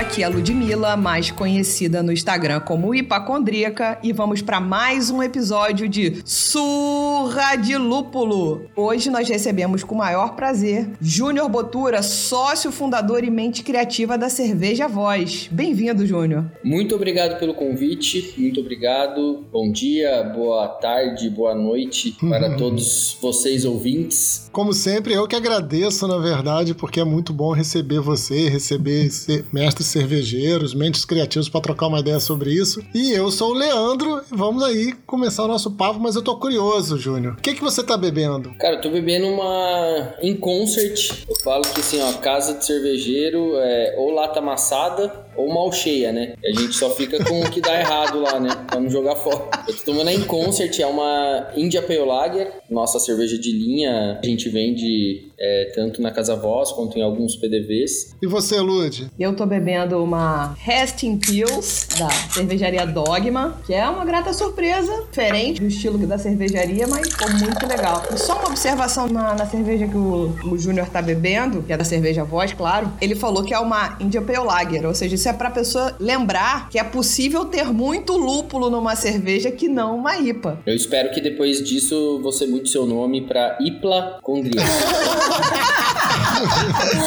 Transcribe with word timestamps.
aqui 0.00 0.22
é 0.22 0.24
a 0.24 0.30
Ludmilla, 0.30 0.96
mais 0.96 1.30
conhecida 1.30 2.02
no 2.02 2.10
Instagram 2.10 2.60
como 2.60 2.94
Hipacondríaca, 2.94 3.98
e 4.02 4.14
vamos 4.14 4.40
para 4.40 4.58
mais 4.58 5.10
um 5.10 5.22
episódio 5.22 5.86
de 5.86 6.22
Surra 6.24 7.54
de 7.56 7.76
Lúpulo. 7.76 8.62
Hoje 8.74 9.10
nós 9.10 9.28
recebemos 9.28 9.84
com 9.84 9.94
o 9.94 9.98
maior 9.98 10.34
prazer 10.34 10.88
Júnior 11.02 11.50
Botura, 11.50 12.02
sócio 12.02 12.72
fundador 12.72 13.22
e 13.24 13.30
mente 13.30 13.62
criativa 13.62 14.16
da 14.16 14.30
Cerveja 14.30 14.88
Voz. 14.88 15.50
Bem-vindo, 15.52 16.06
Júnior. 16.06 16.50
Muito 16.64 16.94
obrigado 16.94 17.38
pelo 17.38 17.52
convite, 17.52 18.32
muito 18.38 18.60
obrigado. 18.60 19.44
Bom 19.52 19.70
dia, 19.70 20.22
boa 20.34 20.66
tarde, 20.66 21.28
boa 21.28 21.54
noite 21.54 22.16
para 22.26 22.56
todos 22.56 23.18
vocês 23.20 23.66
ouvintes. 23.66 24.48
Como 24.50 24.72
sempre, 24.72 25.12
eu 25.12 25.28
que 25.28 25.36
agradeço, 25.36 26.08
na 26.08 26.16
verdade, 26.16 26.74
porque 26.74 27.00
é 27.00 27.04
muito 27.04 27.34
bom 27.34 27.52
receber 27.52 28.00
você, 28.00 28.48
receber 28.48 29.10
mestres 29.52 29.89
cervejeiros, 29.90 30.74
mentes 30.74 31.04
criativos 31.04 31.48
para 31.48 31.60
trocar 31.60 31.88
uma 31.88 32.00
ideia 32.00 32.20
sobre 32.20 32.52
isso. 32.52 32.82
E 32.94 33.12
eu 33.12 33.30
sou 33.30 33.50
o 33.50 33.54
Leandro 33.54 34.22
e 34.30 34.36
vamos 34.36 34.62
aí 34.62 34.92
começar 35.06 35.44
o 35.44 35.48
nosso 35.48 35.70
papo, 35.72 36.00
mas 36.00 36.16
eu 36.16 36.22
tô 36.22 36.36
curioso, 36.36 36.98
Júnior. 36.98 37.34
O 37.34 37.42
que 37.42 37.54
que 37.54 37.62
você 37.62 37.82
tá 37.82 37.96
bebendo? 37.96 38.54
Cara, 38.58 38.76
eu 38.76 38.80
tô 38.80 38.90
bebendo 38.90 39.26
uma 39.26 40.14
em 40.22 40.36
concert. 40.36 41.24
Eu 41.28 41.36
falo 41.42 41.62
que 41.62 41.80
assim, 41.80 42.00
ó, 42.00 42.12
casa 42.14 42.54
de 42.54 42.64
cervejeiro 42.64 43.56
é 43.56 43.94
ou 43.98 44.10
lata 44.10 44.38
amassada 44.38 45.12
ou 45.36 45.52
mal 45.52 45.72
cheia, 45.72 46.12
né? 46.12 46.34
A 46.44 46.60
gente 46.60 46.74
só 46.74 46.90
fica 46.90 47.22
com 47.24 47.40
o 47.40 47.50
que 47.50 47.60
dá 47.60 47.78
errado 47.78 48.20
lá, 48.20 48.38
né? 48.38 48.50
Pra 48.66 48.80
não 48.80 48.90
jogar 48.90 49.16
fora. 49.16 49.48
Eu 49.66 49.76
tô 49.76 49.84
tomando 49.84 50.08
a 50.08 50.12
em 50.12 50.22
concert, 50.22 50.78
é 50.78 50.86
uma 50.86 51.50
India 51.56 51.82
Pale 51.82 52.00
Lager, 52.00 52.52
nossa 52.68 52.98
cerveja 52.98 53.38
de 53.38 53.52
linha. 53.52 54.18
A 54.22 54.26
gente 54.26 54.48
vende 54.48 55.30
é, 55.38 55.72
tanto 55.74 56.02
na 56.02 56.10
Casa 56.10 56.36
Voz 56.36 56.70
quanto 56.72 56.98
em 56.98 57.02
alguns 57.02 57.36
PDVs. 57.36 58.14
E 58.20 58.26
você, 58.26 58.60
Lud? 58.60 59.10
Eu 59.18 59.34
tô 59.34 59.46
bebendo 59.46 60.02
uma 60.02 60.54
Resting 60.58 61.18
Pills 61.18 61.88
da 61.98 62.10
cervejaria 62.32 62.86
Dogma, 62.86 63.60
que 63.66 63.72
é 63.72 63.88
uma 63.88 64.04
grata 64.04 64.32
surpresa, 64.32 65.04
diferente 65.08 65.60
do 65.60 65.66
estilo 65.66 65.98
da 66.06 66.18
cervejaria, 66.18 66.86
mas 66.86 67.08
ficou 67.08 67.30
muito 67.30 67.66
legal. 67.66 68.02
E 68.12 68.18
só 68.18 68.38
uma 68.38 68.48
observação 68.48 69.08
na, 69.08 69.34
na 69.34 69.46
cerveja 69.46 69.86
que 69.86 69.96
o, 69.96 70.34
o 70.44 70.58
Júnior 70.58 70.88
tá 70.88 71.00
bebendo, 71.00 71.62
que 71.62 71.72
é 71.72 71.76
da 71.76 71.84
cerveja 71.84 72.24
Voz, 72.24 72.52
claro, 72.52 72.92
ele 73.00 73.14
falou 73.14 73.42
que 73.42 73.54
é 73.54 73.58
uma 73.58 73.96
India 74.00 74.20
Pale 74.20 74.46
Lager, 74.46 74.86
ou 74.86 74.94
seja, 74.94 75.14
isso 75.14 75.28
é 75.28 75.29
pra 75.32 75.50
pessoa 75.50 75.94
lembrar 75.98 76.68
que 76.68 76.78
é 76.78 76.84
possível 76.84 77.44
ter 77.44 77.66
muito 77.72 78.16
lúpulo 78.16 78.70
numa 78.70 78.96
cerveja 78.96 79.50
que 79.50 79.68
não 79.68 79.96
uma 79.96 80.16
IPA. 80.16 80.60
Eu 80.66 80.74
espero 80.74 81.10
que 81.10 81.20
depois 81.20 81.62
disso 81.62 82.20
você 82.22 82.46
mude 82.46 82.68
seu 82.70 82.86
nome 82.86 83.22
pra 83.22 83.58
Ipla 83.60 84.18
Condria. 84.22 84.60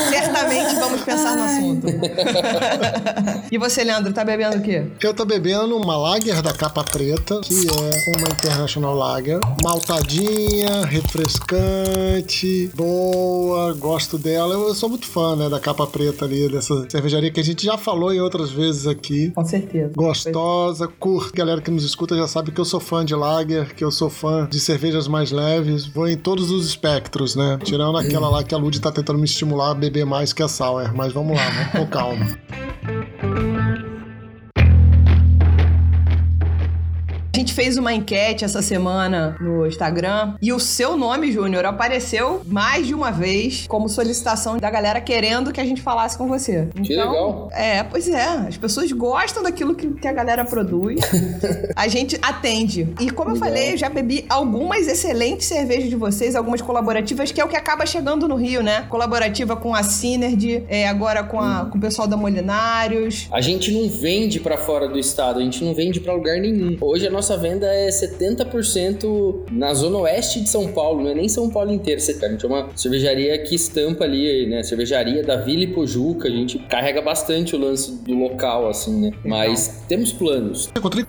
Certamente 0.09 0.75
vamos 0.75 1.01
pensar 1.01 1.35
no 1.35 1.43
assunto. 1.43 1.87
e 3.51 3.57
você, 3.57 3.83
Leandro, 3.83 4.13
tá 4.13 4.23
bebendo 4.23 4.57
o 4.57 4.61
quê? 4.61 4.85
Eu 5.01 5.13
tô 5.13 5.25
bebendo 5.25 5.75
uma 5.75 5.97
Lager 5.97 6.41
da 6.41 6.53
capa 6.53 6.83
preta, 6.83 7.41
que 7.41 7.67
é 7.67 8.17
uma 8.17 8.27
International 8.29 8.95
Lager. 8.95 9.39
Maltadinha, 9.63 10.85
refrescante, 10.85 12.69
boa, 12.75 13.73
gosto 13.73 14.17
dela. 14.17 14.53
Eu 14.53 14.75
sou 14.75 14.89
muito 14.89 15.07
fã, 15.07 15.35
né, 15.35 15.49
da 15.49 15.59
capa 15.59 15.87
preta 15.87 16.25
ali, 16.25 16.49
dessa 16.49 16.89
cervejaria 16.89 17.31
que 17.31 17.39
a 17.39 17.43
gente 17.43 17.65
já 17.65 17.77
falou 17.77 18.02
em 18.11 18.19
outras 18.19 18.51
vezes 18.51 18.87
aqui. 18.87 19.31
Com 19.31 19.45
certeza. 19.45 19.93
Gostosa, 19.95 20.87
curta. 20.87 21.35
Galera 21.35 21.61
que 21.61 21.71
nos 21.71 21.83
escuta 21.83 22.15
já 22.15 22.27
sabe 22.27 22.51
que 22.51 22.59
eu 22.59 22.65
sou 22.65 22.79
fã 22.79 23.05
de 23.05 23.15
Lager, 23.15 23.75
que 23.75 23.83
eu 23.83 23.91
sou 23.91 24.09
fã 24.09 24.47
de 24.49 24.59
cervejas 24.59 25.07
mais 25.07 25.31
leves. 25.31 25.85
Vou 25.85 26.07
em 26.07 26.17
todos 26.17 26.51
os 26.51 26.65
espectros, 26.65 27.35
né? 27.35 27.59
Tirando 27.63 27.97
aquela 27.97 28.29
lá 28.29 28.43
que 28.43 28.53
a 28.53 28.57
Lud 28.57 28.79
tá 28.79 28.91
tentando 28.91 29.19
me 29.19 29.25
estimular 29.25 29.71
a 29.71 29.75
beber 29.75 30.05
mais 30.05 30.33
que 30.33 30.43
a 30.43 30.47
Sour. 30.47 30.93
Mas 30.95 31.13
vamos 31.13 31.37
lá, 31.37 31.49
vamos 31.49 31.71
com 31.71 31.87
calma. 31.87 33.02
Gente 37.43 37.53
fez 37.53 37.77
uma 37.77 37.93
enquete 37.93 38.45
essa 38.45 38.61
semana 38.61 39.35
no 39.41 39.67
Instagram 39.67 40.35
e 40.41 40.53
o 40.53 40.59
seu 40.59 40.95
nome, 40.95 41.29
Júnior, 41.31 41.65
apareceu 41.65 42.41
mais 42.47 42.87
de 42.87 42.93
uma 42.93 43.11
vez 43.11 43.65
como 43.67 43.89
solicitação 43.89 44.57
da 44.57 44.69
galera 44.69 45.01
querendo 45.01 45.51
que 45.51 45.59
a 45.59 45.65
gente 45.65 45.81
falasse 45.81 46.17
com 46.17 46.25
você. 46.27 46.69
Que 46.81 46.93
então, 46.93 47.11
legal. 47.11 47.49
É, 47.51 47.83
pois 47.83 48.07
é. 48.07 48.23
As 48.47 48.55
pessoas 48.55 48.89
gostam 48.93 49.43
daquilo 49.43 49.75
que, 49.75 49.87
que 49.91 50.07
a 50.07 50.13
galera 50.13 50.45
produz. 50.45 51.01
a 51.75 51.87
gente 51.89 52.17
atende. 52.21 52.87
E 52.99 53.09
como 53.09 53.31
eu 53.31 53.33
Legal. 53.33 53.49
falei, 53.49 53.73
eu 53.73 53.77
já 53.77 53.89
bebi 53.89 54.25
algumas 54.29 54.87
excelentes 54.87 55.45
cervejas 55.47 55.89
de 55.89 55.95
vocês, 55.97 56.35
algumas 56.35 56.61
colaborativas, 56.61 57.31
que 57.31 57.41
é 57.41 57.45
o 57.45 57.47
que 57.49 57.57
acaba 57.57 57.85
chegando 57.85 58.25
no 58.27 58.35
Rio, 58.35 58.63
né? 58.63 58.85
Colaborativa 58.89 59.55
com 59.57 59.75
a 59.75 59.83
Synergy, 59.83 60.63
é, 60.69 60.87
agora 60.87 61.23
com, 61.23 61.41
a- 61.41 61.65
com 61.69 61.77
o 61.77 61.81
pessoal 61.81 62.07
da 62.07 62.15
Molinários. 62.15 63.27
A 63.31 63.41
gente 63.41 63.71
não 63.71 63.89
vende 63.89 64.39
pra 64.39 64.55
fora 64.57 64.87
do 64.87 64.97
estado, 64.97 65.39
a 65.39 65.43
gente 65.43 65.63
não 65.63 65.73
vende 65.73 65.99
pra 65.99 66.13
lugar 66.13 66.39
nenhum. 66.39 66.77
Hoje 66.79 67.07
a 67.07 67.11
nossa 67.11 67.32
venda 67.37 67.67
é 67.67 67.89
70% 67.89 69.51
na 69.51 69.73
zona 69.73 69.99
oeste 69.99 70.41
de 70.41 70.49
São 70.49 70.67
Paulo, 70.71 71.03
não 71.03 71.11
é 71.11 71.15
nem 71.15 71.29
São 71.29 71.49
Paulo 71.49 71.71
inteiro. 71.71 72.01
A 72.01 72.27
gente 72.29 72.45
é 72.45 72.47
uma 72.47 72.69
cervejaria 72.75 73.37
que 73.39 73.55
estampa 73.55 74.03
ali, 74.03 74.47
né? 74.47 74.63
Cervejaria 74.63 75.23
da 75.23 75.37
Vila 75.37 75.63
Ipojuca, 75.63 76.27
a 76.27 76.31
gente 76.31 76.59
carrega 76.59 77.01
bastante 77.01 77.55
o 77.55 77.59
lance 77.59 77.91
do 78.03 78.13
local, 78.13 78.67
assim, 78.69 79.01
né? 79.01 79.11
Mas 79.23 79.83
temos 79.87 80.11
planos. 80.11 80.69
Eu 80.73 80.79
encontrei 80.79 81.05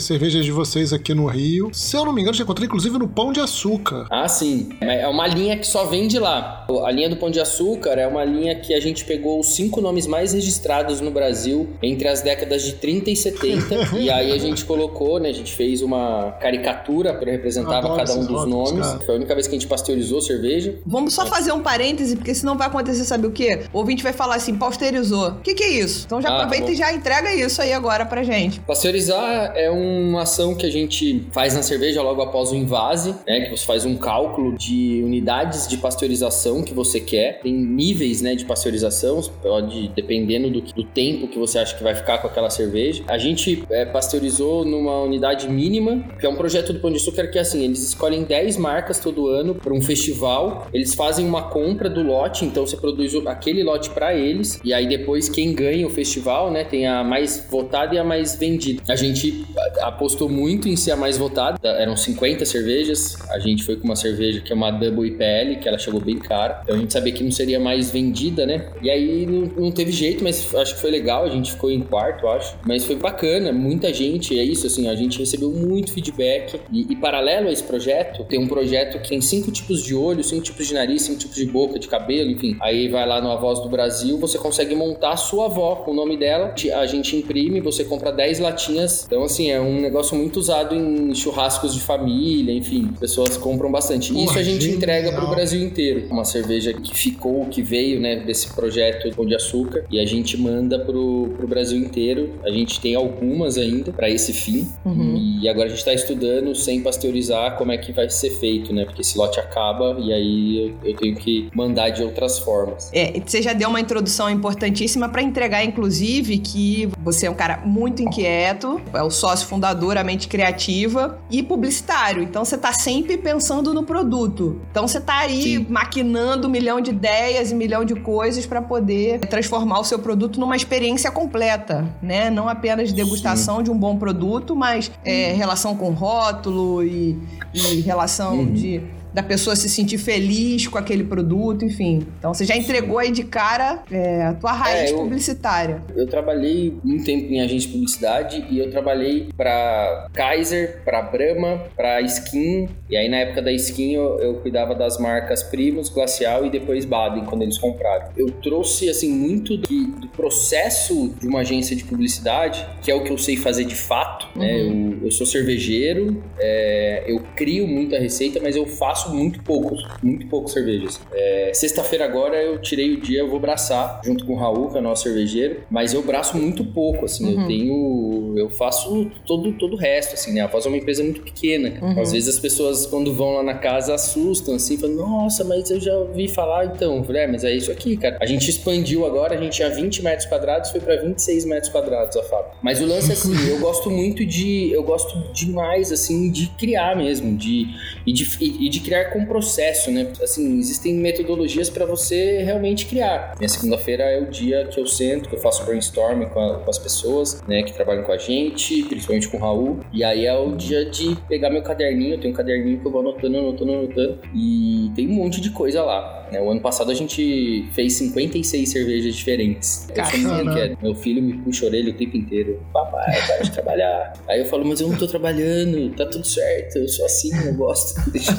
cervejas 0.00 0.44
de 0.44 0.52
vocês 0.52 0.92
aqui 0.92 1.14
no 1.14 1.26
Rio. 1.26 1.70
Se 1.72 1.96
eu 1.96 2.04
não 2.04 2.12
me 2.12 2.20
engano, 2.22 2.36
eu 2.36 2.42
encontrei 2.42 2.66
inclusive 2.66 2.98
no 2.98 3.08
Pão 3.08 3.32
de 3.32 3.40
Açúcar. 3.40 4.06
Ah, 4.10 4.28
sim. 4.28 4.70
É 4.80 5.06
uma 5.08 5.26
linha 5.26 5.56
que 5.56 5.66
só 5.66 5.84
vende 5.84 6.18
lá. 6.18 6.66
A 6.84 6.90
linha 6.90 7.08
do 7.08 7.16
Pão 7.16 7.30
de 7.30 7.40
Açúcar 7.40 7.90
é 7.92 8.06
uma 8.06 8.24
linha 8.24 8.54
que 8.54 8.74
a 8.74 8.80
gente 8.80 9.04
pegou 9.04 9.40
os 9.40 9.54
cinco 9.54 9.80
nomes 9.80 10.06
mais 10.06 10.32
registrados 10.32 11.00
no 11.00 11.10
Brasil 11.10 11.68
entre 11.82 12.08
as 12.08 12.20
décadas 12.22 12.62
de 12.62 12.74
30 12.74 13.10
e 13.10 13.16
70. 13.16 13.96
e 13.98 14.10
aí 14.10 14.32
a 14.32 14.38
gente 14.38 14.64
colocou, 14.64 15.18
né? 15.18 15.28
A 15.28 15.34
gente 15.34 15.52
fez 15.54 15.82
uma 15.82 16.32
caricatura 16.40 17.14
que 17.16 17.24
representava 17.30 17.78
Adoro 17.78 17.96
cada 17.96 18.12
um 18.14 18.18
dos 18.20 18.28
rótulos, 18.28 18.72
nomes. 18.72 18.86
cara. 18.86 19.00
Foi 19.04 19.14
a 19.14 19.18
única 19.18 19.34
vez 19.34 19.46
que 19.46 19.54
a 19.54 19.58
gente 19.58 19.68
pasteurizou 19.68 20.20
cerveja. 20.20 20.78
Vamos 20.86 21.14
só 21.14 21.26
fazer 21.26 21.52
um 21.52 21.60
parêntese, 21.60 22.16
porque 22.16 22.34
senão 22.34 22.56
vai 22.56 22.66
acontecer, 22.66 23.04
sabe 23.04 23.26
o 23.26 23.30
quê? 23.30 23.60
O 23.72 23.78
ouvinte 23.78 24.02
vai 24.02 24.12
falar 24.12 24.36
assim, 24.36 24.56
pasteurizou. 24.56 25.28
O 25.28 25.40
que, 25.40 25.54
que 25.54 25.64
é 25.64 25.70
isso? 25.70 26.04
Então 26.06 26.20
já 26.20 26.28
Ah, 26.28 26.32
tá 26.32 26.36
aproveita 26.38 26.66
bom. 26.66 26.72
e 26.72 26.76
já 26.76 26.92
entrega 26.92 27.34
isso 27.34 27.60
aí 27.62 27.72
agora 27.72 28.04
pra 28.06 28.22
gente. 28.22 28.60
Pasteurizar 28.60 29.52
é 29.54 29.67
uma 29.70 30.22
ação 30.22 30.54
que 30.54 30.66
a 30.66 30.70
gente 30.70 31.26
faz 31.32 31.54
na 31.54 31.62
cerveja 31.62 32.02
logo 32.02 32.22
após 32.22 32.50
o 32.50 32.54
invase, 32.54 33.14
né? 33.26 33.42
Que 33.42 33.50
você 33.50 33.64
faz 33.64 33.84
um 33.84 33.96
cálculo 33.96 34.56
de 34.56 35.02
unidades 35.04 35.66
de 35.66 35.76
pasteurização 35.76 36.62
que 36.62 36.74
você 36.74 37.00
quer. 37.00 37.40
Tem 37.40 37.52
níveis, 37.52 38.22
né, 38.22 38.34
de 38.34 38.44
pasteurização, 38.44 39.20
pode 39.42 39.88
dependendo 39.88 40.50
do, 40.50 40.60
do 40.60 40.84
tempo 40.84 41.28
que 41.28 41.38
você 41.38 41.58
acha 41.58 41.76
que 41.76 41.82
vai 41.82 41.94
ficar 41.94 42.18
com 42.18 42.26
aquela 42.26 42.50
cerveja. 42.50 43.02
A 43.06 43.18
gente 43.18 43.64
é, 43.70 43.84
pasteurizou 43.84 44.64
numa 44.64 45.02
unidade 45.02 45.48
mínima, 45.48 46.04
que 46.18 46.26
é 46.26 46.28
um 46.28 46.36
projeto 46.36 46.72
do 46.72 46.80
Pão 46.80 46.90
de 46.90 46.96
Açúcar 46.96 47.28
que 47.28 47.38
assim, 47.38 47.64
eles 47.64 47.82
escolhem 47.82 48.22
10 48.24 48.56
marcas 48.56 48.98
todo 48.98 49.28
ano 49.28 49.54
para 49.54 49.72
um 49.72 49.80
festival. 49.80 50.68
Eles 50.72 50.94
fazem 50.94 51.26
uma 51.26 51.42
compra 51.42 51.88
do 51.88 52.02
lote, 52.02 52.44
então 52.44 52.66
você 52.66 52.76
produz 52.76 53.14
aquele 53.26 53.62
lote 53.62 53.90
para 53.90 54.14
eles 54.14 54.60
e 54.64 54.72
aí 54.72 54.86
depois 54.86 55.28
quem 55.28 55.54
ganha 55.54 55.86
o 55.86 55.90
festival, 55.90 56.50
né, 56.50 56.64
tem 56.64 56.86
a 56.86 57.02
mais 57.02 57.46
votada 57.50 57.94
e 57.94 57.98
a 57.98 58.04
mais 58.04 58.36
vendida. 58.36 58.82
A 58.88 58.96
gente 58.96 59.44
apostou 59.80 60.28
muito 60.28 60.68
em 60.68 60.76
ser 60.76 60.92
a 60.92 60.96
mais 60.96 61.16
votada, 61.16 61.58
eram 61.68 61.96
50 61.96 62.44
cervejas. 62.44 63.16
A 63.30 63.38
gente 63.38 63.64
foi 63.64 63.76
com 63.76 63.84
uma 63.84 63.96
cerveja 63.96 64.40
que 64.40 64.52
é 64.52 64.54
uma 64.54 64.70
Double 64.70 65.08
IPL, 65.08 65.60
que 65.60 65.68
ela 65.68 65.78
chegou 65.78 66.00
bem 66.00 66.18
cara. 66.18 66.60
Então 66.62 66.76
a 66.76 66.78
gente 66.78 66.92
sabia 66.92 67.12
que 67.12 67.22
não 67.22 67.30
seria 67.30 67.60
mais 67.60 67.90
vendida, 67.90 68.46
né? 68.46 68.70
E 68.82 68.90
aí 68.90 69.26
não, 69.26 69.64
não 69.64 69.72
teve 69.72 69.92
jeito, 69.92 70.22
mas 70.22 70.54
acho 70.54 70.74
que 70.74 70.80
foi 70.80 70.90
legal. 70.90 71.24
A 71.24 71.28
gente 71.28 71.52
ficou 71.52 71.70
em 71.70 71.80
quarto, 71.80 72.26
acho. 72.28 72.56
Mas 72.66 72.84
foi 72.84 72.96
bacana, 72.96 73.52
muita 73.52 73.92
gente. 73.92 74.38
É 74.38 74.42
isso, 74.42 74.66
assim, 74.66 74.88
a 74.88 74.94
gente 74.94 75.18
recebeu 75.18 75.50
muito 75.50 75.92
feedback. 75.92 76.60
E, 76.72 76.92
e 76.92 76.96
paralelo 76.96 77.48
a 77.48 77.52
esse 77.52 77.62
projeto, 77.62 78.24
tem 78.24 78.38
um 78.38 78.48
projeto 78.48 79.00
que 79.00 79.08
tem 79.08 79.20
cinco 79.20 79.50
tipos 79.50 79.82
de 79.82 79.94
olho, 79.94 80.22
cinco 80.22 80.42
tipos 80.42 80.66
de 80.66 80.74
nariz, 80.74 81.02
cinco 81.02 81.18
tipos 81.18 81.36
de 81.36 81.46
boca, 81.46 81.78
de 81.78 81.88
cabelo, 81.88 82.30
enfim. 82.30 82.56
Aí 82.60 82.88
vai 82.88 83.06
lá 83.06 83.20
no 83.20 83.30
A 83.30 83.36
Voz 83.36 83.60
do 83.60 83.68
Brasil, 83.68 84.18
você 84.18 84.38
consegue 84.38 84.74
montar 84.74 85.12
a 85.12 85.16
sua 85.16 85.46
avó 85.46 85.76
com 85.76 85.90
o 85.90 85.94
nome 85.94 86.16
dela. 86.16 86.54
A 86.74 86.86
gente 86.86 87.16
imprime, 87.16 87.60
você 87.60 87.84
compra 87.84 88.12
10 88.12 88.40
latinhas. 88.40 89.04
Então, 89.06 89.22
assim, 89.22 89.47
é 89.50 89.58
é 89.58 89.60
um 89.60 89.80
negócio 89.80 90.16
muito 90.16 90.38
usado 90.38 90.74
em 90.74 91.14
churrascos 91.14 91.74
de 91.74 91.80
família, 91.80 92.52
enfim, 92.52 92.88
pessoas 92.98 93.36
compram 93.36 93.70
bastante. 93.70 94.12
Porra, 94.12 94.24
Isso 94.24 94.38
a 94.38 94.42
gente 94.42 94.62
genial. 94.62 94.76
entrega 94.76 95.12
pro 95.12 95.28
Brasil 95.28 95.60
inteiro. 95.60 96.06
Uma 96.10 96.24
cerveja 96.24 96.72
que 96.72 96.96
ficou, 96.96 97.46
que 97.46 97.60
veio, 97.60 98.00
né, 98.00 98.16
desse 98.16 98.54
projeto 98.54 99.14
Pão 99.14 99.26
de 99.26 99.34
Açúcar, 99.34 99.84
e 99.90 99.98
a 99.98 100.06
gente 100.06 100.36
manda 100.36 100.78
pro, 100.78 101.34
pro 101.36 101.46
Brasil 101.46 101.78
inteiro. 101.78 102.38
A 102.44 102.50
gente 102.50 102.80
tem 102.80 102.94
algumas 102.94 103.58
ainda 103.58 103.92
para 103.92 104.08
esse 104.08 104.32
fim. 104.32 104.66
Uhum. 104.84 105.38
E 105.42 105.48
agora 105.48 105.66
a 105.66 105.70
gente 105.70 105.84
tá 105.84 105.92
estudando 105.92 106.54
sem 106.54 106.80
pasteurizar 106.80 107.56
como 107.56 107.72
é 107.72 107.78
que 107.78 107.92
vai 107.92 108.08
ser 108.08 108.30
feito, 108.30 108.72
né? 108.72 108.84
Porque 108.84 109.02
esse 109.02 109.18
lote 109.18 109.40
acaba 109.40 109.96
e 109.98 110.12
aí 110.12 110.76
eu, 110.82 110.90
eu 110.90 110.96
tenho 110.96 111.16
que 111.16 111.48
mandar 111.54 111.90
de 111.90 112.02
outras 112.02 112.38
formas. 112.38 112.90
É, 112.92 113.16
e 113.16 113.22
você 113.24 113.42
já 113.42 113.52
deu 113.52 113.68
uma 113.68 113.80
introdução 113.80 114.30
importantíssima 114.30 115.08
para 115.08 115.22
entregar, 115.22 115.64
inclusive, 115.64 116.38
que 116.38 116.88
você 117.02 117.26
é 117.26 117.30
um 117.30 117.34
cara 117.34 117.58
muito 117.64 118.02
inquieto, 118.02 118.80
é 118.92 119.02
o 119.02 119.10
sócio 119.10 119.37
fundador, 119.44 119.96
a 119.96 120.04
mente 120.04 120.28
criativa 120.28 121.18
e 121.30 121.42
publicitário. 121.42 122.22
Então 122.22 122.44
você 122.44 122.56
tá 122.56 122.72
sempre 122.72 123.16
pensando 123.16 123.72
no 123.74 123.82
produto. 123.82 124.60
Então 124.70 124.86
você 124.86 125.00
tá 125.00 125.18
aí 125.18 125.42
Sim. 125.42 125.66
maquinando 125.68 126.48
um 126.48 126.50
milhão 126.50 126.80
de 126.80 126.90
ideias 126.90 127.50
e 127.50 127.54
um 127.54 127.58
milhão 127.58 127.84
de 127.84 127.94
coisas 127.94 128.46
para 128.46 128.60
poder 128.62 129.20
transformar 129.20 129.80
o 129.80 129.84
seu 129.84 129.98
produto 129.98 130.38
numa 130.40 130.56
experiência 130.56 131.10
completa, 131.10 131.86
né? 132.02 132.30
Não 132.30 132.48
apenas 132.48 132.92
degustação 132.92 133.62
de 133.62 133.70
um 133.70 133.76
bom 133.78 133.96
produto, 133.96 134.54
mas 134.56 134.90
é, 135.04 135.32
relação 135.32 135.76
com 135.76 135.90
rótulo 135.90 136.82
e, 136.82 137.18
e 137.54 137.80
relação 137.80 138.38
Uhum. 138.38 138.52
de 138.52 138.82
da 139.12 139.22
pessoa 139.22 139.56
se 139.56 139.68
sentir 139.68 139.98
feliz 139.98 140.66
com 140.68 140.78
aquele 140.78 141.04
produto, 141.04 141.64
enfim. 141.64 142.06
Então 142.18 142.32
você 142.34 142.44
já 142.44 142.56
entregou 142.56 142.98
aí 142.98 143.10
de 143.10 143.24
cara 143.24 143.82
é, 143.90 144.24
a 144.24 144.34
tua 144.34 144.52
raiz 144.52 144.90
É, 144.90 144.92
eu- 144.92 144.98
publicitária. 144.98 145.82
Eu 145.96 146.06
trabalhei 146.06 146.74
um 146.84 147.02
tempo 147.02 147.32
em 147.32 147.40
agência 147.40 147.66
de 147.68 147.72
publicidade 147.74 148.46
e 148.50 148.58
eu 148.58 148.70
trabalhei 148.70 149.28
pra 149.36 150.08
Kaiser, 150.12 150.82
pra 150.84 151.02
Brahma, 151.02 151.62
pra 151.76 152.00
Skin. 152.02 152.68
E 152.90 152.96
aí 152.96 153.08
na 153.08 153.18
época 153.18 153.42
da 153.42 153.52
Skin 153.52 153.92
eu, 153.94 154.18
eu 154.20 154.34
cuidava 154.34 154.74
das 154.74 154.98
marcas 154.98 155.42
Primos, 155.42 155.88
Glacial 155.88 156.44
e 156.46 156.50
depois 156.50 156.84
Baden, 156.84 157.24
quando 157.24 157.42
eles 157.42 157.58
compraram. 157.58 158.08
Eu 158.16 158.30
trouxe 158.30 158.88
assim 158.88 159.10
muito 159.10 159.56
do, 159.56 159.86
do 160.00 160.08
processo 160.08 161.14
de 161.20 161.26
uma 161.26 161.40
agência 161.40 161.74
de 161.74 161.84
publicidade, 161.84 162.64
que 162.82 162.90
é 162.90 162.94
o 162.94 163.02
que 163.02 163.10
eu 163.12 163.18
sei 163.18 163.36
fazer 163.36 163.64
de 163.64 163.74
fato. 163.74 164.26
Né? 164.38 164.60
Eu, 164.60 165.04
eu 165.06 165.10
sou 165.10 165.26
cervejeiro, 165.26 166.22
é, 166.38 167.04
eu 167.06 167.20
crio 167.34 167.66
muita 167.66 167.98
receita, 167.98 168.40
mas 168.42 168.54
eu 168.56 168.66
faço 168.66 169.07
muito 169.12 169.42
poucos, 169.42 169.84
muito 170.02 170.26
poucos 170.26 170.52
cervejas. 170.52 171.00
É, 171.12 171.50
Sexta-feira 171.54 172.04
agora 172.04 172.36
eu 172.42 172.60
tirei 172.60 172.94
o 172.94 173.00
dia, 173.00 173.20
eu 173.20 173.28
vou 173.28 173.40
braçar 173.40 174.00
junto 174.04 174.24
com 174.24 174.34
o 174.34 174.36
Raul, 174.36 174.70
que 174.70 174.76
é 174.76 174.80
o 174.80 174.82
nosso 174.82 175.04
cervejeiro, 175.04 175.62
mas 175.70 175.94
eu 175.94 176.02
braço 176.02 176.36
muito 176.36 176.64
pouco, 176.64 177.04
assim, 177.04 177.34
eu 177.34 177.46
tenho, 177.46 178.34
eu 178.36 178.50
faço 178.50 179.10
todo, 179.26 179.52
todo 179.52 179.74
o 179.74 179.76
resto, 179.76 180.14
assim, 180.14 180.32
né? 180.32 180.40
A 180.40 180.46
Voz 180.46 180.66
é 180.66 180.68
uma 180.68 180.76
empresa 180.76 181.02
muito 181.02 181.22
pequena. 181.22 181.78
Às 182.00 182.12
vezes 182.12 182.28
as 182.28 182.38
pessoas 182.38 182.86
quando 182.86 183.12
vão 183.14 183.34
lá 183.34 183.42
na 183.42 183.54
casa 183.54 183.94
assustam, 183.94 184.54
assim, 184.54 184.76
falam, 184.76 184.96
nossa, 184.96 185.44
mas 185.44 185.70
eu 185.70 185.80
já 185.80 185.96
ouvi 185.96 186.28
falar, 186.28 186.66
então, 186.66 187.02
falei, 187.04 187.22
é, 187.22 187.26
mas 187.26 187.44
é 187.44 187.52
isso 187.52 187.70
aqui, 187.70 187.96
cara. 187.96 188.18
A 188.20 188.26
gente 188.26 188.48
expandiu 188.48 189.06
agora, 189.06 189.34
a 189.36 189.40
gente 189.40 189.54
tinha 189.54 189.70
20 189.70 190.02
metros 190.02 190.26
quadrados, 190.28 190.70
foi 190.70 190.80
pra 190.80 190.96
26 190.96 191.44
metros 191.44 191.70
quadrados 191.70 192.16
a 192.16 192.22
fábrica. 192.22 192.56
Mas 192.62 192.80
o 192.80 192.86
lance 192.86 193.10
é 193.10 193.14
assim, 193.14 193.32
eu 193.50 193.58
gosto 193.60 193.90
muito 193.90 194.24
de, 194.24 194.70
eu 194.72 194.82
gosto 194.82 195.32
demais, 195.32 195.92
assim, 195.92 196.30
de 196.30 196.48
criar 196.50 196.96
mesmo, 196.96 197.36
de 197.36 197.66
e 198.06 198.12
de, 198.12 198.26
e 198.40 198.68
de 198.68 198.80
criar 198.88 199.04
com 199.10 199.24
processo, 199.26 199.90
né? 199.90 200.06
Assim, 200.22 200.58
existem 200.58 200.94
metodologias 200.94 201.68
para 201.68 201.84
você 201.84 202.42
realmente 202.42 202.86
criar. 202.86 203.34
Minha 203.38 203.48
segunda-feira 203.48 204.04
é 204.04 204.20
o 204.20 204.26
dia 204.26 204.66
que 204.66 204.80
eu 204.80 204.86
sento, 204.86 205.28
que 205.28 205.34
eu 205.36 205.40
faço 205.40 205.64
brainstorming 205.64 206.26
com, 206.26 206.40
a- 206.40 206.58
com 206.60 206.70
as 206.70 206.78
pessoas, 206.78 207.42
né, 207.46 207.62
que 207.62 207.72
trabalham 207.74 208.02
com 208.02 208.12
a 208.12 208.16
gente, 208.18 208.82
principalmente 208.84 209.28
com 209.28 209.36
o 209.36 209.40
Raul. 209.40 209.80
E 209.92 210.02
aí 210.02 210.24
é 210.26 210.34
o 210.36 210.56
dia 210.56 210.84
de 210.86 211.16
pegar 211.28 211.50
meu 211.50 211.62
caderninho, 211.62 212.14
eu 212.14 212.20
tenho 212.20 212.32
um 212.32 212.36
caderninho 212.36 212.80
que 212.80 212.86
eu 212.86 212.90
vou 212.90 213.00
anotando, 213.00 213.38
anotando, 213.38 213.72
anotando. 213.72 214.18
E 214.34 214.90
tem 214.96 215.06
um 215.08 215.12
monte 215.12 215.40
de 215.40 215.50
coisa 215.50 215.82
lá. 215.82 216.17
Né? 216.32 216.40
O 216.40 216.50
ano 216.50 216.60
passado 216.60 216.90
a 216.90 216.94
gente 216.94 217.68
fez 217.72 217.94
56 217.94 218.68
cervejas 218.68 219.14
diferentes. 219.14 219.86
Eu 219.88 220.40
inquieto. 220.42 220.78
Meu 220.82 220.94
filho 220.94 221.22
me 221.22 221.34
puxa 221.34 221.66
a 221.66 221.68
orelha 221.68 221.90
o 221.90 221.94
tempo 221.94 222.16
inteiro. 222.16 222.60
Papai, 222.72 223.26
para 223.26 223.42
de 223.42 223.50
trabalhar. 223.52 224.12
Aí 224.28 224.40
eu 224.40 224.46
falo, 224.46 224.64
mas 224.64 224.80
eu 224.80 224.88
não 224.88 224.96
tô 224.96 225.06
trabalhando, 225.06 225.94
tá 225.96 226.06
tudo 226.06 226.26
certo, 226.26 226.76
eu 226.78 226.88
sou 226.88 227.06
assim, 227.06 227.30
eu 227.46 227.54
gosto. 227.54 228.10
Deixa- 228.10 228.36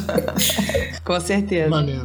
Com 1.03 1.19
certeza. 1.19 1.69
Maneiro. 1.69 2.03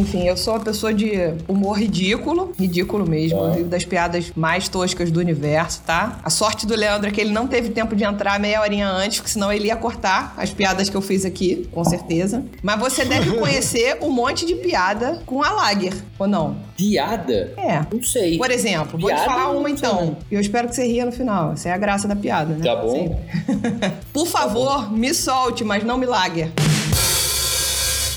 Enfim, 0.00 0.26
eu 0.26 0.34
sou 0.34 0.54
uma 0.54 0.60
pessoa 0.60 0.94
de 0.94 1.12
humor 1.46 1.78
ridículo, 1.78 2.52
ridículo 2.58 3.06
mesmo. 3.06 3.38
Tá. 3.38 3.44
Eu 3.44 3.52
rio 3.52 3.64
das 3.66 3.84
piadas 3.84 4.32
mais 4.34 4.66
toscas 4.66 5.10
do 5.10 5.20
universo, 5.20 5.82
tá? 5.84 6.18
A 6.24 6.30
sorte 6.30 6.66
do 6.66 6.74
Leandro 6.74 7.08
é 7.08 7.12
que 7.12 7.20
ele 7.20 7.30
não 7.30 7.46
teve 7.46 7.68
tempo 7.68 7.94
de 7.94 8.02
entrar 8.02 8.40
meia 8.40 8.62
horinha 8.62 8.88
antes, 8.88 9.18
porque 9.18 9.30
senão 9.30 9.52
ele 9.52 9.66
ia 9.66 9.76
cortar 9.76 10.32
as 10.38 10.50
piadas 10.50 10.88
que 10.88 10.96
eu 10.96 11.02
fiz 11.02 11.26
aqui, 11.26 11.68
com 11.70 11.84
certeza. 11.84 12.42
Mas 12.62 12.80
você 12.80 13.04
deve 13.04 13.32
conhecer 13.36 13.98
um 14.00 14.08
monte 14.08 14.46
de 14.46 14.54
piada 14.54 15.20
com 15.26 15.42
a 15.42 15.50
Lager, 15.50 15.92
ou 16.18 16.26
não? 16.26 16.56
Piada? 16.78 17.52
É. 17.58 17.82
Não 17.92 18.02
sei. 18.02 18.38
Por 18.38 18.50
exemplo, 18.50 18.98
vou 18.98 19.10
te 19.10 19.16
Piada, 19.16 19.30
falar 19.30 19.50
uma 19.50 19.68
então. 19.68 20.16
E 20.30 20.34
eu 20.34 20.40
espero 20.40 20.66
que 20.68 20.74
você 20.76 20.86
ria 20.86 21.04
no 21.04 21.12
final. 21.12 21.52
Essa 21.52 21.68
é 21.68 21.72
a 21.72 21.78
graça 21.78 22.08
da 22.08 22.16
piada, 22.16 22.54
né? 22.54 22.64
Tá 22.64 22.76
bom. 22.76 23.20
Por 24.14 24.26
favor, 24.26 24.90
me 24.90 25.12
solte, 25.12 25.62
mas 25.62 25.84
não 25.84 25.98
me 25.98 26.06
lager. 26.06 26.50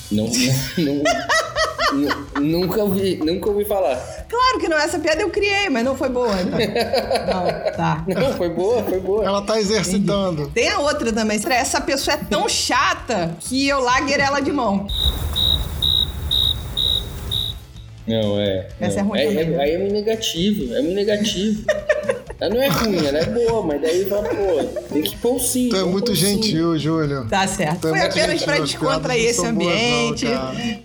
Não, 0.10 0.26
não, 0.78 0.96
não- 0.96 1.04
nunca 2.40 2.84
ouvi, 2.84 3.16
nunca 3.18 3.50
ouvi 3.50 3.66
falar. 3.66 3.96
Claro 4.30 4.60
que 4.60 4.68
não, 4.68 4.78
essa 4.78 5.00
piada 5.00 5.22
eu 5.22 5.30
criei, 5.30 5.70
mas 5.70 5.84
não 5.84 5.96
foi 5.96 6.10
boa, 6.10 6.34
né? 6.36 6.68
Não, 7.28 7.76
tá. 7.76 8.04
Não, 8.08 8.34
foi 8.34 8.50
boa, 8.50 8.84
foi 8.84 9.00
boa. 9.00 9.26
Ela 9.26 9.42
tá 9.42 9.60
exercitando. 9.60 10.50
Tem 10.54 10.70
a 10.70 10.80
outra 10.80 11.12
também. 11.12 11.40
Essa 11.50 11.82
pessoa 11.82 12.16
é 12.16 12.18
tão 12.18 12.48
chata 12.50 13.36
que 13.40 13.68
eu 13.68 13.80
lager 13.80 14.20
ela 14.20 14.40
de 14.40 14.52
mão. 14.52 14.88
Não, 18.08 18.40
é. 18.40 18.68
Essa 18.80 19.04
não. 19.04 19.16
é 19.16 19.24
ruim 19.26 19.30
também, 19.36 19.50
né? 19.52 19.64
Aí 19.64 19.72
é 19.72 19.78
muito 19.78 19.94
negativo, 19.94 20.74
é 20.76 20.82
muito 20.82 20.96
negativo. 20.96 21.64
ela 22.40 22.54
não 22.54 22.62
é 22.62 22.68
ruim, 22.68 23.06
ela 23.06 23.18
é 23.20 23.26
boa, 23.26 23.62
mas 23.66 23.82
daí 23.82 24.06
fala, 24.06 24.24
pô, 24.24 24.64
tem 24.94 25.02
que 25.04 25.16
pôr 25.18 25.40
sim. 25.40 25.70
Tu 25.70 25.76
é 25.78 25.84
muito 25.84 26.14
gentil, 26.14 26.78
Júlio. 26.78 27.26
Tá 27.30 27.48
certo. 27.48 27.82
Tu 27.82 27.88
é 27.88 27.90
Foi 27.92 28.00
muito 28.00 28.12
apenas 28.12 28.48
as 28.48 28.62
descontrair 28.70 29.26
esse 29.30 29.42
são 29.42 29.54
boas 29.56 29.68
não, 29.74 29.74
ambiente. 30.10 30.28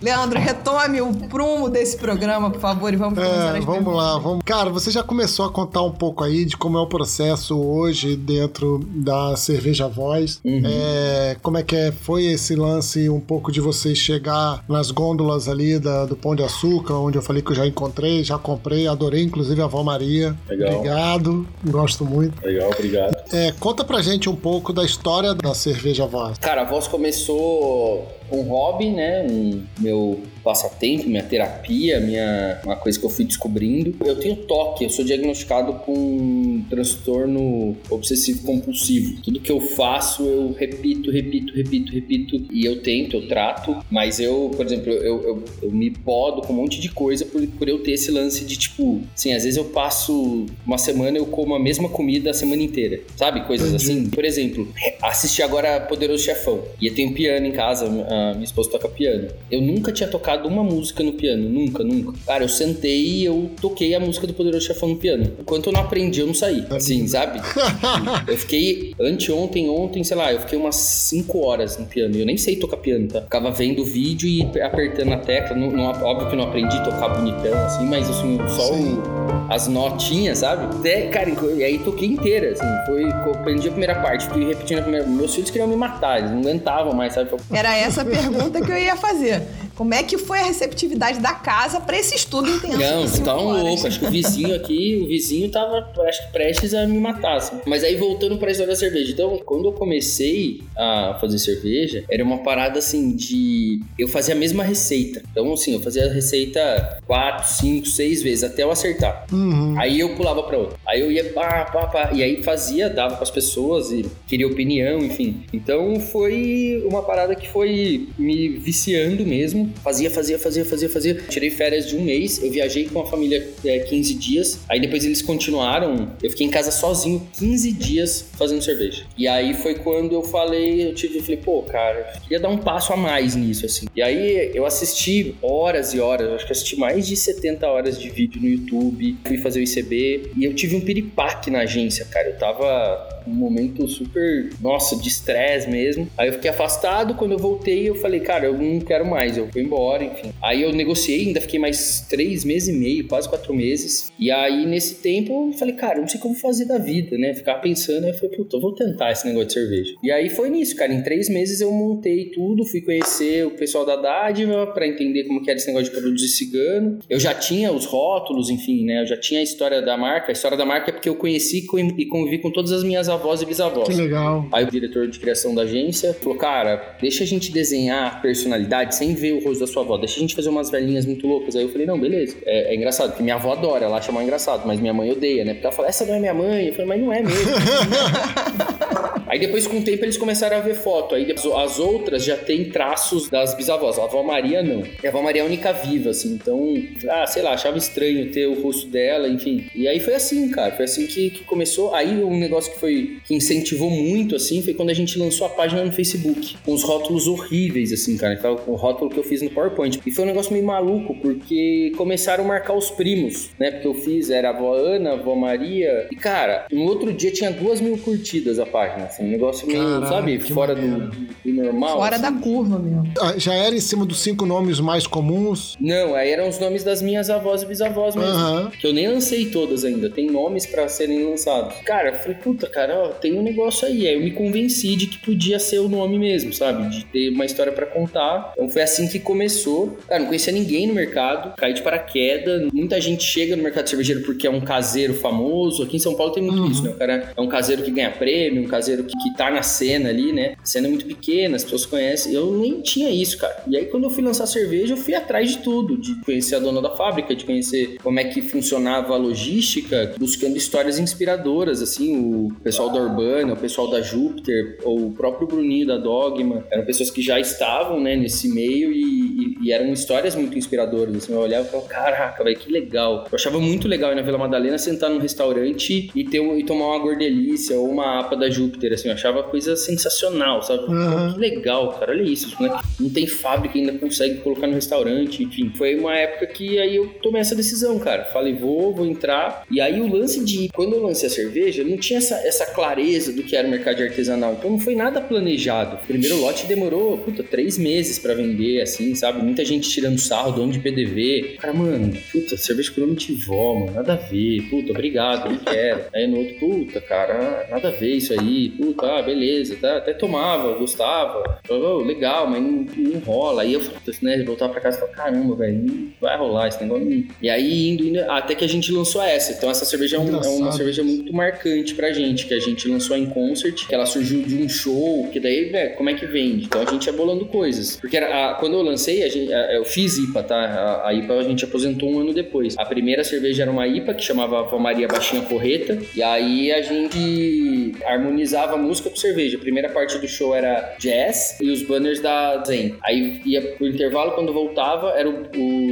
Leandro, 0.01 0.39
retome 0.39 1.01
o 1.01 1.13
prumo 1.13 1.69
desse 1.69 1.97
programa, 1.97 2.49
por 2.49 2.61
favor, 2.61 2.93
e 2.93 2.95
vamos 2.95 3.15
começar 3.15 3.55
É, 3.55 3.59
as 3.59 3.65
vamos 3.65 3.93
lá, 3.93 4.17
vamos. 4.17 4.41
Cara, 4.45 4.69
você 4.69 4.89
já 4.89 5.03
começou 5.03 5.45
a 5.45 5.51
contar 5.51 5.83
um 5.83 5.91
pouco 5.91 6.23
aí 6.23 6.45
de 6.45 6.55
como 6.55 6.77
é 6.77 6.81
o 6.81 6.87
processo 6.87 7.59
hoje 7.59 8.15
dentro 8.15 8.79
da 8.85 9.35
Cerveja 9.35 9.87
Voz. 9.87 10.39
Uhum. 10.45 10.61
É, 10.65 11.35
como 11.41 11.57
é 11.57 11.63
que 11.63 11.75
é, 11.75 11.91
foi 11.91 12.25
esse 12.25 12.55
lance 12.55 13.09
um 13.09 13.19
pouco 13.19 13.51
de 13.51 13.59
você 13.59 13.93
chegar 13.93 14.63
nas 14.69 14.91
gôndolas 14.91 15.49
ali 15.49 15.77
da- 15.77 16.05
do 16.05 16.15
Pão 16.15 16.35
de 16.35 16.43
Açúcar, 16.43 16.93
onde 17.09 17.17
eu 17.17 17.21
falei 17.21 17.41
que 17.41 17.51
eu 17.51 17.55
já 17.55 17.67
encontrei, 17.67 18.23
já 18.23 18.37
comprei, 18.37 18.87
adorei 18.87 19.23
inclusive 19.23 19.61
a 19.61 19.67
Vó 19.67 19.83
Maria. 19.83 20.35
Legal. 20.47 20.75
Obrigado, 20.75 21.47
gosto 21.65 22.05
muito. 22.05 22.43
Legal, 22.45 22.69
obrigado. 22.71 23.15
É, 23.33 23.51
conta 23.59 23.83
pra 23.83 24.01
gente 24.01 24.29
um 24.29 24.35
pouco 24.35 24.71
da 24.71 24.83
história 24.83 25.33
da 25.33 25.53
Cerveja 25.53 26.05
Voz. 26.05 26.37
Cara, 26.37 26.61
a 26.61 26.65
voz 26.65 26.87
começou 26.87 28.07
um 28.37 28.43
hobby, 28.43 28.89
né? 28.89 29.25
Um 29.29 29.63
meu 29.79 30.21
passatempo, 30.43 31.07
minha 31.07 31.23
terapia, 31.23 31.99
minha 31.99 32.59
uma 32.63 32.75
coisa 32.75 32.99
que 32.99 33.05
eu 33.05 33.09
fui 33.09 33.25
descobrindo. 33.25 33.95
Eu 34.05 34.19
tenho 34.19 34.35
toque, 34.35 34.83
eu 34.83 34.89
sou 34.89 35.05
diagnosticado 35.05 35.73
com 35.73 35.93
um 35.93 36.65
transtorno 36.69 37.77
obsessivo 37.89 38.43
compulsivo. 38.43 39.21
Tudo 39.21 39.39
que 39.39 39.51
eu 39.51 39.59
faço, 39.59 40.23
eu 40.23 40.51
repito, 40.53 41.11
repito, 41.11 41.53
repito, 41.53 41.93
repito 41.93 42.47
e 42.51 42.65
eu 42.65 42.81
tento, 42.81 43.17
eu 43.17 43.27
trato, 43.27 43.77
mas 43.89 44.19
eu, 44.19 44.51
por 44.55 44.65
exemplo, 44.65 44.91
eu, 44.91 45.21
eu, 45.23 45.43
eu 45.63 45.71
me 45.71 45.91
podo 45.91 46.41
com 46.41 46.53
um 46.53 46.55
monte 46.55 46.79
de 46.79 46.89
coisa 46.89 47.25
por, 47.25 47.45
por 47.47 47.69
eu 47.69 47.79
ter 47.83 47.91
esse 47.91 48.11
lance 48.11 48.45
de 48.45 48.57
tipo, 48.57 49.01
assim, 49.15 49.33
às 49.33 49.43
vezes 49.43 49.57
eu 49.57 49.65
passo 49.65 50.45
uma 50.65 50.77
semana 50.77 51.17
eu 51.17 51.25
como 51.25 51.55
a 51.55 51.59
mesma 51.59 51.89
comida 51.89 52.31
a 52.31 52.33
semana 52.33 52.61
inteira, 52.61 53.01
sabe? 53.15 53.41
Coisas 53.41 53.73
assim. 53.73 54.09
Por 54.09 54.25
exemplo, 54.25 54.67
assisti 55.01 55.41
agora 55.41 55.79
Poderoso 55.81 56.23
Chefão 56.23 56.63
e 56.81 56.87
eu 56.87 56.95
tenho 56.95 57.13
piano 57.13 57.45
em 57.45 57.51
casa, 57.51 57.87
minha 58.33 58.43
esposa 58.43 58.69
toca 58.71 58.87
piano. 58.89 59.27
Eu 59.51 59.61
nunca 59.61 59.91
tinha 59.91 60.07
tocado 60.09 60.47
uma 60.47 60.63
música 60.63 61.03
no 61.03 61.13
piano, 61.13 61.47
nunca, 61.49 61.83
nunca. 61.83 62.13
Cara, 62.25 62.43
eu 62.43 62.49
sentei 62.49 62.99
e 63.01 63.25
eu 63.25 63.49
toquei 63.61 63.93
a 63.95 63.99
música 63.99 64.25
do 64.27 64.33
Poderoso 64.33 64.65
Chefão 64.65 64.89
no 64.89 64.95
piano. 64.97 65.31
Enquanto 65.39 65.67
eu 65.67 65.73
não 65.73 65.81
aprendi, 65.81 66.19
eu 66.21 66.27
não 66.27 66.33
saí. 66.33 66.65
Assim, 66.69 67.07
sabe? 67.07 67.39
Eu 68.27 68.37
fiquei 68.37 68.93
anteontem, 68.99 69.69
ontem, 69.69 70.03
sei 70.03 70.15
lá, 70.15 70.31
eu 70.31 70.39
fiquei 70.41 70.57
umas 70.57 70.75
5 70.75 71.39
horas 71.45 71.77
no 71.77 71.85
piano. 71.85 72.15
Eu 72.15 72.25
nem 72.25 72.37
sei 72.37 72.55
tocar 72.55 72.77
piano, 72.77 73.07
tá? 73.07 73.21
Ficava 73.21 73.49
vendo 73.51 73.81
o 73.81 73.85
vídeo 73.85 74.27
e 74.27 74.41
apertando 74.61 75.13
a 75.13 75.17
tecla. 75.17 75.55
Não, 75.55 75.71
não- 75.71 75.85
óbvio 76.03 76.27
que 76.27 76.33
eu 76.33 76.37
não 76.37 76.45
aprendi 76.45 76.75
a 76.75 76.81
tocar 76.83 77.09
bonitão, 77.09 77.57
assim, 77.65 77.85
mas 77.85 78.09
assim, 78.09 78.37
só 78.55 78.71
o- 78.73 79.49
as 79.51 79.67
notinhas, 79.67 80.39
sabe? 80.39 80.65
Até, 80.77 81.07
cara, 81.07 81.29
e 81.57 81.63
aí 81.63 81.79
toquei 81.79 82.07
inteira, 82.07 82.51
assim. 82.51 82.85
Foi, 82.85 83.03
eu 83.03 83.31
aprendi 83.33 83.67
a 83.67 83.71
primeira 83.71 83.95
parte, 83.95 84.25
fiquei 84.25 84.45
repetindo 84.47 84.79
a 84.79 84.81
primeira. 84.83 85.07
Meus 85.07 85.33
filhos 85.33 85.49
queriam 85.49 85.67
me 85.67 85.75
matar, 85.75 86.19
eles 86.19 86.31
não 86.31 86.39
aguentavam 86.39 86.93
mais, 86.93 87.13
sabe? 87.13 87.29
Era 87.51 87.75
essa 87.75 88.01
a 88.01 88.05
pergunta 88.09 88.61
que 88.61 88.71
eu 88.71 88.77
ia 88.77 88.95
fazer. 88.95 89.43
Como 89.79 89.93
é 89.93 90.03
que 90.03 90.17
foi 90.17 90.39
a 90.39 90.43
receptividade 90.43 91.21
da 91.21 91.33
casa 91.33 91.79
pra 91.79 91.97
esse 91.97 92.13
estudo 92.13 92.49
intenso? 92.49 92.77
Não, 92.77 93.03
de 93.05 93.11
você 93.11 93.15
cinco 93.15 93.25
tá 93.25 93.37
um 93.37 93.47
horas? 93.47 93.63
louco. 93.63 93.87
Acho 93.87 93.97
que 93.97 94.05
o 94.07 94.11
vizinho 94.11 94.53
aqui, 94.53 94.99
o 95.01 95.07
vizinho 95.07 95.49
tava, 95.49 95.89
acho 96.05 96.25
que 96.25 96.33
prestes 96.33 96.73
a 96.73 96.85
me 96.85 96.99
matar. 96.99 97.37
assim. 97.37 97.61
Mas 97.65 97.81
aí 97.81 97.95
voltando 97.95 98.37
pra 98.37 98.51
história 98.51 98.73
da 98.73 98.77
cerveja. 98.77 99.13
Então, 99.13 99.39
quando 99.45 99.69
eu 99.69 99.71
comecei 99.71 100.59
a 100.77 101.17
fazer 101.21 101.39
cerveja, 101.39 102.03
era 102.09 102.21
uma 102.21 102.39
parada 102.39 102.79
assim 102.79 103.15
de. 103.15 103.79
Eu 103.97 104.09
fazia 104.09 104.35
a 104.35 104.37
mesma 104.37 104.63
receita. 104.63 105.23
Então, 105.31 105.53
assim, 105.53 105.71
eu 105.71 105.79
fazia 105.79 106.07
a 106.07 106.13
receita 106.13 106.99
4, 107.07 107.47
5, 107.47 107.85
6 107.87 108.21
vezes 108.21 108.43
até 108.43 108.63
eu 108.63 108.71
acertar. 108.71 109.27
Uhum. 109.31 109.79
Aí 109.79 109.97
eu 110.01 110.13
pulava 110.17 110.43
pra 110.43 110.57
outra. 110.57 110.77
Aí 110.85 110.99
eu 110.99 111.09
ia 111.09 111.23
pá, 111.31 111.63
pá, 111.63 111.87
pá. 111.87 112.09
E 112.13 112.21
aí 112.21 112.43
fazia, 112.43 112.89
dava 112.89 113.15
pras 113.15 113.31
pessoas 113.31 113.93
e 113.93 114.05
queria 114.27 114.45
opinião, 114.45 114.99
enfim. 114.99 115.41
Então 115.53 116.01
foi 116.01 116.83
uma 116.85 117.01
parada 117.01 117.33
que 117.33 117.47
foi 117.47 118.09
me 118.17 118.49
viciando 118.49 119.25
mesmo. 119.25 119.68
Fazia, 119.83 120.09
fazia, 120.09 120.39
fazia, 120.39 120.65
fazia, 120.65 120.89
fazia. 120.89 121.15
Tirei 121.29 121.49
férias 121.49 121.87
de 121.87 121.95
um 121.95 122.01
mês. 122.01 122.41
Eu 122.41 122.51
viajei 122.51 122.85
com 122.85 123.01
a 123.01 123.05
família 123.05 123.47
é, 123.65 123.79
15 123.79 124.13
dias. 124.15 124.59
Aí 124.67 124.79
depois 124.79 125.05
eles 125.05 125.21
continuaram. 125.21 126.11
Eu 126.21 126.29
fiquei 126.29 126.47
em 126.47 126.49
casa 126.49 126.71
sozinho 126.71 127.27
15 127.37 127.71
dias 127.73 128.29
fazendo 128.37 128.61
cerveja. 128.61 129.05
E 129.17 129.27
aí 129.27 129.53
foi 129.53 129.75
quando 129.75 130.13
eu 130.13 130.23
falei, 130.23 130.87
eu 130.87 130.93
tive, 130.93 131.17
eu 131.17 131.23
falei, 131.23 131.37
pô, 131.37 131.61
cara, 131.63 132.13
queria 132.23 132.39
dar 132.39 132.49
um 132.49 132.57
passo 132.57 132.93
a 132.93 132.97
mais 132.97 133.35
nisso, 133.35 133.65
assim. 133.65 133.87
E 133.95 134.01
aí 134.01 134.51
eu 134.53 134.65
assisti 134.65 135.35
horas 135.41 135.93
e 135.93 135.99
horas, 135.99 136.31
acho 136.31 136.45
que 136.45 136.51
assisti 136.51 136.75
mais 136.75 137.07
de 137.07 137.15
70 137.15 137.67
horas 137.67 137.99
de 137.99 138.09
vídeo 138.09 138.41
no 138.41 138.47
YouTube, 138.47 139.17
fui 139.25 139.37
fazer 139.37 139.59
o 139.59 139.63
ICB 139.63 140.31
e 140.37 140.45
eu 140.45 140.53
tive 140.53 140.75
um 140.75 140.81
piripaque 140.81 141.49
na 141.51 141.59
agência, 141.59 142.05
cara. 142.05 142.29
Eu 142.29 142.37
tava 142.37 143.19
num 143.27 143.35
momento 143.35 143.87
super, 143.87 144.49
nossa, 144.59 144.95
de 144.95 145.07
estresse 145.07 145.69
mesmo. 145.69 146.07
Aí 146.17 146.27
eu 146.27 146.33
fiquei 146.33 146.49
afastado, 146.49 147.13
quando 147.15 147.33
eu 147.33 147.37
voltei, 147.37 147.89
eu 147.89 147.95
falei, 147.95 148.19
cara, 148.19 148.45
eu 148.45 148.57
não 148.57 148.79
quero 148.79 149.05
mais, 149.05 149.37
eu 149.37 149.47
vou 149.59 149.65
embora, 149.65 150.03
enfim. 150.03 150.31
Aí 150.41 150.61
eu 150.61 150.71
negociei, 150.71 151.27
ainda 151.27 151.41
fiquei 151.41 151.59
mais 151.59 152.05
três 152.09 152.43
meses 152.43 152.69
e 152.69 152.73
meio, 152.73 153.07
quase 153.07 153.27
quatro 153.27 153.53
meses. 153.53 154.11
E 154.17 154.31
aí, 154.31 154.65
nesse 154.65 154.95
tempo, 154.95 155.49
eu 155.51 155.57
falei, 155.57 155.75
cara, 155.75 155.97
eu 155.97 156.01
não 156.01 156.07
sei 156.07 156.17
o 156.17 156.21
que 156.21 156.27
eu 156.27 156.31
vou 156.33 156.41
fazer 156.41 156.65
da 156.65 156.77
vida, 156.77 157.17
né? 157.17 157.33
Ficava 157.33 157.59
pensando, 157.59 158.05
aí 158.05 158.11
eu 158.11 158.15
falei, 158.15 158.35
puta, 158.35 158.57
eu 158.57 158.61
vou 158.61 158.73
tentar 158.73 159.11
esse 159.11 159.25
negócio 159.27 159.47
de 159.47 159.53
cerveja. 159.53 159.93
E 160.03 160.11
aí 160.11 160.29
foi 160.29 160.49
nisso, 160.49 160.75
cara. 160.75 160.93
Em 160.93 161.01
três 161.01 161.29
meses 161.29 161.61
eu 161.61 161.71
montei 161.71 162.31
tudo, 162.31 162.65
fui 162.65 162.81
conhecer 162.81 163.45
o 163.45 163.51
pessoal 163.51 163.85
da 163.85 163.95
Dádiva 163.95 164.67
pra 164.67 164.87
entender 164.87 165.25
como 165.25 165.41
que 165.41 165.49
era 165.49 165.57
esse 165.57 165.67
negócio 165.67 165.93
de 165.93 165.99
produzir 165.99 166.27
cigano. 166.27 166.99
Eu 167.09 167.19
já 167.19 167.33
tinha 167.33 167.71
os 167.71 167.85
rótulos, 167.85 168.49
enfim, 168.49 168.85
né? 168.85 169.01
Eu 169.01 169.05
já 169.05 169.17
tinha 169.17 169.39
a 169.39 169.43
história 169.43 169.81
da 169.81 169.97
marca. 169.97 170.31
A 170.31 170.33
história 170.33 170.57
da 170.57 170.65
marca 170.65 170.89
é 170.89 170.93
porque 170.93 171.09
eu 171.09 171.15
conheci 171.15 171.59
e 171.59 172.05
convivi 172.05 172.39
com 172.39 172.51
todas 172.51 172.71
as 172.71 172.83
minhas 172.83 173.09
avós 173.09 173.41
e 173.41 173.45
bisavós. 173.45 173.87
Que 173.87 173.95
legal. 173.95 174.47
Aí 174.51 174.63
o 174.63 174.71
diretor 174.71 175.07
de 175.07 175.19
criação 175.19 175.53
da 175.53 175.63
agência 175.63 176.13
falou: 176.13 176.37
Cara, 176.37 176.97
deixa 177.01 177.23
a 177.23 177.27
gente 177.27 177.51
desenhar 177.51 178.07
a 178.07 178.15
personalidade 178.19 178.95
sem 178.95 179.13
ver 179.13 179.33
o 179.39 179.43
rosto 179.43 179.59
da 179.61 179.67
sua 179.67 179.83
avó, 179.83 179.97
deixa 179.97 180.17
a 180.17 180.19
gente 180.19 180.35
fazer 180.35 180.49
umas 180.49 180.69
velhinhas 180.69 181.05
muito 181.05 181.27
loucas. 181.27 181.55
Aí 181.55 181.63
eu 181.63 181.69
falei: 181.69 181.85
Não, 181.85 181.99
beleza. 181.99 182.37
É, 182.45 182.73
é 182.73 182.75
engraçado, 182.75 183.09
porque 183.09 183.23
minha 183.23 183.35
avó 183.35 183.53
adora, 183.53 183.85
ela 183.85 183.97
acha 183.97 184.11
mal 184.11 184.23
engraçado, 184.23 184.65
mas 184.65 184.79
minha 184.79 184.93
mãe 184.93 185.11
odeia, 185.11 185.43
né? 185.43 185.53
Porque 185.53 185.65
ela 185.65 185.75
fala: 185.75 185.87
Essa 185.87 186.05
não 186.05 186.15
é 186.15 186.19
minha 186.19 186.33
mãe. 186.33 186.67
Eu 186.67 186.73
falei: 186.73 186.87
Mas 186.87 187.01
não 187.01 187.13
é 187.13 187.21
mesmo. 187.21 187.39
Aí 189.29 189.37
depois, 189.37 189.67
com 189.67 189.77
o 189.77 189.83
tempo, 189.83 190.03
eles 190.03 190.17
começaram 190.17 190.57
a 190.57 190.59
ver 190.59 190.73
foto. 190.73 191.13
Aí 191.13 191.31
as 191.31 191.79
outras 191.79 192.25
já 192.25 192.35
tem 192.35 192.65
traços 192.71 193.29
das 193.29 193.53
bisavós. 193.53 193.99
A 193.99 194.05
avó 194.05 194.23
Maria 194.23 194.63
não. 194.63 194.81
E 194.81 195.05
a 195.05 195.09
avó 195.11 195.21
Maria 195.21 195.43
é 195.43 195.45
a 195.45 195.47
única 195.47 195.71
viva, 195.71 196.09
assim. 196.09 196.33
Então, 196.33 196.75
ah, 197.07 197.27
sei 197.27 197.43
lá, 197.43 197.53
achava 197.53 197.77
estranho 197.77 198.31
ter 198.31 198.47
o 198.47 198.59
rosto 198.59 198.87
dela, 198.87 199.27
enfim. 199.27 199.67
E 199.75 199.87
aí 199.87 199.99
foi 199.99 200.15
assim, 200.15 200.49
cara. 200.49 200.75
Foi 200.75 200.85
assim 200.85 201.05
que, 201.05 201.29
que 201.29 201.43
começou. 201.43 201.93
Aí 201.93 202.23
um 202.23 202.39
negócio 202.39 202.73
que 202.73 202.79
foi 202.79 203.19
que 203.23 203.35
incentivou 203.35 203.91
muito, 203.91 204.35
assim, 204.35 204.63
foi 204.63 204.73
quando 204.73 204.89
a 204.89 204.95
gente 204.95 205.19
lançou 205.19 205.45
a 205.45 205.49
página 205.51 205.85
no 205.85 205.91
Facebook. 205.91 206.57
Com 206.65 206.73
os 206.73 206.81
rótulos 206.81 207.27
horríveis, 207.27 207.93
assim, 207.93 208.17
cara. 208.17 208.35
Com 208.35 208.71
o 208.71 208.75
rótulo 208.75 209.11
que 209.11 209.19
eu 209.19 209.23
fiz 209.29 209.41
no 209.41 209.49
PowerPoint. 209.49 209.99
E 210.05 210.11
foi 210.11 210.25
um 210.25 210.27
negócio 210.27 210.51
meio 210.51 210.65
maluco, 210.65 211.15
porque 211.21 211.93
começaram 211.95 212.43
a 212.43 212.47
marcar 212.47 212.73
os 212.73 212.89
primos, 212.89 213.51
né? 213.59 213.71
Porque 213.71 213.87
eu 213.87 213.93
fiz, 213.93 214.29
era 214.29 214.49
a 214.49 214.51
avó 214.51 214.73
Ana, 214.75 215.11
a 215.11 215.13
avó 215.13 215.35
Maria. 215.35 216.07
E, 216.11 216.15
cara, 216.15 216.65
no 216.71 216.83
outro 216.83 217.13
dia 217.13 217.31
tinha 217.31 217.51
duas 217.51 217.79
mil 217.79 217.97
curtidas 217.97 218.59
a 218.59 218.65
página, 218.65 219.05
assim. 219.05 219.23
Um 219.23 219.29
negócio 219.29 219.67
meio, 219.67 219.83
Caraca, 219.83 220.07
sabe, 220.07 220.39
fora 220.39 220.75
do, 220.75 221.09
do 221.09 221.53
normal. 221.53 221.97
Fora 221.97 222.15
assim. 222.15 222.23
da 222.23 222.31
curva 222.31 222.79
mesmo. 222.79 223.13
Ah, 223.21 223.33
Já 223.37 223.53
era 223.53 223.75
em 223.75 223.79
cima 223.79 224.05
dos 224.05 224.19
cinco 224.19 224.45
nomes 224.45 224.79
mais 224.79 225.05
comuns. 225.05 225.77
Não, 225.79 226.15
aí 226.15 226.31
eram 226.31 226.47
os 226.49 226.59
nomes 226.59 226.83
das 226.83 227.01
minhas 227.01 227.29
avós 227.29 227.61
e 227.63 227.65
bisavós 227.65 228.15
mesmo. 228.15 228.71
Que 228.79 228.87
eu 228.87 228.93
nem 228.93 229.07
lancei 229.07 229.45
todas 229.45 229.83
ainda. 229.85 230.09
Tem 230.09 230.29
nomes 230.29 230.65
pra 230.65 230.87
serem 230.87 231.23
lançados. 231.29 231.75
Cara, 231.85 232.09
eu 232.09 232.13
falei, 232.15 232.37
puta, 232.37 232.67
cara, 232.67 232.97
ó, 232.97 233.07
tem 233.09 233.33
um 233.37 233.41
negócio 233.41 233.87
aí. 233.87 234.07
Aí 234.07 234.15
eu 234.15 234.21
me 234.21 234.31
convenci 234.31 234.95
de 234.95 235.07
que 235.07 235.17
podia 235.19 235.59
ser 235.59 235.79
o 235.79 235.87
nome 235.89 236.17
mesmo, 236.17 236.53
sabe? 236.53 236.89
De 236.89 237.05
ter 237.05 237.29
uma 237.29 237.45
história 237.45 237.71
pra 237.71 237.85
contar. 237.85 238.51
Então 238.53 238.69
foi 238.69 238.81
assim 238.81 239.07
que 239.07 239.18
começou. 239.19 239.97
Cara, 240.07 240.19
não 240.19 240.27
conhecia 240.27 240.53
ninguém 240.53 240.87
no 240.87 240.93
mercado. 240.93 241.55
Caí 241.57 241.73
de 241.73 241.81
paraquedas. 241.81 242.69
Muita 242.73 242.99
gente 242.99 243.23
chega 243.23 243.55
no 243.55 243.63
mercado 243.63 243.87
cervejeiro 243.89 244.21
porque 244.23 244.47
é 244.47 244.49
um 244.49 244.61
caseiro 244.61 245.13
famoso. 245.13 245.83
Aqui 245.83 245.97
em 245.97 245.99
São 245.99 246.15
Paulo 246.15 246.31
tem 246.33 246.43
muito 246.43 246.59
Uhum. 246.59 246.71
isso, 246.71 246.83
né? 246.83 246.89
O 246.91 246.95
cara 246.95 247.31
é 247.35 247.41
um 247.41 247.47
caseiro 247.47 247.83
que 247.83 247.91
ganha 247.91 248.11
prêmio, 248.11 248.63
um 248.63 248.67
caseiro 248.67 249.03
que, 249.03 249.13
que 249.17 249.37
tá 249.37 249.49
na 249.51 249.61
cena 249.63 250.09
ali, 250.09 250.31
né? 250.31 250.55
A 250.61 250.65
cena 250.65 250.87
é 250.87 250.89
muito 250.89 251.05
pequena, 251.05 251.55
as 251.55 251.63
pessoas 251.63 251.85
conhecem. 251.85 252.33
Eu 252.33 252.51
nem 252.57 252.81
tinha 252.81 253.09
isso, 253.09 253.37
cara. 253.37 253.63
E 253.67 253.77
aí, 253.77 253.85
quando 253.85 254.05
eu 254.05 254.09
fui 254.09 254.23
lançar 254.23 254.45
cerveja, 254.47 254.93
eu 254.93 254.97
fui 254.97 255.13
atrás 255.15 255.51
de 255.51 255.57
tudo. 255.59 255.97
De 255.97 256.15
conhecer 256.25 256.55
a 256.55 256.59
dona 256.59 256.81
da 256.81 256.91
fábrica, 256.91 257.35
de 257.35 257.45
conhecer 257.45 257.97
como 258.03 258.19
é 258.19 258.23
que 258.25 258.41
funcionava 258.41 259.13
a 259.13 259.17
logística, 259.17 260.13
buscando 260.17 260.57
histórias 260.57 260.99
inspiradoras, 260.99 261.81
assim. 261.81 262.17
O 262.17 262.51
pessoal 262.63 262.89
da 262.91 262.99
Urbana, 262.99 263.53
o 263.53 263.57
pessoal 263.57 263.89
da 263.89 264.01
Júpiter, 264.01 264.77
ou 264.83 265.07
o 265.07 265.11
próprio 265.11 265.47
Bruninho 265.47 265.87
da 265.87 265.97
Dogma. 265.97 266.65
Eram 266.71 266.85
pessoas 266.85 267.09
que 267.11 267.21
já 267.21 267.39
estavam, 267.39 267.99
né, 267.99 268.15
nesse 268.15 268.47
meio 268.49 268.91
e, 268.91 269.01
e- 269.09 269.57
e 269.61 269.71
eram 269.71 269.91
histórias 269.91 270.35
muito 270.35 270.57
inspiradoras. 270.57 271.15
Assim, 271.15 271.33
eu 271.33 271.39
olhava 271.39 271.67
e 271.67 271.71
falava, 271.71 271.89
caraca, 271.89 272.43
velho, 272.43 272.57
que 272.57 272.71
legal. 272.71 273.25
Eu 273.31 273.35
achava 273.35 273.59
muito 273.59 273.87
legal 273.87 274.11
ir 274.11 274.15
na 274.15 274.21
Vila 274.21 274.37
Madalena 274.37 274.77
sentar 274.77 275.09
num 275.09 275.19
restaurante 275.19 276.09
e, 276.15 276.23
ter, 276.23 276.41
e 276.41 276.63
tomar 276.63 276.87
uma 276.87 276.99
gordelícia 276.99 277.77
ou 277.77 277.89
uma 277.89 278.19
apa 278.19 278.35
da 278.35 278.49
Júpiter, 278.49 278.93
assim. 278.93 279.07
Eu 279.09 279.13
achava 279.15 279.43
coisa 279.43 279.75
sensacional, 279.75 280.61
sabe? 280.61 280.83
Aham. 280.85 281.33
Que 281.33 281.39
legal, 281.39 281.93
cara. 281.99 282.11
Olha 282.11 282.21
isso. 282.23 282.55
Né? 282.61 282.69
Não 282.99 283.09
tem 283.09 283.27
fábrica, 283.27 283.77
ainda 283.77 283.93
consegue 283.93 284.35
colocar 284.39 284.67
no 284.67 284.73
restaurante. 284.73 285.43
Enfim, 285.43 285.71
foi 285.75 285.95
uma 285.95 286.15
época 286.15 286.47
que 286.47 286.79
aí 286.79 286.95
eu 286.95 287.07
tomei 287.21 287.41
essa 287.41 287.55
decisão, 287.55 287.99
cara. 287.99 288.25
Falei, 288.25 288.53
vou, 288.53 288.93
vou 288.93 289.05
entrar. 289.05 289.63
E 289.69 289.79
aí 289.81 289.99
o 290.01 290.07
lance 290.13 290.43
de. 290.43 290.69
Quando 290.73 290.93
eu 290.95 291.03
lancei 291.03 291.27
a 291.27 291.31
cerveja, 291.31 291.83
não 291.83 291.97
tinha 291.97 292.19
essa, 292.19 292.35
essa 292.45 292.65
clareza 292.67 293.31
do 293.33 293.43
que 293.43 293.55
era 293.55 293.67
o 293.67 293.71
mercado 293.71 294.01
artesanal. 294.01 294.53
Então 294.57 294.69
não 294.71 294.79
foi 294.79 294.95
nada 294.95 295.21
planejado. 295.21 295.97
O 296.03 296.07
primeiro 296.07 296.37
lote 296.39 296.65
demorou, 296.65 297.17
puta, 297.19 297.43
três 297.43 297.77
meses 297.77 298.17
pra 298.19 298.33
vender, 298.33 298.81
assim, 298.81 298.98
sabe? 299.15 299.41
Muita 299.43 299.63
gente 299.65 299.89
tirando 299.89 300.17
sarro, 300.17 300.51
dono 300.51 300.71
de 300.71 300.79
PDV. 300.79 301.57
Cara, 301.59 301.73
mano, 301.73 302.13
puta, 302.31 302.57
cerveja 302.57 302.91
com 302.91 303.01
nome 303.01 303.15
de 303.15 303.33
vó, 303.33 303.75
mano, 303.79 303.91
nada 303.93 304.13
a 304.13 304.15
ver. 304.15 304.61
Puta, 304.69 304.91
obrigado, 304.91 305.49
não 305.49 305.57
quero. 305.57 306.01
Aí 306.13 306.27
no 306.27 306.37
outro, 306.37 306.55
puta, 306.59 307.01
cara, 307.01 307.67
nada 307.69 307.87
a 307.89 307.91
ver 307.91 308.15
isso 308.15 308.33
aí. 308.39 308.69
Puta, 308.69 309.05
ah, 309.05 309.21
beleza, 309.21 309.75
tá, 309.79 309.97
até 309.97 310.13
tomava, 310.13 310.73
gostava. 310.77 311.59
Oh, 311.69 311.97
legal, 311.99 312.47
mas 312.49 312.61
não, 312.61 312.85
não 312.97 313.19
rola. 313.19 313.61
Aí 313.63 313.73
eu 313.73 313.81
falei, 313.81 313.99
né, 314.21 314.43
voltava 314.43 314.71
pra 314.73 314.81
casa 314.81 314.97
e 314.97 314.99
falava, 314.99 315.17
caramba, 315.17 315.55
velho, 315.55 316.11
vai 316.19 316.37
rolar 316.37 316.67
esse 316.67 316.81
negócio. 316.81 317.05
não. 317.05 317.23
E 317.41 317.49
aí 317.49 317.89
indo, 317.89 318.03
indo, 318.05 318.19
até 318.29 318.55
que 318.55 318.65
a 318.65 318.69
gente 318.69 318.91
lançou 318.91 319.21
essa. 319.21 319.53
Então 319.53 319.69
essa 319.69 319.85
cerveja 319.85 320.17
é, 320.17 320.19
um- 320.19 320.35
é 320.43 320.47
uma 320.47 320.71
cerveja 320.71 321.03
muito 321.03 321.33
marcante 321.33 321.93
pra 321.95 322.11
gente, 322.11 322.45
que 322.45 322.53
a 322.53 322.59
gente 322.59 322.87
lançou 322.87 323.15
em 323.17 323.25
concert, 323.27 323.87
que 323.87 323.93
ela 323.95 324.05
surgiu 324.05 324.41
de 324.41 324.55
um 324.55 324.67
show, 324.69 325.27
que 325.31 325.39
daí, 325.39 325.65
velho, 325.69 325.95
como 325.95 326.09
é 326.09 326.13
que 326.13 326.25
vende? 326.25 326.65
Então 326.65 326.81
a 326.81 326.85
gente 326.85 327.05
ia 327.05 327.13
bolando 327.13 327.45
coisas. 327.45 327.95
Porque 327.97 328.17
era 328.17 328.51
a- 328.51 328.53
quando 328.55 328.73
eu 328.73 328.81
lancei, 328.89 329.27
gente, 329.29 329.53
a- 329.53 329.73
eu 329.75 329.85
fiz 329.85 330.17
IPA, 330.17 330.43
tá? 330.43 330.55
A, 330.55 331.07
a 331.09 331.13
IPA 331.13 331.33
a 331.35 331.43
gente 331.43 331.63
aposentou 331.65 332.09
um 332.11 332.19
ano 332.19 332.33
depois. 332.33 332.75
A 332.77 332.85
primeira 332.85 333.23
cerveja 333.23 333.63
era 333.63 333.71
uma 333.71 333.87
IPA 333.87 334.13
que 334.13 334.23
chamava 334.23 334.77
Maria 334.79 335.07
Baixinha 335.07 335.41
Porreta, 335.43 335.97
e 336.15 336.21
aí 336.23 336.71
a 336.71 336.81
gente 336.81 337.93
harmonizava 338.05 338.77
música 338.77 339.09
com 339.09 339.15
cerveja. 339.15 339.57
A 339.57 339.59
primeira 339.59 339.89
parte 339.89 340.17
do 340.17 340.27
show 340.27 340.55
era 340.55 340.95
jazz 340.99 341.57
e 341.61 341.69
os 341.69 341.81
banners 341.83 342.19
da 342.19 342.63
Zen. 342.65 342.95
Aí 343.03 343.41
ia 343.45 343.61
pro 343.73 343.87
intervalo, 343.87 344.31
quando 344.31 344.53
voltava, 344.53 345.11
eram 345.11 345.43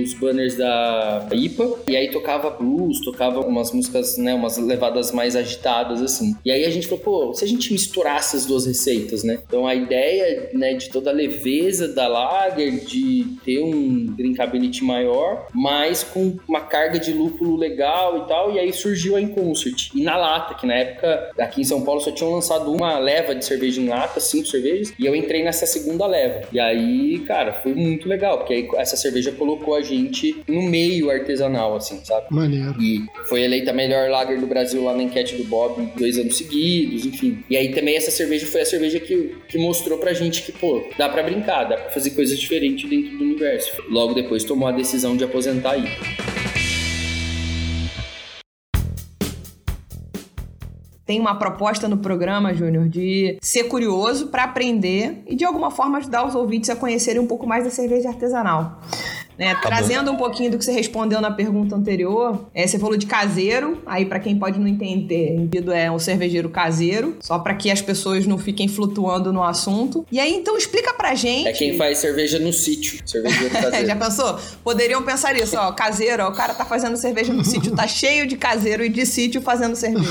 os 0.01 0.13
banners 0.16 0.56
da 0.58 1.27
IPA, 1.34 1.80
e 1.89 1.96
aí 1.96 2.10
tocava 2.12 2.50
blues, 2.50 3.01
tocava 3.01 3.39
umas 3.42 3.72
músicas, 3.72 4.18
né, 4.18 4.34
umas 4.34 4.58
levadas 4.58 5.12
mais 5.12 5.36
agitadas, 5.36 6.01
assim. 6.01 6.36
E 6.46 6.51
aí 6.51 6.66
a 6.66 6.70
gente 6.70 6.88
falou, 6.88 7.04
pô, 7.04 7.34
se 7.34 7.44
a 7.44 7.48
gente 7.48 7.72
misturasse 7.72 8.36
as 8.36 8.46
duas 8.46 8.66
receitas, 8.66 9.24
né? 9.24 9.39
Então 9.48 9.68
a 9.68 9.75
ideia, 9.75 10.50
né, 10.54 10.74
de 10.74 10.89
toda 10.89 11.10
a 11.10 11.13
leveza 11.13 11.88
da 11.88 12.08
lager, 12.08 12.72
de 12.88 13.25
ter 13.44 13.62
um 13.62 14.06
drinkability 14.06 14.84
maior, 14.84 15.48
mas 15.53 16.03
com 16.03 16.38
uma 16.48 16.62
carga 16.62 17.00
de 17.00 17.13
lúpulo 17.13 17.56
legal 17.56 18.24
e 18.24 18.27
tal, 18.27 18.53
e 18.53 18.60
aí 18.60 18.72
surgiu 18.74 19.15
a 19.15 19.22
Inconcert. 19.22 19.89
E 19.94 20.01
na 20.03 20.15
lata, 20.15 20.53
que 20.53 20.65
na 20.65 20.74
época, 20.74 21.32
aqui 21.39 21.62
em 21.62 21.65
São 21.65 21.84
Paulo, 21.84 22.01
só 22.01 22.12
tinham 22.12 22.34
lançado 22.34 22.72
uma 22.72 22.98
leva 22.98 23.36
de 23.36 23.44
cerveja 23.46 23.82
em 23.82 23.88
lata, 23.88 24.20
cinco 24.20 24.48
cervejas, 24.48 24.94
e 24.98 25.06
eu 25.06 25.15
entrei 25.15 25.44
nessa 25.44 25.65
segunda 25.65 26.06
leva. 26.06 26.48
E 26.51 26.60
aí, 26.60 27.20
cara, 27.20 27.53
foi 27.53 27.74
muito 27.74 28.08
legal, 28.08 28.38
porque 28.39 28.53
aí 28.53 28.70
essa 28.75 28.96
cerveja 28.96 29.32
colocou 29.32 29.75
a 29.75 29.82
gente 29.82 30.41
no 30.48 30.62
meio 30.62 31.10
artesanal, 31.10 31.75
assim, 31.75 32.00
sabe? 32.03 32.27
Maneiro. 32.29 32.75
E 32.82 33.06
foi 33.27 33.41
eleita 33.41 33.72
a 33.72 33.74
melhor 33.74 34.10
lager 34.10 34.39
do 34.39 34.48
Brasil 34.48 34.84
lá 34.84 34.94
na 34.94 35.03
enquete 35.03 35.36
do 35.36 35.44
Bob 35.44 35.91
dois 35.98 36.17
anos 36.17 36.38
seguidos, 36.38 37.06
enfim. 37.06 37.44
E 37.50 37.58
aí 37.58 37.74
também 37.74 37.96
essa 37.96 38.12
cerveja 38.12 38.46
foi 38.46 38.62
a 38.62 38.65
cerveja 38.65 39.00
que, 39.00 39.36
que 39.48 39.58
mostrou 39.58 39.98
pra 39.98 40.13
gente 40.13 40.44
que, 40.44 40.51
pô, 40.51 40.84
dá 40.98 41.10
pra 41.10 41.24
brincar, 41.24 41.65
dá 41.65 41.77
pra 41.77 41.89
fazer 41.89 42.12
coisas 42.12 42.39
diferentes 42.39 42.76
dentro 42.86 43.17
do 43.17 43.24
universo. 43.24 43.81
Logo 43.89 44.13
depois 44.13 44.43
tomou 44.43 44.67
a 44.67 44.72
decisão 44.74 45.15
de 45.15 45.24
aposentar 45.24 45.72
aí. 45.72 45.86
Tem 51.07 51.22
uma 51.22 51.36
proposta 51.36 51.88
no 51.88 52.00
programa, 52.00 52.53
Júnior, 52.53 52.89
de 52.89 53.38
ser 53.41 53.63
curioso 53.63 54.27
para 54.27 54.43
aprender 54.43 55.24
e 55.25 55.38
de 55.38 55.46
alguma 55.46 55.72
forma 55.72 56.00
ajudar 56.00 56.27
os 56.27 56.36
ouvintes 56.36 56.69
a 56.69 56.75
conhecerem 56.75 57.22
um 57.22 57.27
pouco 57.27 57.48
mais 57.48 57.63
da 57.63 57.69
cerveja 57.69 58.10
artesanal. 58.10 58.81
Né? 59.38 59.56
Trazendo 59.62 60.12
um 60.12 60.15
pouquinho 60.15 60.51
do 60.51 60.58
que 60.58 60.65
você 60.65 60.72
respondeu 60.72 61.22
na 61.22 61.32
pergunta 61.32 61.75
anterior, 61.75 62.48
é, 62.53 62.65
você 62.65 62.79
falou 62.79 62.98
de 62.98 63.06
caseiro, 63.06 63.82
aí 63.86 64.06
para 64.06 64.20
quem 64.20 64.38
pode 64.38 64.60
não 64.60 64.67
entender, 64.67 65.34
entendido 65.34 65.72
é 65.72 65.91
um 65.91 66.00
cervejeiro 66.00 66.50
caseiro, 66.50 67.17
só 67.20 67.39
para 67.39 67.53
que 67.53 67.70
as 67.70 67.82
pessoas 67.82 68.25
não 68.25 68.38
fiquem 68.38 68.67
flutuando 68.67 69.32
no 69.32 69.44
assunto. 69.44 70.06
E 70.12 70.20
aí 70.20 70.34
então 70.34 70.58
explica 70.58 70.94
pra 70.94 71.15
gente. 71.15 71.48
É 71.48 71.53
quem 71.53 71.77
faz 71.77 72.00
cerveja 72.00 72.39
no 72.39 72.51
sítio, 72.51 73.00
cervejeiro 73.06 73.50
caseiro. 73.62 73.86
Já 73.86 73.96
pensou? 73.96 74.39
Poderiam 74.63 75.03
pensar 75.03 75.36
isso, 75.36 75.56
ó, 75.58 75.72
caseiro, 75.72 76.24
ó, 76.24 76.29
o 76.29 76.34
cara 76.34 76.53
tá 76.53 76.65
fazendo 76.65 76.98
cerveja 76.98 77.34
no 77.34 77.44
sítio, 77.44 77.75
tá 77.75 77.88
cheio 77.88 78.25
de 78.27 78.38
caseiro 78.38 78.84
e 78.84 78.89
de 78.89 79.06
sítio 79.06 79.41
fazendo 79.41 79.75
cerveja. 79.75 80.08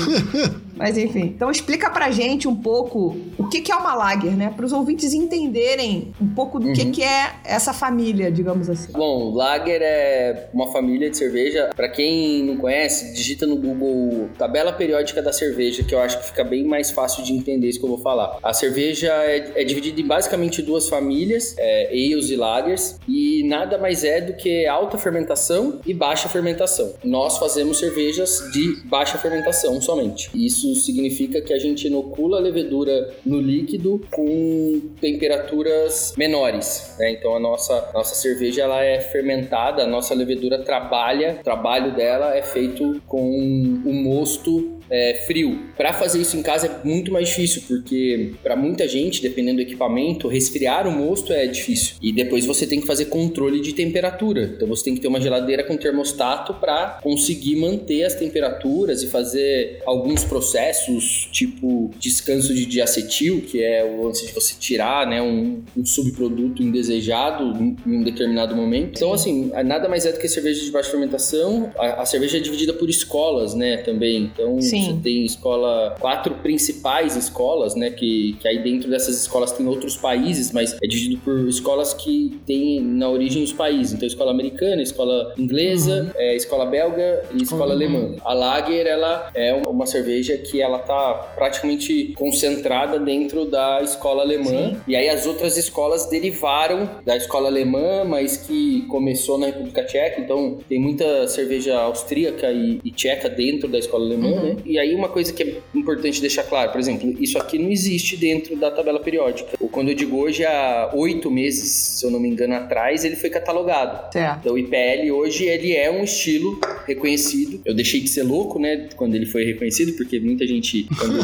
Mas 0.77 0.97
enfim, 0.97 1.33
então 1.35 1.49
explica 1.51 1.89
pra 1.89 2.11
gente 2.11 2.47
um 2.47 2.55
pouco 2.55 3.17
o 3.37 3.47
que, 3.47 3.61
que 3.61 3.71
é 3.71 3.75
uma 3.75 3.93
lager, 3.95 4.35
né? 4.35 4.51
Para 4.55 4.65
os 4.65 4.71
ouvintes 4.73 5.13
entenderem 5.13 6.13
um 6.21 6.27
pouco 6.27 6.59
do 6.59 6.67
Uhum. 6.67 6.73
que, 6.73 6.85
que 6.91 7.03
é 7.03 7.35
essa 7.45 7.73
família, 7.73 8.31
digamos 8.31 8.69
assim. 8.69 8.91
Bom, 8.91 9.33
Lager 9.33 9.81
é 9.81 10.49
uma 10.53 10.71
família 10.71 11.09
de 11.09 11.17
cerveja. 11.17 11.69
Pra 11.75 11.87
quem 11.89 12.43
não 12.43 12.57
conhece, 12.57 13.13
digita 13.13 13.45
no 13.45 13.55
Google 13.55 14.29
tabela 14.37 14.73
periódica 14.73 15.21
da 15.21 15.31
cerveja, 15.31 15.83
que 15.83 15.93
eu 15.95 15.99
acho 15.99 16.19
que 16.19 16.25
fica 16.25 16.43
bem 16.43 16.63
mais 16.65 16.91
fácil 16.91 17.23
de 17.23 17.33
entender 17.33 17.67
isso 17.69 17.79
que 17.79 17.85
eu 17.85 17.89
vou 17.89 17.99
falar. 17.99 18.37
A 18.43 18.53
cerveja 18.53 19.07
é, 19.23 19.61
é 19.61 19.63
dividida 19.63 19.99
em 20.01 20.05
basicamente 20.05 20.61
duas 20.61 20.87
famílias, 20.89 21.55
é, 21.57 21.87
ales 21.89 22.29
e 22.29 22.35
lagers, 22.35 22.99
e 23.07 23.43
nada 23.47 23.77
mais 23.77 24.03
é 24.03 24.19
do 24.21 24.33
que 24.33 24.65
alta 24.67 24.97
fermentação 24.97 25.79
e 25.85 25.93
baixa 25.93 26.27
fermentação. 26.29 26.93
Nós 27.03 27.37
fazemos 27.37 27.79
cervejas 27.79 28.41
de 28.51 28.81
baixa 28.85 29.17
fermentação 29.17 29.81
somente. 29.81 30.29
Isso 30.35 30.66
significa 30.75 31.41
que 31.41 31.53
a 31.53 31.59
gente 31.59 31.87
inocula 31.87 32.37
a 32.37 32.41
levedura 32.41 33.13
no 33.25 33.39
líquido 33.39 34.01
com 34.11 34.81
temperaturas 34.99 36.13
menores, 36.17 36.95
né? 36.99 37.11
Então 37.11 37.35
a 37.35 37.39
nossa, 37.39 37.91
nossa 37.93 38.15
cerveja 38.15 38.63
ela 38.63 38.83
é 38.83 38.99
fermentada, 38.99 39.83
a 39.83 39.87
nossa 39.87 40.13
levedura 40.13 40.59
trabalha, 40.59 41.37
o 41.39 41.43
trabalho 41.43 41.95
dela 41.95 42.35
é 42.35 42.41
feito 42.41 43.01
com 43.07 43.29
o 43.29 43.93
mosto 43.93 44.76
é, 44.89 45.23
frio. 45.25 45.59
Para 45.75 45.93
fazer 45.93 46.21
isso 46.21 46.37
em 46.37 46.41
casa 46.41 46.67
é 46.67 46.87
muito 46.87 47.11
mais 47.11 47.29
difícil, 47.29 47.63
porque 47.67 48.33
para 48.43 48.55
muita 48.55 48.87
gente, 48.87 49.21
dependendo 49.21 49.57
do 49.57 49.61
equipamento, 49.61 50.27
resfriar 50.27 50.87
o 50.87 50.91
mosto 50.91 51.33
é 51.33 51.45
difícil. 51.47 51.95
E 52.01 52.11
depois 52.11 52.45
você 52.45 52.65
tem 52.65 52.79
que 52.79 52.87
fazer 52.87 53.05
controle 53.05 53.59
de 53.61 53.73
temperatura. 53.73 54.53
Então 54.55 54.67
você 54.67 54.85
tem 54.85 54.95
que 54.95 55.01
ter 55.01 55.07
uma 55.07 55.21
geladeira 55.21 55.63
com 55.63 55.75
termostato 55.77 56.53
para 56.55 56.99
conseguir 57.01 57.55
manter 57.57 58.03
as 58.03 58.15
temperaturas 58.15 59.03
e 59.03 59.07
fazer 59.07 59.81
alguns 59.85 60.23
processos, 60.23 61.27
tipo 61.31 61.91
descanso 61.99 62.53
de 62.53 62.65
diacetil, 62.65 63.41
que 63.41 63.63
é 63.63 63.83
o 63.83 64.03
lance 64.03 64.25
de 64.25 64.33
você 64.33 64.55
tirar 64.59 65.07
né, 65.07 65.21
um, 65.21 65.63
um 65.75 65.85
subproduto 65.85 66.61
indesejado 66.63 67.53
em 67.55 67.77
um 67.85 68.03
determinado 68.03 68.55
momento. 68.55 68.95
Então, 68.95 69.13
assim, 69.13 69.51
nada 69.65 69.87
mais 69.89 70.05
é 70.05 70.11
do 70.11 70.19
que 70.19 70.27
cerveja 70.27 70.63
de 70.63 70.71
baixa 70.71 70.89
fermentação. 70.89 71.71
A, 71.77 72.01
a 72.01 72.05
cerveja 72.05 72.37
é 72.37 72.39
dividida 72.39 72.73
por 72.73 72.89
escolas, 72.89 73.53
né, 73.53 73.77
também. 73.77 74.31
Então, 74.33 74.61
Sim. 74.61 74.76
Você 74.81 74.93
tem 75.03 75.25
escola, 75.25 75.95
quatro 75.99 76.35
principais 76.35 77.15
escolas, 77.15 77.75
né? 77.75 77.89
Que, 77.91 78.35
que 78.39 78.47
aí 78.47 78.59
dentro 78.63 78.89
dessas 78.89 79.19
escolas 79.21 79.51
tem 79.51 79.67
outros 79.67 79.97
países, 79.97 80.51
mas 80.51 80.73
é 80.81 80.87
dividido 80.87 81.21
por 81.21 81.47
escolas 81.47 81.93
que 81.93 82.39
tem 82.45 82.79
na 82.81 83.09
origem 83.09 83.43
os 83.43 83.53
países. 83.53 83.93
Então, 83.93 84.07
escola 84.07 84.31
americana, 84.31 84.81
escola 84.81 85.33
inglesa, 85.37 86.11
é, 86.15 86.35
escola 86.35 86.65
belga 86.65 87.23
e 87.33 87.43
escola 87.43 87.73
alemã. 87.73 88.15
A 88.23 88.33
Lager, 88.33 88.85
ela 88.87 89.29
é 89.33 89.53
uma- 89.53 89.87
cerveja 89.87 90.37
que 90.37 90.61
ela 90.61 90.79
tá 90.79 91.13
praticamente 91.33 92.13
concentrada 92.17 92.99
dentro 92.99 93.45
da 93.45 93.81
escola 93.81 94.21
alemã. 94.21 94.75
E 94.85 94.95
aí 94.97 95.07
as 95.07 95.25
outras 95.25 95.55
escolas 95.57 96.09
derivaram 96.09 96.89
da 97.05 97.15
escola 97.15 97.47
alemã, 97.47 98.03
mas 98.03 98.35
que 98.37 98.81
começou 98.89 99.37
na 99.37 99.45
República 99.47 99.83
Tcheca. 99.85 100.19
Então, 100.19 100.57
tem 100.67 100.79
muita 100.79 101.25
cerveja 101.27 101.77
austríaca 101.77 102.51
e, 102.51 102.81
e 102.83 102.91
tcheca 102.91 103.29
dentro 103.29 103.67
da 103.69 103.79
escola 103.79 104.05
alemã, 104.05 104.29
né? 104.41 104.57
E 104.67 104.77
aí 104.77 104.93
uma 104.93 105.09
coisa 105.09 105.31
que 105.31 105.43
é 105.43 105.57
importante 105.73 106.21
deixar 106.21 106.43
claro, 106.43 106.71
por 106.71 106.79
exemplo, 106.79 107.15
isso 107.19 107.37
aqui 107.37 107.57
não 107.57 107.71
existe 107.71 108.17
dentro 108.17 108.55
da 108.55 108.69
tabela 108.69 108.99
periódica. 108.99 109.57
Ou 109.59 109.69
quando 109.69 109.89
eu 109.89 109.95
digo 109.95 110.17
hoje, 110.17 110.45
há 110.45 110.91
oito 110.93 111.31
meses, 111.31 111.69
se 111.69 112.05
eu 112.05 112.11
não 112.11 112.19
me 112.19 112.27
engano, 112.27 112.55
atrás, 112.55 113.05
ele 113.05 113.15
foi 113.15 113.29
catalogado. 113.29 114.11
Certo. 114.11 114.39
Então 114.39 114.53
o 114.53 114.57
IPL 114.57 115.11
hoje 115.11 115.45
ele 115.45 115.73
é 115.73 115.89
um 115.89 116.03
estilo 116.03 116.59
reconhecido. 116.85 117.61
Eu 117.65 117.73
deixei 117.73 118.01
de 118.01 118.09
ser 118.09 118.23
louco, 118.23 118.59
né, 118.59 118.89
quando 118.95 119.15
ele 119.15 119.25
foi 119.25 119.43
reconhecido, 119.45 119.95
porque 119.95 120.19
muita 120.19 120.45
gente 120.45 120.87
quando 120.97 121.17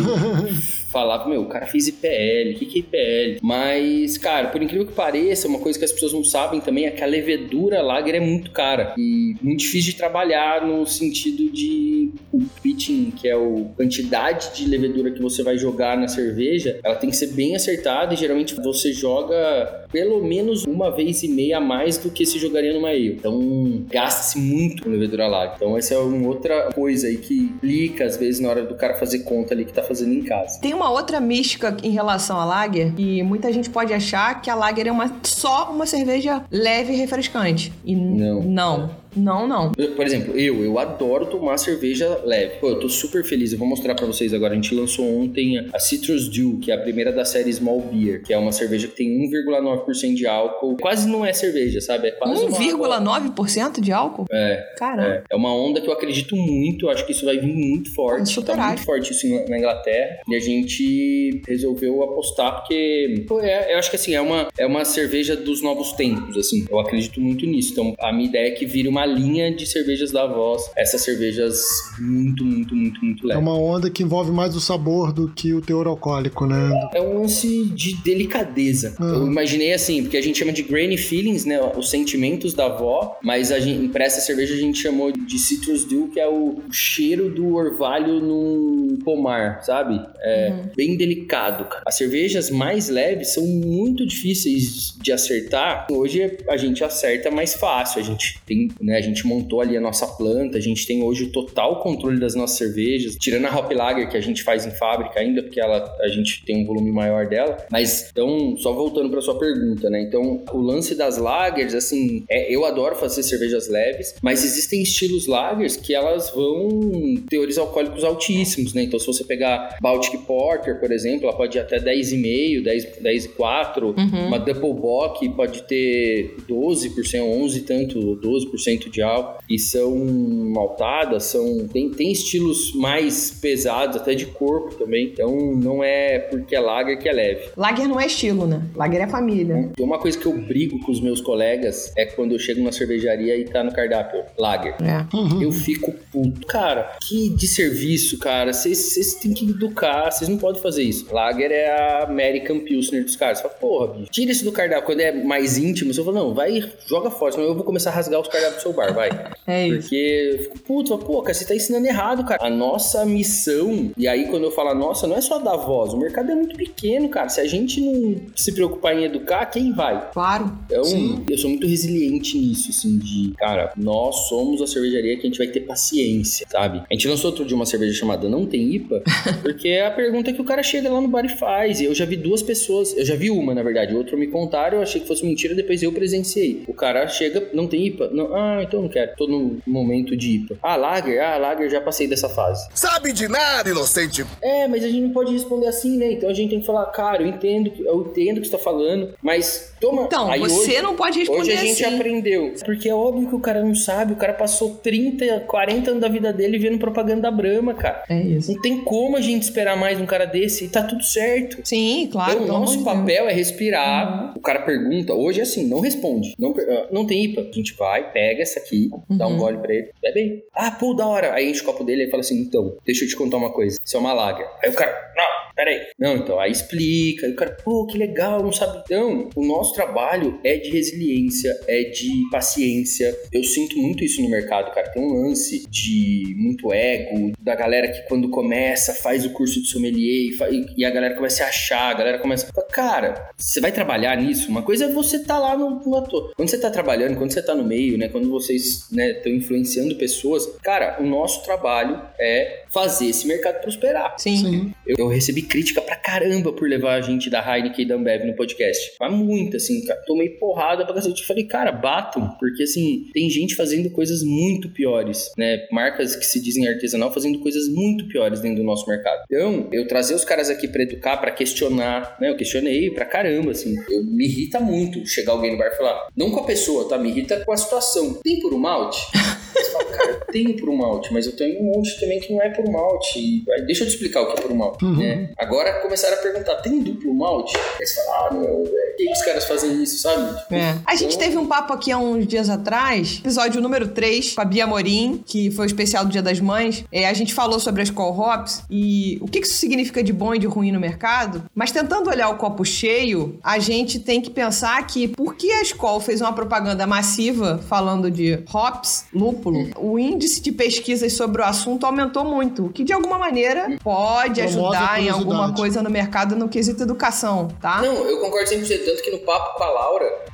falava, 0.94 1.28
meu, 1.28 1.42
o 1.42 1.48
cara 1.48 1.66
fez 1.66 1.88
IPL, 1.88 2.52
o 2.52 2.60
que, 2.60 2.66
que 2.66 2.80
é 2.94 3.28
IPL? 3.32 3.40
Mas, 3.42 4.18
cara, 4.18 4.50
por 4.50 4.62
incrível 4.62 4.86
que 4.86 4.94
pareça, 4.94 5.48
uma 5.48 5.60
coisa 5.60 5.78
que 5.78 5.86
as 5.86 5.92
pessoas 5.92 6.14
não 6.14 6.24
sabem 6.24 6.62
também 6.62 6.86
é 6.86 6.92
que 6.92 7.04
a 7.04 7.08
levedura 7.08 7.82
lager 7.82 8.16
é 8.16 8.20
muito 8.20 8.52
cara 8.52 8.94
e 8.98 9.36
muito 9.42 9.60
difícil 9.60 9.92
de 9.92 9.98
trabalhar 9.98 10.66
no 10.66 10.86
sentido 10.86 11.52
de 11.52 12.12
o 12.32 12.42
pitching, 12.62 13.12
que 13.12 13.28
é 13.28 13.33
o 13.36 13.66
quantidade 13.76 14.56
de 14.56 14.68
levedura 14.68 15.12
que 15.12 15.22
você 15.22 15.44
vai 15.44 15.58
jogar 15.58 15.98
na 15.98 16.08
cerveja, 16.08 16.80
ela 16.84 16.96
tem 16.96 17.10
que 17.10 17.16
ser 17.16 17.28
bem 17.28 17.56
acertada 17.56 18.14
e 18.14 18.18
geralmente 18.18 18.56
você 18.56 18.92
joga 18.92 19.86
pelo 19.92 20.24
menos 20.24 20.66
uma 20.66 20.90
vez 20.90 21.22
e 21.24 21.28
meia 21.28 21.58
a 21.58 21.62
mais 21.62 21.98
do 21.98 22.10
que 22.10 22.26
se 22.26 22.40
jogaria 22.40 22.74
numa 22.74 22.90
ale. 22.90 23.14
Então, 23.14 23.86
gasta-se 23.90 24.40
muito 24.40 24.84
com 24.84 24.90
levedura 24.90 25.28
lager. 25.28 25.56
Então, 25.56 25.78
essa 25.78 25.94
é 25.94 25.98
uma 25.98 26.28
outra 26.28 26.70
coisa 26.74 27.08
aí 27.08 27.18
que 27.18 27.36
implica, 27.36 28.06
às 28.06 28.18
vezes, 28.18 28.40
na 28.40 28.50
hora 28.50 28.64
do 28.64 28.76
cara 28.76 28.96
fazer 28.96 29.20
conta 29.20 29.54
ali 29.54 29.66
que 29.66 29.74
tá 29.74 29.84
fazendo 29.84 30.14
em 30.14 30.24
casa. 30.24 30.60
Tem 30.60 30.74
uma 30.74 30.90
outra 30.90 31.20
mística 31.20 31.78
em 31.84 31.92
relação 31.92 32.40
à 32.40 32.46
Lager, 32.46 32.94
e 32.98 33.22
muita 33.24 33.52
gente 33.52 33.70
pode 33.70 33.94
achar 33.94 34.42
que 34.42 34.50
a 34.50 34.56
Lager 34.56 34.88
é 34.88 34.92
uma, 34.92 35.20
só 35.24 35.72
uma 35.72 35.86
cerveja 35.86 36.44
leve 36.52 36.94
e 36.94 36.96
refrescante. 36.96 37.72
E 37.86 37.96
Não. 37.96 38.42
Não. 38.42 39.03
Não, 39.16 39.48
não. 39.48 39.72
Eu, 39.78 39.92
Por 39.92 40.06
exemplo, 40.06 40.38
eu, 40.38 40.64
eu 40.64 40.80
adoro 40.80 41.26
tomar 41.26 41.58
cerveja 41.58 42.22
leve. 42.24 42.60
Pô, 42.60 42.70
eu 42.70 42.80
tô 42.80 42.90
super 42.90 43.24
feliz. 43.24 43.52
Eu 43.52 43.58
vou 43.60 43.68
mostrar 43.68 43.96
pra 43.96 44.06
vocês 44.06 44.34
agora. 44.34 44.54
A 44.54 44.56
gente 44.56 44.74
lançou 44.74 45.06
ontem 45.22 45.68
a 45.74 45.80
Citrus 45.80 46.28
Dew, 46.28 46.60
que 46.62 46.72
é 46.72 46.76
a 46.76 46.78
primeira 46.78 47.12
da 47.12 47.26
série 47.26 47.52
Small 47.52 47.82
Beer, 47.82 48.24
que 48.24 48.34
é 48.34 48.38
uma 48.38 48.52
cerveja 48.52 48.88
que 48.88 48.96
tem 48.96 49.30
1,9% 49.30 50.14
de 50.16 50.28
álcool. 50.28 50.78
Quase 50.78 51.08
não 51.08 51.26
é 51.26 51.34
cerveja, 51.34 51.82
sabe? 51.82 52.08
É 52.08 52.12
quase 52.12 52.46
uma 52.46 52.58
água. 52.58 53.00
1,9% 53.00 53.82
de 53.82 53.92
álcool? 53.92 54.26
É, 54.32 54.74
Caramba. 54.78 55.08
é. 55.10 55.24
É 55.30 55.36
uma 55.36 55.54
onda 55.54 55.82
que 55.82 55.88
eu 55.88 55.94
acredito 55.94 56.36
muito. 56.36 56.86
Eu 56.86 56.90
acho 56.92 57.06
que 57.06 57.12
isso 57.12 57.26
vai 57.26 57.38
vir 57.38 57.54
muito 57.54 57.94
forte. 57.94 58.42
Tá 58.44 58.68
muito 58.68 58.84
forte 58.84 59.12
isso 59.12 59.28
na 59.50 59.58
Inglaterra. 59.58 60.22
E 60.28 60.36
a 60.36 60.40
gente 60.40 61.42
resolveu 61.48 62.04
apostar 62.04 62.58
porque 62.58 63.26
pô, 63.28 63.40
é, 63.40 63.74
eu 63.74 63.80
acho 63.80 63.90
que 63.90 63.96
assim, 63.96 64.14
é 64.14 64.22
uma, 64.22 64.48
é 64.58 64.66
uma 64.66 64.86
cerveja 64.86 65.36
dos 65.36 65.62
novos 65.62 65.94
tempos, 65.94 66.38
assim. 66.38 66.66
Eu 66.70 66.80
acredito 66.80 67.20
muito 67.22 67.46
nisso. 67.46 67.72
Então, 67.72 67.96
a 68.00 68.12
minha 68.12 68.28
ideia 68.28 68.48
é 68.48 68.52
que 68.52 68.66
vire 68.66 68.88
uma 68.88 69.03
linha 69.06 69.54
de 69.56 69.66
cervejas 69.66 70.12
da 70.12 70.26
voz. 70.26 70.70
Essas 70.76 71.02
cervejas 71.02 71.64
muito, 72.00 72.44
muito, 72.44 72.76
muito, 72.76 73.04
muito 73.04 73.24
É 73.26 73.36
leves. 73.36 73.42
uma 73.44 73.58
onda 73.58 73.90
que 73.90 74.04
envolve 74.04 74.32
mais 74.32 74.56
o 74.56 74.62
sabor 74.62 75.12
do 75.14 75.30
que 75.30 75.54
o 75.54 75.62
teor 75.62 75.88
alcoólico, 75.88 76.46
né? 76.46 76.90
É 76.94 77.02
um 77.02 77.22
lance 77.22 77.66
de 77.66 77.96
delicadeza. 78.04 78.96
Uhum. 79.00 79.08
Eu 79.08 79.28
imaginei 79.28 79.74
assim, 79.74 80.02
porque 80.04 80.18
a 80.18 80.22
gente 80.22 80.38
chama 80.38 80.52
de 80.52 80.64
grainy 80.64 80.98
feelings, 80.98 81.46
né? 81.46 81.60
Os 81.76 81.90
sentimentos 81.90 82.54
da 82.54 82.66
avó, 82.66 83.18
mas 83.24 83.52
a 83.52 83.60
gente, 83.60 83.90
pra 83.90 84.06
essa 84.06 84.22
cerveja 84.22 84.54
a 84.54 84.58
gente 84.58 84.78
chamou 84.78 85.12
de 85.12 85.40
citrus 85.40 85.86
dew, 85.86 86.10
que 86.14 86.20
é 86.20 86.28
o 86.28 86.60
cheiro 86.72 87.30
do 87.30 87.56
orvalho 87.56 88.20
num 88.22 88.98
pomar, 89.04 89.64
sabe? 89.64 90.00
É 90.22 90.54
bem 90.76 90.96
delicado, 90.98 91.66
cara. 91.66 91.84
As 91.86 91.96
cervejas 91.96 92.50
mais 92.50 92.90
leves 92.90 93.34
são 93.34 93.46
muito 93.46 94.06
difíceis 94.06 94.94
de 95.02 95.12
acertar. 95.12 95.88
Hoje 95.92 96.38
a 96.48 96.58
gente 96.58 96.84
acerta 96.84 97.30
mais 97.32 97.54
fácil. 97.54 98.02
A 98.02 98.04
gente 98.04 98.40
tem, 98.46 98.70
né? 98.82 98.93
Né? 98.94 99.00
A 99.00 99.02
gente 99.02 99.26
montou 99.26 99.60
ali 99.60 99.76
a 99.76 99.82
nossa 99.82 100.06
planta, 100.06 100.58
a 100.58 100.62
gente 100.62 100.86
tem 100.86 101.02
hoje 101.02 101.24
o 101.24 101.32
total 101.32 101.82
controle 101.82 102.20
das 102.20 102.36
nossas 102.36 102.58
cervejas, 102.58 103.16
tirando 103.16 103.46
a 103.46 103.58
Hop 103.58 103.72
Lager 103.72 104.08
que 104.08 104.16
a 104.16 104.22
gente 104.22 104.44
faz 104.44 104.66
em 104.66 104.72
fábrica 104.72 105.20
ainda, 105.20 105.42
porque 105.42 105.60
ela, 105.60 105.84
a 106.02 106.08
gente 106.10 106.46
tem 106.46 106.64
um 106.64 106.66
volume 106.66 106.92
maior 106.92 107.28
dela. 107.28 107.58
Mas, 107.72 108.10
então, 108.12 108.56
só 108.58 108.72
voltando 108.72 109.10
para 109.10 109.22
sua 109.22 109.38
pergunta, 109.40 109.90
né? 109.90 110.02
Então, 110.02 110.44
o 110.52 110.58
lance 110.60 110.94
das 110.96 111.18
lagers, 111.18 111.74
assim, 111.74 112.24
é, 112.30 112.54
eu 112.54 112.66
adoro 112.66 112.96
fazer 112.96 113.24
cervejas 113.24 113.68
leves, 113.68 114.16
mas 114.22 114.44
existem 114.44 114.84
estilos 114.84 115.26
lagers 115.26 115.76
que 115.76 115.96
elas 115.96 116.30
vão 116.30 117.16
teores 117.28 117.58
alcoólicos 117.58 118.04
altíssimos, 118.04 118.74
né? 118.74 118.84
Então, 118.84 119.00
se 119.00 119.08
você 119.08 119.24
pegar 119.24 119.78
Baltic 119.82 120.22
Porter, 120.22 120.80
por 120.80 120.92
exemplo, 120.92 121.28
ela 121.28 121.36
pode 121.36 121.58
ir 121.58 121.62
até 121.62 121.80
10,5, 121.80 122.64
10, 122.64 122.86
10,4. 123.02 123.84
Uhum. 123.84 124.28
Uma 124.28 124.38
Double 124.38 124.74
Bock 124.74 125.28
pode 125.30 125.64
ter 125.64 126.36
12%, 126.48 127.22
11 127.22 127.62
tanto, 127.62 128.20
12% 128.22 128.83
de 128.90 129.02
álcool. 129.02 129.42
E 129.50 129.60
são 129.60 129.96
maltadas, 129.96 131.24
são 131.24 131.68
tem, 131.68 131.90
tem 131.90 132.12
estilos 132.12 132.74
mais 132.74 133.32
pesados, 133.32 133.98
até 133.98 134.14
de 134.14 134.26
corpo 134.26 134.76
também. 134.76 135.08
Então, 135.08 135.56
não 135.56 135.84
é 135.84 136.20
porque 136.20 136.56
é 136.56 136.60
lager 136.60 137.00
que 137.00 137.10
é 137.10 137.14
leve. 137.14 137.50
Lager 137.56 137.88
não 137.88 138.00
é 138.00 138.06
estilo, 138.06 138.48
né? 138.48 138.62
Lager 138.76 139.02
é 139.02 139.08
família. 139.08 139.72
Tem 139.76 139.86
uma 139.86 140.00
coisa 140.00 140.18
que 140.18 140.26
eu 140.26 140.38
brigo 140.38 140.80
com 140.80 140.92
os 140.92 141.02
meus 141.02 141.22
colegas 141.22 141.92
é 141.98 142.06
quando 142.06 142.34
eu 142.34 142.40
chego 142.40 142.62
na 142.62 142.72
cervejaria 142.72 143.38
e 143.38 143.46
tá 143.46 143.64
no 143.64 143.72
cardápio 143.72 144.24
lager. 144.38 144.76
É. 144.82 145.16
Uhum. 145.16 145.42
Eu 145.42 145.52
fico 145.52 145.94
puto. 146.12 146.46
Cara, 146.48 146.98
que 147.02 147.30
de 147.30 147.48
serviço, 147.48 148.18
cara. 148.18 148.54
Vocês 148.54 149.16
têm 149.16 149.34
que 149.34 149.50
educar, 149.50 150.12
vocês 150.12 150.30
não 150.30 150.38
podem 150.38 150.62
fazer 150.62 150.84
isso. 150.84 151.14
Lager 151.14 151.52
é 151.52 151.70
a 151.70 152.04
American 152.04 152.60
Pilsner 152.60 153.04
dos 153.04 153.16
caras. 153.16 153.40
Você 153.40 153.44
fala, 153.44 153.56
porra, 153.56 153.88
bicho, 153.94 154.12
tira 154.12 154.32
isso 154.32 154.44
do 154.44 154.52
cardápio. 154.52 154.86
Quando 154.86 155.00
é 155.02 155.12
mais 155.12 155.58
íntimo, 155.58 155.94
você 155.94 156.04
fala, 156.04 156.20
não, 156.20 156.34
vai, 156.34 156.64
joga 156.86 157.10
fora, 157.10 157.32
senão 157.32 157.48
eu 157.48 157.56
vou 157.56 157.64
começar 157.64 157.90
a 157.90 157.94
rasgar 157.94 158.20
os 158.20 158.28
cardápios 158.28 158.58
do 158.58 158.62
seu 158.62 158.73
bar, 158.74 158.94
vai. 158.94 159.10
É 159.48 159.68
isso. 159.68 159.82
Porque 159.82 159.96
eu 160.34 160.40
fico 160.44 160.60
puto, 160.60 160.98
pô, 160.98 161.22
cara, 161.22 161.34
você 161.34 161.46
tá 161.46 161.56
ensinando 161.56 161.86
errado, 161.86 162.24
cara. 162.26 162.46
A 162.46 162.50
nossa 162.50 163.06
missão, 163.06 163.92
e 163.98 164.08
aí 164.08 164.28
quando 164.28 164.44
eu 164.44 164.52
falo 164.52 164.74
nossa, 164.74 165.08
não 165.08 165.16
é 165.16 165.22
só 165.22 165.40
dar 165.40 165.56
voz. 165.58 165.94
O 165.94 165.98
mercado 165.98 166.32
é 166.32 166.36
muito 166.36 166.56
pequeno, 166.56 167.10
cara. 167.10 167.30
Se 167.30 167.40
a 167.40 167.48
gente 167.48 167.82
não 167.82 168.16
se 168.36 168.52
preocupar 168.52 168.98
em 168.98 169.04
educar, 169.04 169.46
quem 169.46 169.72
vai? 169.72 170.10
Claro. 170.12 170.58
Então, 170.66 170.84
Sim. 170.84 171.24
eu 171.30 171.38
sou 171.38 171.50
muito 171.50 171.68
resiliente 171.68 172.38
nisso, 172.38 172.70
assim, 172.70 172.98
de, 172.98 173.34
cara, 173.38 173.72
nós 173.76 174.28
somos 174.28 174.62
a 174.62 174.68
cervejaria 174.68 175.16
que 175.16 175.22
a 175.22 175.26
gente 175.30 175.38
vai 175.38 175.48
ter 175.48 175.62
paciência, 175.62 176.46
sabe? 176.50 176.82
A 176.90 176.94
gente 176.94 177.08
lançou 177.08 177.30
outro 177.32 177.46
dia 177.46 177.56
uma 177.56 177.66
cerveja 177.66 177.94
chamada 177.94 178.28
Não 178.30 178.46
Tem 178.46 178.74
IPA, 178.74 179.04
porque 179.42 179.70
é 179.70 179.86
a 179.86 179.92
pergunta 179.92 180.32
que 180.32 180.42
o 180.42 180.46
cara 180.46 180.64
chega 180.64 180.92
lá 180.92 181.02
no 181.02 181.08
bar 181.08 181.26
e 181.26 181.30
faz. 181.30 181.82
E 181.82 181.86
eu 181.86 181.94
já 181.94 182.06
vi 182.06 182.16
duas 182.16 182.42
pessoas, 182.42 182.96
eu 182.96 183.06
já 183.06 183.16
vi 183.16 183.30
uma, 183.30 183.54
na 183.54 183.64
verdade, 183.64 183.96
outro 183.96 184.18
me 184.18 184.28
contaram, 184.28 184.78
eu 184.78 184.84
achei 184.84 185.02
que 185.02 185.08
fosse 185.08 185.26
mentira, 185.26 185.54
depois 185.56 185.82
eu 185.84 185.92
presenciei. 185.92 186.64
O 186.68 186.74
cara 186.74 187.08
chega, 187.08 187.50
não 187.54 187.68
tem 187.68 187.88
IPA? 187.88 188.10
Não, 188.12 188.34
ah, 188.36 188.63
então 188.64 188.82
não 188.82 188.90
quero. 188.90 189.16
Tô 189.16 189.28
no 189.28 189.58
momento 189.66 190.16
de 190.16 190.38
IPA. 190.38 190.58
Ah, 190.62 190.76
Lager? 190.76 191.22
Ah, 191.24 191.38
Lager, 191.38 191.70
já 191.70 191.82
passei 191.82 192.08
dessa 192.08 192.30
fase. 192.30 192.68
Sabe 192.74 193.12
de 193.12 193.28
nada, 193.28 193.70
inocente! 193.70 194.26
É, 194.42 194.68
mas 194.68 194.84
a 194.84 194.88
gente 194.88 195.02
não 195.02 195.12
pode 195.12 195.32
responder 195.34 195.68
assim, 195.68 195.98
né? 195.98 196.14
Então 196.14 196.30
a 196.30 196.34
gente 196.34 196.50
tem 196.52 196.60
que 196.60 196.66
falar, 196.66 196.86
cara, 196.88 197.22
eu 197.24 197.28
entendo, 197.28 197.72
eu 197.80 198.02
entendo 198.02 198.38
o 198.38 198.42
que 198.42 198.48
você 198.48 198.58
tá 198.58 198.64
falando, 198.64 199.14
mas 199.22 199.74
toma. 199.80 200.04
Então, 200.04 200.32
Aí 200.32 200.40
você 200.40 200.72
hoje, 200.72 200.82
não 200.82 200.96
pode 200.96 201.20
responder 201.20 201.42
Hoje 201.42 201.52
a 201.52 201.56
gente 201.58 201.84
assim. 201.84 201.96
aprendeu. 201.96 202.54
Porque 202.66 202.90
é 202.90 202.96
óbvio 202.96 203.28
que 203.28 203.36
o 203.36 203.40
cara 203.40 203.64
não 203.64 203.76
sabe, 203.76 204.14
o 204.14 204.16
cara 204.16 204.34
passou 204.34 204.76
30, 204.76 205.42
40 205.42 205.92
anos 205.92 206.02
da 206.02 206.08
vida 206.08 206.32
dele 206.34 206.58
vendo 206.58 206.78
propaganda 206.78 207.22
da 207.24 207.32
Brahma, 207.32 207.74
cara. 207.74 208.04
É 208.10 208.22
isso. 208.22 208.52
Não 208.54 208.62
tem 208.62 208.82
como 208.84 209.18
a 209.18 209.22
gente 209.22 209.44
esperar 209.44 209.78
mais 209.78 210.00
um 210.00 210.06
cara 210.06 210.26
desse 210.26 210.66
e 210.66 210.70
tá 210.70 210.84
tudo 210.84 211.04
certo. 211.04 211.58
Sim, 211.64 212.10
claro. 212.12 212.44
Então, 212.44 212.56
o 212.56 212.60
nosso 212.60 212.84
papel 212.84 213.28
é 213.28 213.34
respirar. 213.34 214.28
Uhum. 214.30 214.34
O 214.36 214.40
cara 214.42 214.62
pergunta, 214.62 215.14
hoje 215.14 215.40
é 215.40 215.44
assim, 215.44 215.68
não 215.68 215.80
responde. 215.80 216.34
Não, 216.38 216.54
não 216.92 217.06
tem 217.06 217.26
IPA. 217.26 217.42
A 217.42 217.56
gente 217.56 217.74
vai, 217.74 218.12
pega 218.12 218.43
essa 218.44 218.60
aqui, 218.60 218.90
uhum. 218.92 219.18
dá 219.18 219.28
um 219.28 219.38
gole 219.38 219.58
pra 219.58 219.74
ele, 219.74 219.92
bebe 220.02 220.20
aí. 220.20 220.44
Ah, 220.54 220.72
pô, 220.72 220.94
da 220.94 221.08
hora. 221.08 221.34
Aí 221.34 221.50
enche 221.50 221.62
o 221.62 221.66
copo 221.66 221.84
dele 221.84 222.06
e 222.06 222.10
fala 222.10 222.22
assim: 222.22 222.42
então, 222.42 222.78
deixa 222.86 223.04
eu 223.04 223.10
te 223.10 223.16
contar 223.16 223.38
uma 223.38 223.52
coisa. 223.52 223.78
Isso 223.84 223.98
é 223.98 224.00
uma 224.00 224.14
lager. 224.14 224.48
Aí 224.62 224.70
o 224.70 224.74
cara, 224.74 224.92
não, 225.16 225.26
peraí. 225.56 225.82
Não, 225.98 226.16
então, 226.18 226.40
aí 226.40 226.52
explica. 226.52 227.28
O 227.28 227.36
cara, 227.36 227.58
pô, 227.64 227.86
que 227.86 227.98
legal, 227.98 228.42
não 228.42 228.52
sabe. 228.52 228.82
Então, 228.86 229.30
o 229.36 229.46
nosso 229.46 229.74
trabalho 229.74 230.40
é 230.44 230.58
de 230.58 230.70
resiliência, 230.70 231.58
é 231.68 231.84
de 231.84 232.24
paciência. 232.32 233.18
Eu 233.32 233.44
sinto 233.44 233.78
muito 233.78 234.04
isso 234.04 234.22
no 234.22 234.30
mercado, 234.30 234.74
cara. 234.74 234.90
Tem 234.90 235.02
um 235.02 235.24
lance 235.24 235.66
de 235.70 236.36
muito 236.38 236.74
ego, 236.74 237.32
da 237.40 237.56
galera 237.56 237.88
que 237.88 238.08
quando 238.08 238.30
começa 238.30 238.94
faz 238.94 239.26
o 239.26 239.32
curso 239.32 239.62
de 239.62 239.68
sommelier 239.68 240.30
e, 240.30 240.34
faz, 240.34 240.56
e 240.78 240.86
a 240.86 240.90
galera 240.90 241.16
começa 241.16 241.44
a 241.44 241.48
achar, 241.48 241.92
a 241.92 241.94
galera 241.94 242.20
começa. 242.20 242.52
Cara, 242.72 243.30
você 243.38 243.60
vai 243.60 243.72
trabalhar 243.72 244.16
nisso? 244.18 244.50
Uma 244.50 244.64
coisa 244.64 244.86
é 244.86 244.88
você 244.90 245.20
tá 245.20 245.38
lá 245.38 245.58
no, 245.58 245.80
no 245.80 245.96
ator. 245.96 246.34
Quando 246.36 246.50
você 246.50 246.58
tá 246.58 246.70
trabalhando, 246.70 247.18
quando 247.18 247.32
você 247.32 247.42
tá 247.42 247.56
no 247.56 247.64
meio, 247.64 247.98
né? 247.98 248.10
Quando 248.10 248.30
vocês 248.30 248.90
estão 248.92 248.98
né, 248.98 249.22
influenciando 249.26 249.96
pessoas, 249.96 250.48
cara, 250.62 250.98
o 251.00 251.06
nosso 251.06 251.44
trabalho 251.44 252.02
é 252.20 252.64
fazer 252.70 253.08
esse 253.08 253.28
mercado 253.28 253.62
prosperar. 253.62 254.16
Sim. 254.18 254.38
Sim. 254.38 254.74
Eu, 254.86 254.96
eu, 255.00 255.08
recebi 255.08 255.43
crítica 255.44 255.82
pra 255.82 255.96
caramba 255.96 256.52
por 256.52 256.68
levar 256.68 256.96
a 256.96 257.02
gente 257.02 257.30
da 257.30 257.40
Heineken 257.40 257.86
e 257.86 257.88
da 257.88 257.96
Ambev 257.96 258.26
no 258.26 258.36
podcast. 258.36 258.96
Mas 259.00 259.14
muito, 259.14 259.58
assim, 259.58 259.86
cara. 259.86 260.02
Tomei 260.06 260.30
porrada 260.30 260.86
pra 260.86 260.94
cacete. 260.94 261.26
Falei, 261.26 261.46
cara, 261.46 261.72
batam. 261.72 262.36
Porque, 262.40 262.64
assim, 262.64 263.08
tem 263.14 263.30
gente 263.30 263.56
fazendo 263.56 263.90
coisas 263.90 264.24
muito 264.24 264.70
piores, 264.70 265.32
né? 265.38 265.68
Marcas 265.72 266.16
que 266.16 266.26
se 266.26 266.42
dizem 266.42 266.68
artesanal 266.68 267.12
fazendo 267.14 267.40
coisas 267.40 267.68
muito 267.68 268.08
piores 268.08 268.42
dentro 268.42 268.58
do 268.58 268.64
nosso 268.64 268.88
mercado. 268.88 269.24
Então, 269.26 269.70
eu 269.72 269.88
trazer 269.88 270.14
os 270.16 270.26
caras 270.26 270.50
aqui 270.50 270.68
pra 270.68 270.84
educar, 270.84 271.18
pra 271.18 271.32
questionar, 271.32 272.18
né? 272.20 272.30
Eu 272.30 272.36
questionei 272.36 272.92
pra 272.92 273.06
caramba, 273.06 273.52
assim. 273.52 273.76
Eu, 273.90 274.04
me 274.04 274.26
irrita 274.26 274.60
muito 274.60 275.06
chegar 275.08 275.34
alguém 275.34 275.52
no 275.52 275.58
bar 275.58 275.68
e 275.68 275.78
falar, 275.78 276.08
não 276.16 276.32
com 276.32 276.40
a 276.40 276.46
pessoa, 276.46 276.88
tá? 276.88 276.98
Me 276.98 277.10
irrita 277.10 277.44
com 277.46 277.52
a 277.52 277.58
situação. 277.58 278.16
Tem 278.24 278.40
por 278.40 278.54
um 278.54 278.60
malte? 278.60 279.00
Você 279.54 279.72
fala, 279.72 279.86
cara, 279.86 280.12
eu 280.12 280.20
tenho 280.34 280.58
por 280.58 280.68
um 280.68 280.76
malte, 280.76 281.14
mas 281.14 281.28
eu 281.28 281.36
tenho 281.36 281.62
um 281.62 281.66
monte 281.66 282.00
também 282.00 282.20
que 282.20 282.34
não 282.34 282.42
é 282.42 282.50
por 282.50 282.68
malte. 282.70 283.46
Deixa 283.68 283.84
eu 283.84 283.88
te 283.88 283.94
explicar 283.94 284.24
o 284.24 284.34
que 284.34 284.40
é 284.40 284.42
por 284.42 284.52
um 284.52 284.56
malte, 284.56 284.84
uhum. 284.84 284.98
né? 284.98 285.30
Agora 285.38 285.80
começaram 285.82 286.16
a 286.16 286.18
perguntar, 286.18 286.56
tem 286.56 286.82
duplo 286.82 287.14
malte? 287.14 287.56
Aí 287.80 287.86
você 287.86 288.04
fala, 288.04 288.28
ah, 288.28 288.34
não, 288.34 288.64
velho. 288.64 288.84
Por 288.94 288.98
que 288.98 289.12
os 289.12 289.22
caras 289.22 289.46
fazem 289.46 289.84
isso, 289.84 290.02
sabe? 290.02 290.40
Tipo, 290.40 290.56
é. 290.56 290.78
A 290.86 290.96
gente 290.96 291.16
então... 291.16 291.28
teve 291.28 291.38
um 291.38 291.48
papo 291.48 291.74
aqui 291.74 291.92
há 291.92 291.98
uns 291.98 292.26
dias 292.28 292.50
atrás, 292.50 293.20
episódio 293.20 293.62
número 293.62 293.88
3, 293.90 294.34
com 294.34 294.42
a 294.42 294.46
Bia 294.46 294.66
Morim, 294.66 295.24
que 295.26 295.52
foi 295.52 295.66
o 295.66 295.68
especial 295.68 296.04
do 296.04 296.12
Dia 296.12 296.22
das 296.22 296.40
Mães. 296.40 296.84
É, 296.92 297.08
a 297.08 297.14
gente 297.14 297.34
falou 297.34 297.60
sobre 297.60 297.84
as 297.84 297.90
call 297.92 298.18
hops 298.18 298.64
e 298.70 299.20
o 299.22 299.28
que 299.28 299.40
isso 299.40 299.54
significa 299.54 300.04
de 300.04 300.12
bom 300.12 300.34
e 300.34 300.40
de 300.40 300.48
ruim 300.48 300.72
no 300.72 300.80
mercado. 300.80 301.44
Mas 301.54 301.72
tentando 301.72 302.10
olhar 302.10 302.30
o 302.30 302.38
copo 302.38 302.66
cheio, 302.66 303.40
a 303.44 303.60
gente 303.60 304.00
tem 304.00 304.22
que 304.22 304.30
pensar 304.30 304.86
que 304.88 305.08
por 305.08 305.36
que 305.36 305.52
a 305.52 305.62
Skol 305.62 306.00
fez 306.00 306.22
uma 306.22 306.34
propaganda 306.34 306.88
massiva 306.88 307.60
falando 307.68 308.10
de 308.10 308.40
hops, 308.54 309.06
lúpulo, 309.14 309.70
o 309.78 310.00
índice 310.24 310.42
de 310.42 310.52
pesquisas 310.54 311.12
sobre 311.14 311.42
o 311.42 311.46
assunto 311.46 311.86
aumentou 311.86 312.24
muito, 312.24 312.68
o 312.68 312.70
que 312.70 312.84
de 312.84 312.94
alguma 312.94 313.18
maneira 313.18 313.78
pode 313.84 314.40
ajudar 314.42 315.02
em 315.02 315.10
alguma 315.10 315.54
coisa 315.54 315.84
no 315.84 315.90
mercado 315.90 316.36
no 316.36 316.48
quesito 316.48 316.82
educação, 316.82 317.50
tá? 317.62 317.82
Não, 317.82 317.94
eu 317.94 318.20
concordo 318.22 318.50
100%, 318.50 318.86
tanto 318.86 319.02
que 319.04 319.12
no 319.12 319.20
papo 319.20 319.58
com 319.58 319.64
a 319.64 319.70
Laura, 319.70 320.26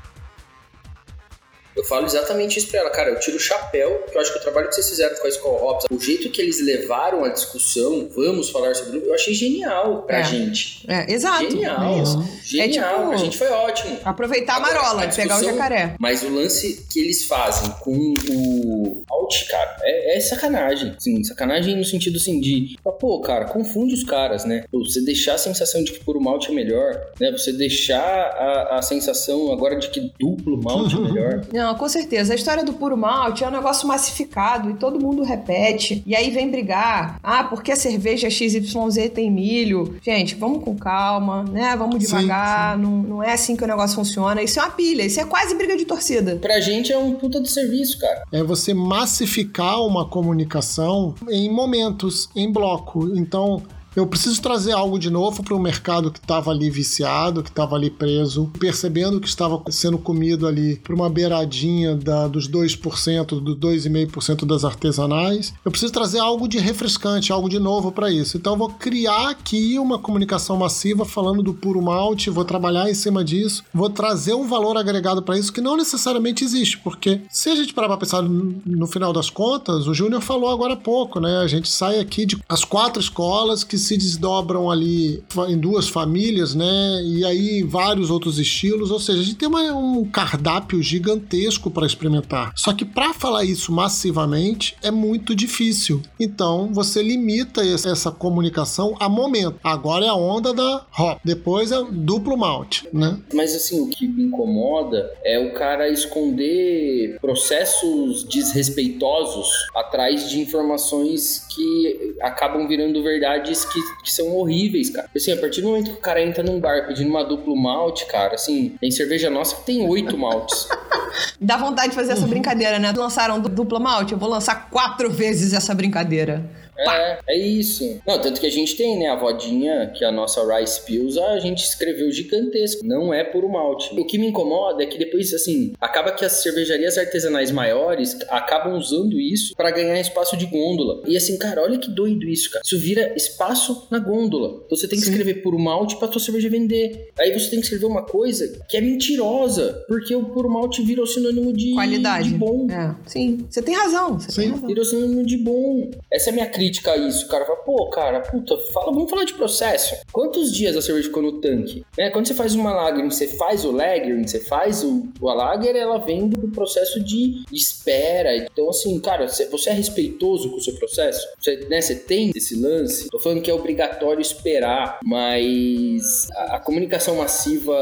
eu 1.79 1.85
falo 1.85 2.05
exatamente 2.05 2.59
isso 2.59 2.67
pra 2.67 2.81
ela, 2.81 2.89
cara. 2.89 3.11
Eu 3.11 3.19
tiro 3.19 3.37
o 3.37 3.39
chapéu, 3.39 4.03
que 4.09 4.17
eu 4.17 4.21
acho 4.21 4.33
que 4.33 4.39
o 4.39 4.41
trabalho 4.41 4.67
que 4.67 4.75
vocês 4.75 4.89
fizeram 4.89 5.15
com 5.15 5.27
a 5.27 5.31
School 5.31 5.63
Hops, 5.63 5.85
o 5.89 5.97
jeito 5.97 6.29
que 6.29 6.41
eles 6.41 6.59
levaram 6.59 7.23
a 7.23 7.29
discussão, 7.29 8.09
vamos 8.13 8.49
falar 8.49 8.75
sobre 8.75 8.97
o 8.97 9.05
eu 9.05 9.13
achei 9.13 9.33
genial 9.33 10.03
pra 10.03 10.19
é. 10.19 10.23
gente. 10.25 10.83
É, 10.89 11.11
exato. 11.11 11.49
Genial. 11.49 11.81
É 11.81 12.39
Genial. 12.43 12.95
É 12.95 12.99
tipo, 12.99 13.11
a 13.13 13.17
gente 13.17 13.37
foi 13.37 13.47
ótimo. 13.47 13.97
Aproveitar 14.03 14.57
a 14.57 14.59
marola, 14.59 15.03
a 15.03 15.07
pegar 15.07 15.39
o 15.39 15.43
jacaré. 15.43 15.95
Mas 15.97 16.21
o 16.21 16.29
lance 16.29 16.85
que 16.91 16.99
eles 16.99 17.23
fazem 17.23 17.71
com 17.79 18.13
o 18.29 19.03
out, 19.09 19.45
cara, 19.45 19.77
é, 19.83 20.17
é 20.17 20.19
sacanagem. 20.19 20.95
Sim, 20.99 21.23
sacanagem 21.23 21.77
no 21.77 21.85
sentido 21.85 22.17
assim 22.17 22.41
de, 22.41 22.77
pô, 22.99 23.21
cara, 23.21 23.45
confunde 23.45 23.93
os 23.93 24.03
caras, 24.03 24.43
né? 24.43 24.65
Você 24.73 25.01
deixar 25.01 25.35
a 25.35 25.37
sensação 25.37 25.81
de 25.81 25.93
que 25.93 26.03
puro 26.03 26.19
malte 26.19 26.51
é 26.51 26.53
melhor, 26.53 27.07
né? 27.19 27.31
Você 27.31 27.53
deixar 27.53 28.03
a, 28.03 28.79
a 28.79 28.81
sensação 28.81 29.51
agora 29.53 29.77
de 29.77 29.89
que 29.89 30.11
duplo 30.19 30.61
malte 30.61 30.95
é 30.95 30.99
melhor. 30.99 31.41
Não, 31.53 31.68
com 31.75 31.87
certeza. 31.87 32.33
A 32.33 32.35
história 32.35 32.63
do 32.63 32.73
puro 32.73 32.97
malte 32.97 33.43
é 33.43 33.47
um 33.47 33.51
negócio 33.51 33.87
massificado 33.87 34.69
e 34.69 34.73
todo 34.73 34.99
mundo 34.99 35.23
repete. 35.23 36.03
E 36.05 36.15
aí 36.15 36.29
vem 36.29 36.49
brigar. 36.49 37.19
Ah, 37.23 37.43
porque 37.43 37.71
a 37.71 37.75
cerveja 37.75 38.29
XYZ 38.29 39.09
tem 39.13 39.31
milho. 39.31 39.97
Gente, 40.01 40.35
vamos 40.35 40.63
com 40.63 40.75
calma, 40.75 41.43
né? 41.43 41.75
Vamos 41.75 41.99
devagar. 41.99 42.75
Sim, 42.75 42.83
sim. 42.83 42.89
Não, 42.89 43.03
não 43.03 43.23
é 43.23 43.33
assim 43.33 43.55
que 43.55 43.63
o 43.63 43.67
negócio 43.67 43.95
funciona. 43.95 44.41
Isso 44.41 44.59
é 44.59 44.63
uma 44.63 44.71
pilha. 44.71 45.03
Isso 45.03 45.19
é 45.19 45.25
quase 45.25 45.55
briga 45.55 45.75
de 45.77 45.85
torcida. 45.85 46.35
Pra 46.35 46.59
gente 46.59 46.91
é 46.91 46.97
um 46.97 47.13
puta 47.13 47.41
de 47.41 47.49
serviço, 47.49 47.99
cara. 47.99 48.23
É 48.31 48.43
você 48.43 48.73
massificar 48.73 49.81
uma 49.81 50.07
comunicação 50.07 51.15
em 51.29 51.51
momentos, 51.51 52.29
em 52.35 52.51
bloco. 52.51 53.09
Então, 53.15 53.61
Eu 53.95 54.05
preciso 54.05 54.41
trazer 54.41 54.71
algo 54.71 54.99
de 54.99 55.09
novo 55.09 55.43
para 55.43 55.55
o 55.55 55.59
mercado 55.59 56.11
que 56.11 56.19
estava 56.19 56.51
ali 56.51 56.69
viciado, 56.69 57.41
que 57.41 57.49
estava 57.49 57.75
ali 57.75 57.89
preso, 57.89 58.51
percebendo 58.59 59.19
que 59.19 59.27
estava 59.27 59.61
sendo 59.69 59.97
comido 59.97 60.47
ali 60.47 60.77
por 60.77 60.93
uma 60.93 61.09
beiradinha 61.09 61.95
da, 61.95 62.27
dos 62.27 62.47
2%, 62.47 63.25
do 63.41 63.57
2,5% 63.57 64.45
das 64.45 64.63
artesanais. 64.63 65.53
Eu 65.65 65.71
preciso 65.71 65.91
trazer 65.91 66.19
algo 66.19 66.47
de 66.47 66.59
refrescante, 66.59 67.31
algo 67.31 67.49
de 67.49 67.59
novo 67.59 67.91
para 67.91 68.11
isso. 68.11 68.37
Então 68.37 68.53
eu 68.53 68.57
vou 68.57 68.69
criar 68.69 69.29
aqui 69.29 69.79
uma 69.79 69.97
comunicação 69.97 70.55
massiva 70.57 71.03
falando 71.03 71.41
do 71.41 71.53
puro 71.53 71.81
malte, 71.81 72.29
vou 72.29 72.45
trabalhar 72.45 72.89
em 72.89 72.93
cima 72.93 73.23
disso, 73.23 73.63
vou 73.73 73.89
trazer 73.89 74.33
um 74.33 74.47
valor 74.47 74.77
agregado 74.77 75.23
para 75.23 75.37
isso 75.37 75.51
que 75.51 75.61
não 75.61 75.75
necessariamente 75.75 76.43
existe, 76.43 76.77
porque 76.77 77.21
se 77.29 77.49
a 77.49 77.55
gente 77.55 77.73
parar 77.73 77.87
para 77.87 77.97
pensar 77.97 78.21
no 78.21 78.87
final 78.87 79.11
das 79.11 79.29
contas, 79.29 79.87
o 79.87 79.93
Júnior 79.93 80.21
falou 80.21 80.49
agora 80.49 80.73
há 80.73 80.77
pouco, 80.77 81.19
né? 81.19 81.37
A 81.39 81.47
gente 81.47 81.69
sai 81.69 81.99
aqui 81.99 82.25
de 82.25 82.37
as 82.47 82.63
quatro 82.63 83.01
escolas 83.01 83.63
que 83.63 83.78
se 83.79 83.97
desdobram 83.97 84.69
ali 84.69 85.23
em 85.47 85.57
duas 85.57 85.87
famílias, 85.87 86.53
né? 86.53 87.01
E 87.03 87.25
aí 87.25 87.63
vários 87.63 88.09
outros 88.09 88.37
estilos, 88.37 88.91
ou 88.91 88.99
seja, 88.99 89.19
a 89.21 89.23
gente 89.23 89.37
tem 89.37 89.47
uma, 89.47 89.61
um 89.73 90.05
cardápio 90.05 90.81
gigantesco 90.81 91.71
para 91.71 91.85
experimentar. 91.85 92.51
Só 92.55 92.73
que 92.73 92.85
para 92.85 93.13
falar 93.13 93.43
isso 93.43 93.71
massivamente 93.71 94.75
é 94.83 94.91
muito 94.91 95.35
difícil. 95.35 96.01
Então 96.19 96.69
você 96.73 97.01
limita 97.01 97.61
essa 97.61 98.11
comunicação 98.11 98.95
a 98.99 99.07
momento. 99.07 99.59
Agora 99.63 100.05
é 100.05 100.09
a 100.09 100.15
onda 100.15 100.53
da 100.53 100.85
hop, 100.97 101.19
depois 101.23 101.71
é 101.71 101.83
duplo 101.89 102.37
malte, 102.37 102.87
né? 102.93 103.19
Mas 103.33 103.55
assim, 103.55 103.79
o 103.81 103.89
que 103.89 104.07
me 104.07 104.23
incomoda 104.23 105.11
é 105.23 105.39
o 105.39 105.53
cara 105.53 105.89
esconder 105.89 107.17
processos 107.21 108.23
desrespeitosos 108.23 109.47
atrás 109.75 110.29
de 110.29 110.39
informações 110.39 111.45
que 111.49 112.15
acabam 112.21 112.67
virando 112.67 113.01
verdades 113.03 113.65
que, 113.69 114.03
que 114.03 114.11
são 114.11 114.35
horríveis, 114.35 114.89
cara. 114.89 115.09
Assim, 115.15 115.31
a 115.31 115.37
partir 115.37 115.61
do 115.61 115.69
momento 115.69 115.91
que 115.91 115.97
o 115.97 116.01
cara 116.01 116.21
entra 116.21 116.43
num 116.43 116.59
bar 116.59 116.87
pedindo 116.87 117.09
uma 117.09 117.23
duplo 117.23 117.55
malte, 117.55 118.05
cara, 118.05 118.35
assim, 118.35 118.75
tem 118.79 118.91
cerveja 118.91 119.29
nossa 119.29 119.55
que 119.55 119.65
tem 119.65 119.87
oito 119.87 120.17
maltes. 120.17 120.67
Dá 121.39 121.57
vontade 121.57 121.89
de 121.89 121.95
fazer 121.95 122.13
essa 122.13 122.27
brincadeira, 122.27 122.79
né? 122.79 122.93
Lançaram 122.95 123.39
duplo 123.39 123.79
malte, 123.79 124.13
eu 124.13 124.19
vou 124.19 124.29
lançar 124.29 124.69
quatro 124.69 125.09
vezes 125.09 125.53
essa 125.53 125.73
brincadeira. 125.73 126.49
É, 126.87 127.19
é 127.27 127.37
isso. 127.37 127.99
Não, 128.07 128.19
tanto 128.21 128.39
que 128.39 128.47
a 128.47 128.51
gente 128.51 128.75
tem, 128.75 128.97
né, 128.97 129.09
a 129.09 129.15
vodinha, 129.15 129.91
que 129.93 130.03
é 130.03 130.07
a 130.07 130.11
nossa 130.11 130.41
Rice 130.55 130.85
Pills, 130.85 131.19
a 131.19 131.39
gente 131.39 131.63
escreveu 131.63 132.11
gigantesco. 132.11 132.85
Não 132.85 133.13
é 133.13 133.23
puro 133.23 133.49
malte. 133.49 133.93
O 133.99 134.05
que 134.05 134.17
me 134.17 134.27
incomoda 134.27 134.83
é 134.83 134.85
que 134.85 134.97
depois, 134.97 135.33
assim, 135.33 135.73
acaba 135.79 136.11
que 136.11 136.23
as 136.23 136.33
cervejarias 136.43 136.97
artesanais 136.97 137.51
maiores 137.51 138.17
acabam 138.29 138.77
usando 138.77 139.19
isso 139.19 139.55
para 139.55 139.71
ganhar 139.71 139.99
espaço 139.99 140.37
de 140.37 140.45
gôndola. 140.45 141.01
E 141.05 141.17
assim, 141.17 141.37
cara, 141.37 141.61
olha 141.61 141.77
que 141.77 141.89
doido 141.89 142.27
isso, 142.27 142.51
cara. 142.51 142.63
Isso 142.65 142.79
vira 142.79 143.13
espaço 143.15 143.58
na 143.89 143.99
gôndola. 143.99 144.61
Então, 144.65 144.77
você 144.77 144.87
tem 144.87 144.99
que 144.99 145.05
Sim. 145.05 145.11
escrever 145.11 145.41
puro 145.41 145.59
malte 145.59 145.97
pra 145.97 146.07
tua 146.07 146.21
cerveja 146.21 146.49
vender. 146.49 147.09
Aí 147.19 147.37
você 147.37 147.49
tem 147.49 147.59
que 147.59 147.65
escrever 147.65 147.85
uma 147.85 148.03
coisa 148.03 148.59
que 148.67 148.77
é 148.77 148.81
mentirosa, 148.81 149.83
porque 149.87 150.15
o 150.15 150.25
puro 150.25 150.49
malte 150.49 150.81
virou 150.81 151.05
sinônimo 151.05 151.53
de 151.53 151.73
qualidade. 151.73 152.29
De 152.29 152.35
bom. 152.35 152.67
É. 152.69 152.95
Sim, 153.05 153.45
você 153.49 153.61
tem 153.61 153.75
razão. 153.75 154.19
Você 154.19 154.31
Sim. 154.31 154.41
tem 154.41 154.51
razão. 154.51 154.67
Virou 154.67 154.85
sinônimo 154.85 155.25
de 155.25 155.37
bom. 155.37 155.91
Essa 156.11 156.29
é 156.29 156.31
a 156.31 156.33
minha 156.33 156.47
crítica 156.47 156.91
a 156.91 156.97
isso. 156.97 157.25
O 157.25 157.29
cara 157.29 157.45
fala, 157.45 157.59
pô, 157.59 157.89
cara, 157.89 158.19
puta, 158.21 158.57
fala, 158.73 158.91
vamos 158.91 159.09
falar 159.09 159.23
de 159.23 159.33
processo. 159.33 159.95
Quantos 160.11 160.51
dias 160.51 160.75
a 160.75 160.81
cerveja 160.81 161.07
ficou 161.07 161.23
no 161.23 161.39
tanque? 161.39 161.83
Né? 161.97 162.09
Quando 162.09 162.27
você 162.27 162.33
faz 162.33 162.55
uma 162.55 162.71
lager, 162.73 163.03
você 163.05 163.27
faz 163.27 163.65
o 163.65 163.71
lager, 163.71 164.27
você 164.27 164.39
faz 164.39 164.83
o, 164.83 165.07
a 165.27 165.33
lager, 165.33 165.75
ela 165.75 165.97
vem 165.97 166.27
do 166.27 166.49
processo 166.49 166.99
de, 167.03 167.43
espera. 167.51 168.35
Então, 168.35 168.69
assim, 168.69 168.99
cara, 168.99 169.27
você 169.27 169.69
é 169.69 169.73
respeitoso 169.73 170.49
com 170.49 170.57
o 170.57 170.61
seu 170.61 170.75
processo? 170.75 171.27
Você, 171.39 171.55
né, 171.69 171.81
você 171.81 171.95
tem 171.95 172.31
esse 172.35 172.55
lance? 172.55 173.09
Tô 173.09 173.19
falando 173.19 173.41
que 173.41 173.48
é 173.49 173.53
obrigatório 173.53 174.21
esperar, 174.21 174.99
mas 175.03 176.27
a, 176.35 176.55
a 176.55 176.59
comunicação 176.59 177.17
massiva 177.17 177.73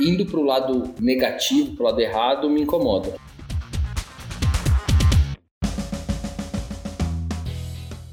indo 0.00 0.26
pro 0.26 0.42
lado 0.42 0.94
negativo, 1.00 1.74
pro 1.74 1.84
lado 1.84 2.00
errado, 2.00 2.50
me 2.50 2.62
incomoda. 2.62 3.14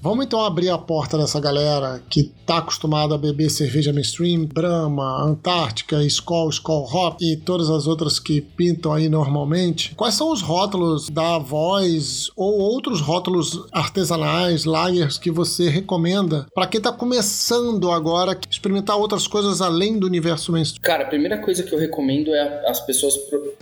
Vamos 0.09 0.25
então 0.25 0.43
abrir 0.43 0.69
a 0.71 0.77
porta 0.79 1.19
dessa 1.19 1.39
galera 1.39 2.01
que 2.09 2.33
tá 2.43 2.57
acostumada 2.57 3.13
a 3.13 3.17
beber 3.17 3.47
cerveja 3.47 3.93
mainstream, 3.93 4.43
Brahma, 4.43 5.23
Antártica, 5.23 6.03
Skol, 6.05 6.49
Skol 6.49 6.83
Hop 6.91 7.21
e 7.21 7.37
todas 7.37 7.69
as 7.69 7.85
outras 7.85 8.17
que 8.17 8.41
pintam 8.41 8.91
aí 8.91 9.07
normalmente. 9.07 9.93
Quais 9.93 10.15
são 10.15 10.31
os 10.31 10.41
rótulos 10.41 11.11
da 11.11 11.37
Voz 11.37 12.31
ou 12.35 12.57
outros 12.57 13.01
rótulos 13.01 13.67
artesanais, 13.71 14.65
lagers 14.65 15.19
que 15.19 15.29
você 15.29 15.69
recomenda 15.69 16.47
para 16.55 16.65
quem 16.65 16.81
tá 16.81 16.91
começando 16.91 17.91
agora 17.91 18.31
a 18.31 18.37
experimentar 18.49 18.97
outras 18.97 19.27
coisas 19.27 19.61
além 19.61 19.99
do 19.99 20.07
universo 20.07 20.51
mainstream? 20.51 20.81
Cara, 20.81 21.03
a 21.03 21.07
primeira 21.07 21.37
coisa 21.37 21.61
que 21.61 21.71
eu 21.71 21.77
recomendo 21.77 22.33
é 22.33 22.67
as 22.67 22.79
pessoas 22.79 23.13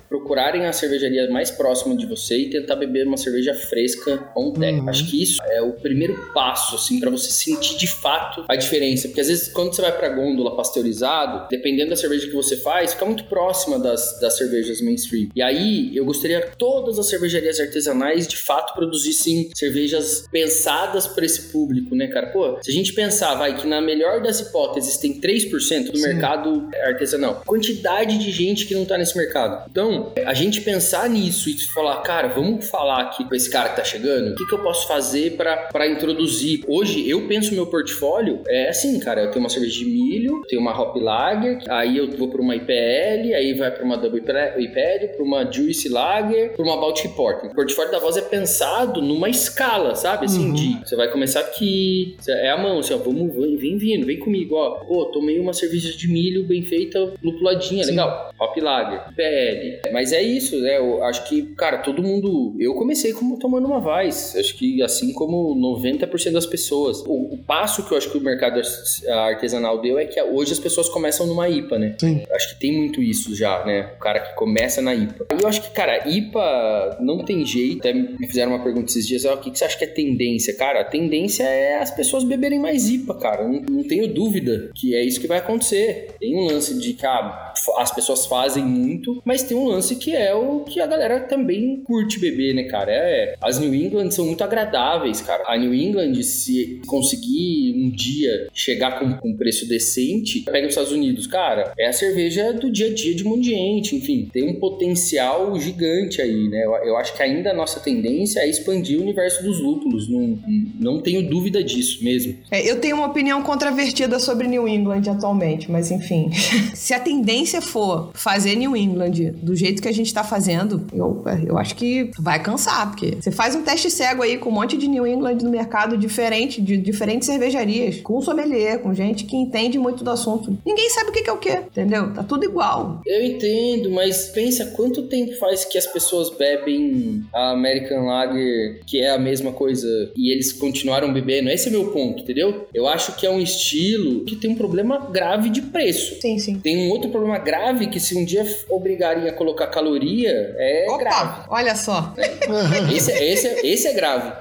procurarem 0.08 0.66
a 0.66 0.72
cervejaria 0.72 1.30
mais 1.30 1.52
próxima 1.52 1.94
de 1.94 2.06
você 2.06 2.38
e 2.38 2.50
tentar 2.50 2.78
beber 2.78 3.06
uma 3.06 3.18
cerveja 3.18 3.54
fresca 3.54 4.32
on 4.34 4.54
deck. 4.54 4.80
Uhum. 4.80 4.90
Acho 4.90 5.12
que 5.12 5.22
isso 5.22 5.42
é 5.44 5.62
o 5.62 5.74
primeiro 5.74 6.37
passo, 6.38 6.76
assim, 6.76 7.00
para 7.00 7.10
você 7.10 7.32
sentir 7.32 7.76
de 7.78 7.88
fato 7.88 8.46
a 8.48 8.56
diferença. 8.56 9.08
Porque 9.08 9.22
às 9.22 9.28
vezes, 9.28 9.48
quando 9.48 9.74
você 9.74 9.82
vai 9.82 9.92
pra 9.92 10.10
gôndola 10.10 10.56
pasteurizado, 10.56 11.48
dependendo 11.50 11.90
da 11.90 11.96
cerveja 11.96 12.28
que 12.28 12.36
você 12.36 12.58
faz, 12.58 12.94
fica 12.94 13.06
muito 13.06 13.24
próxima 13.24 13.80
das, 13.80 14.20
das 14.22 14.38
cervejas 14.38 14.80
mainstream. 14.80 15.30
E 15.36 15.42
aí, 15.42 15.98
eu 15.98 16.06
gostaria 16.06 16.40
que 16.42 16.56
todas 16.56 17.00
as 17.00 17.08
cervejarias 17.08 17.60
artesanais, 17.60 18.28
de 18.28 18.38
fato, 18.38 18.76
produzissem 18.76 19.50
cervejas 19.56 20.28
pensadas 20.32 21.08
para 21.08 21.26
esse 21.26 21.52
público, 21.52 21.96
né, 21.96 22.06
cara? 22.06 22.28
Pô, 22.28 22.60
se 22.62 22.70
a 22.70 22.74
gente 22.74 22.94
pensar, 22.94 23.34
vai, 23.34 23.58
que 23.58 23.66
na 23.66 23.82
melhor 23.82 24.22
das 24.22 24.40
hipóteses 24.40 24.98
tem 24.98 25.20
3% 25.20 25.90
do 25.90 25.98
Sim. 25.98 26.04
mercado 26.04 26.70
artesanal, 26.84 27.42
quantidade 27.48 28.16
de 28.20 28.30
gente 28.30 28.68
que 28.68 28.76
não 28.76 28.86
tá 28.86 28.96
nesse 28.96 29.18
mercado. 29.18 29.68
Então, 29.72 30.14
a 30.24 30.36
gente 30.36 30.62
pensar 30.62 31.10
nisso 31.10 31.50
e 31.50 31.58
falar, 31.74 32.00
cara, 32.02 32.28
vamos 32.28 32.70
falar 32.70 33.02
aqui 33.02 33.28
com 33.28 33.34
esse 33.34 33.50
cara 33.50 33.70
que 33.70 33.78
tá 33.78 33.84
chegando, 33.84 34.34
o 34.34 34.36
que, 34.36 34.46
que 34.46 34.54
eu 34.54 34.62
posso 34.62 34.88
fazer 34.88 35.36
para 35.36 35.88
introduzir 35.88 36.17
produzir. 36.18 36.64
Hoje 36.68 37.08
eu 37.08 37.28
penso 37.28 37.54
meu 37.54 37.68
portfólio 37.68 38.42
é 38.48 38.70
assim, 38.70 39.00
cara, 39.00 39.22
eu 39.22 39.28
tenho 39.30 39.40
uma 39.40 39.50
cerveja 39.50 39.78
de 39.78 39.86
milho, 39.86 40.42
tenho 40.48 40.62
uma 40.62 40.78
hop 40.78 40.98
lager, 40.98 41.60
aí 41.70 41.98
eu 41.98 42.10
vou 42.18 42.28
para 42.28 42.42
uma 42.42 42.56
IPL, 42.56 43.36
aí 43.36 43.54
vai 43.54 43.70
para 43.72 43.84
uma 43.84 43.96
double 43.96 44.20
IPL, 44.20 45.16
para 45.16 45.24
uma 45.24 45.52
juice 45.52 45.88
lager, 45.88 46.54
para 46.54 46.66
uma 46.66 46.78
Baltic 46.78 47.12
Porter. 47.16 47.52
O 47.52 47.56
portfólio 47.56 47.92
da 47.92 48.00
voz 48.00 48.18
é 48.18 48.22
pensado 48.22 49.02
numa 49.02 49.30
escala, 49.30 49.96
sabe? 49.96 50.26
Assim, 50.26 50.48
uhum. 50.48 50.54
de 50.54 50.80
você 50.84 50.96
vai 50.96 51.10
começar 51.12 51.42
aqui, 51.42 52.18
é 52.28 52.50
a 52.50 52.58
mão, 52.58 52.80
assim, 52.80 52.94
ó, 52.94 52.98
vamos, 52.98 53.34
vem 53.60 53.78
vindo, 53.78 54.06
vem 54.06 54.18
comigo, 54.18 54.56
ó. 54.56 54.80
Pô, 54.86 55.06
tomei 55.06 55.40
uma 55.40 55.54
cerveja 55.54 55.96
de 55.96 56.08
milho 56.08 56.44
bem 56.46 56.64
feita, 56.64 57.14
lupuladinha, 57.24 57.84
Sim. 57.84 57.92
legal. 57.92 58.34
Hop 58.40 58.58
lager, 58.58 59.02
IPL. 59.12 59.92
Mas 59.94 60.12
é 60.12 60.22
isso, 60.22 60.60
né? 60.60 60.78
Eu 60.78 61.04
acho 61.04 61.28
que, 61.28 61.44
cara, 61.56 61.80
todo 61.80 62.02
mundo. 62.02 62.56
Eu 62.60 62.74
comecei 62.76 63.14
como 63.14 63.38
tomando 63.38 63.68
uma 63.68 63.78
Vice. 63.80 64.40
Acho 64.40 64.56
que 64.56 64.82
assim 64.82 65.14
como 65.14 65.56
90 65.56 66.07
90% 66.08 66.32
das 66.32 66.46
pessoas. 66.46 67.02
O, 67.06 67.34
o, 67.34 67.38
passo 67.38 67.86
que 67.86 67.94
eu 67.94 67.98
acho 67.98 68.10
que 68.10 68.18
o 68.18 68.22
mercado 68.22 68.62
artesanal 69.08 69.82
deu 69.82 69.98
é 69.98 70.06
que 70.06 70.22
hoje 70.22 70.54
as 70.54 70.60
pessoas 70.60 70.90
começam 70.90 71.26
numa 71.26 71.48
IPA, 71.50 71.80
né? 71.80 71.96
Sim. 72.00 72.24
Acho 72.32 72.50
que 72.50 72.60
tem 72.60 72.76
muito 72.76 73.02
isso 73.02 73.36
já, 73.36 73.66
né? 73.66 73.94
O 73.96 74.00
cara 74.00 74.20
que 74.20 74.36
começa 74.36 74.82
na 74.82 74.94
IPA. 74.94 75.28
Eu 75.42 75.48
acho 75.48 75.62
que, 75.62 75.72
cara, 75.72 76.08
IPA 76.08 76.98
não 77.00 77.24
tem 77.24 77.46
jeito. 77.46 77.80
Até 77.80 77.94
me 77.94 78.28
fizeram 78.28 78.52
uma 78.52 78.64
pergunta 78.64 78.90
esses 78.90 79.08
dias: 79.08 79.26
ó, 79.26 79.36
o 79.36 79.38
que, 79.38 79.52
que 79.52 79.58
você 79.58 79.66
acha 79.66 79.78
que 79.78 79.84
é 79.84 79.88
tendência? 79.88 80.56
Cara, 80.56 80.82
a 80.82 80.86
tendência 80.86 81.44
é 81.44 81.80
as 81.80 81.92
pessoas 81.92 82.24
beberem 82.24 82.60
mais 82.60 82.90
IPA, 82.90 83.16
cara. 83.16 83.48
Não, 83.48 83.62
não 83.70 83.84
tenho 83.84 84.08
dúvida 84.08 84.72
que 84.76 84.96
é 84.96 85.04
isso 85.04 85.20
que 85.20 85.28
vai 85.28 85.38
acontecer. 85.38 86.16
Tem 86.20 86.36
um 86.36 86.46
lance 86.46 86.78
de 86.78 86.94
que 86.94 87.06
ah, 87.06 87.47
as 87.78 87.92
pessoas 87.92 88.26
fazem 88.26 88.64
muito, 88.64 89.22
mas 89.26 89.44
tem 89.44 89.56
um 89.56 89.68
lance 89.68 89.96
que 89.96 90.16
é 90.16 90.34
o 90.34 90.62
que 90.62 90.80
a 90.80 90.88
galera 90.88 91.22
também 91.22 91.82
curte 91.84 92.20
beber, 92.20 92.54
né, 92.54 92.64
cara? 92.64 92.92
É, 92.92 93.36
as 93.42 93.60
New 93.60 93.74
England 93.74 94.12
são 94.12 94.26
muito 94.26 94.44
agradáveis, 94.44 95.22
cara. 95.22 95.44
A 95.48 95.58
New 95.58 95.74
England 95.74 96.22
se 96.24 96.82
conseguir 96.88 97.74
um 97.76 97.90
dia 97.90 98.48
chegar 98.54 99.00
com, 99.00 99.14
com 99.14 99.30
um 99.30 99.38
preço 99.38 99.68
decente, 99.68 100.42
pega 100.42 100.68
os 100.68 100.72
Estados 100.72 100.92
Unidos, 100.92 101.28
cara, 101.28 101.74
é 101.78 101.88
a 101.88 101.94
cerveja 101.94 102.54
do 102.54 102.72
dia 102.72 102.88
a 102.88 102.94
dia 102.94 103.16
de 103.16 103.24
um 103.24 103.30
monte 103.30 103.44
de 103.44 103.50
gente, 103.52 103.96
enfim, 103.96 104.30
tem 104.32 104.50
um 104.50 104.60
potencial 104.60 105.58
gigante 105.60 106.22
aí, 106.22 106.50
né? 106.50 106.66
Eu, 106.66 106.72
eu 106.84 106.98
acho 106.98 107.16
que 107.16 107.24
ainda 107.24 107.52
a 107.52 107.54
nossa 107.54 107.80
tendência 107.80 108.40
é 108.40 108.50
expandir 108.50 109.00
o 109.00 109.02
universo 109.02 109.44
dos 109.44 109.60
lúpulos, 109.60 110.10
não, 110.10 110.38
não 110.80 111.02
tenho 111.02 111.28
dúvida 111.30 111.64
disso 111.64 112.04
mesmo. 112.04 112.36
É, 112.52 112.70
eu 112.70 112.80
tenho 112.80 112.98
uma 112.98 113.08
opinião 113.08 113.42
contravertida 113.42 114.20
sobre 114.20 114.48
New 114.48 114.68
England 114.68 115.04
atualmente, 115.10 115.72
mas 115.72 115.92
enfim. 115.92 116.30
se 116.74 116.94
a 116.94 117.00
tendência 117.00 117.47
você 117.50 117.62
for 117.62 118.12
fazer 118.14 118.56
New 118.56 118.76
England 118.76 119.34
do 119.42 119.56
jeito 119.56 119.82
que 119.82 119.88
a 119.88 119.94
gente 119.94 120.14
tá 120.14 120.24
fazendo, 120.24 120.86
eu, 120.94 121.24
eu 121.46 121.58
acho 121.58 121.76
que 121.76 122.12
vai 122.20 122.42
cansar, 122.42 122.90
porque 122.90 123.18
você 123.20 123.32
faz 123.32 123.56
um 123.56 123.62
teste 123.62 123.90
cego 123.90 124.24
aí 124.24 124.38
com 124.38 124.50
um 124.50 124.54
monte 124.54 124.78
de 124.78 124.88
New 124.88 125.06
England 125.06 125.38
no 125.44 125.50
mercado 125.50 125.98
diferente, 125.98 126.62
de 126.62 126.78
diferentes 126.78 127.28
cervejarias, 127.28 128.02
com 128.02 128.22
sommelier, 128.22 128.80
com 128.80 128.94
gente 128.94 129.26
que 129.26 129.36
entende 129.36 129.78
muito 129.78 130.04
do 130.04 130.10
assunto. 130.10 130.58
Ninguém 130.66 130.90
sabe 130.90 131.10
o 131.10 131.14
que 131.14 131.30
é 131.30 131.34
o 131.34 131.38
que, 131.38 131.52
entendeu? 131.52 132.14
Tá 132.14 132.24
tudo 132.24 132.46
igual. 132.46 133.02
Eu 133.06 133.24
entendo, 133.24 133.92
mas 133.92 134.30
pensa 134.30 134.66
quanto 134.68 135.04
tempo 135.04 135.36
faz 135.38 135.66
que 135.66 135.78
as 135.78 135.88
pessoas 135.88 136.30
bebem 136.30 137.24
a 137.34 137.52
American 137.52 138.06
Lager, 138.06 138.82
que 138.86 139.02
é 139.02 139.12
a 139.12 139.20
mesma 139.20 139.52
coisa, 139.52 140.12
e 140.16 140.32
eles 140.32 140.52
continuaram 140.54 141.12
bebendo. 141.14 141.50
Esse 141.50 141.68
é 141.68 141.70
o 141.70 141.74
meu 141.74 141.92
ponto, 141.92 142.24
entendeu? 142.24 142.68
Eu 142.74 142.88
acho 142.88 143.16
que 143.16 143.26
é 143.26 143.30
um 143.30 143.40
estilo 143.40 144.24
que 144.26 144.36
tem 144.36 144.52
um 144.52 144.56
problema 144.56 144.98
grave 145.12 145.50
de 145.50 145.62
preço. 145.62 146.20
Sim, 146.22 146.38
sim. 146.40 146.60
Tem 146.60 146.78
um 146.78 146.90
outro 146.90 147.10
problema 147.10 147.37
grave 147.38 147.88
que 147.88 148.00
se 148.00 148.18
um 148.18 148.26
dia 148.26 148.46
obrigarem 148.70 149.28
a 149.28 149.34
colocar 149.34 149.68
caloria, 149.68 150.32
é 150.58 150.86
Opa, 150.90 150.98
grave. 150.98 151.42
olha 151.50 151.76
só. 151.76 152.14
Esse, 152.94 153.12
esse, 153.12 153.48
esse 153.66 153.88
é 153.88 153.94
grave. 153.94 154.32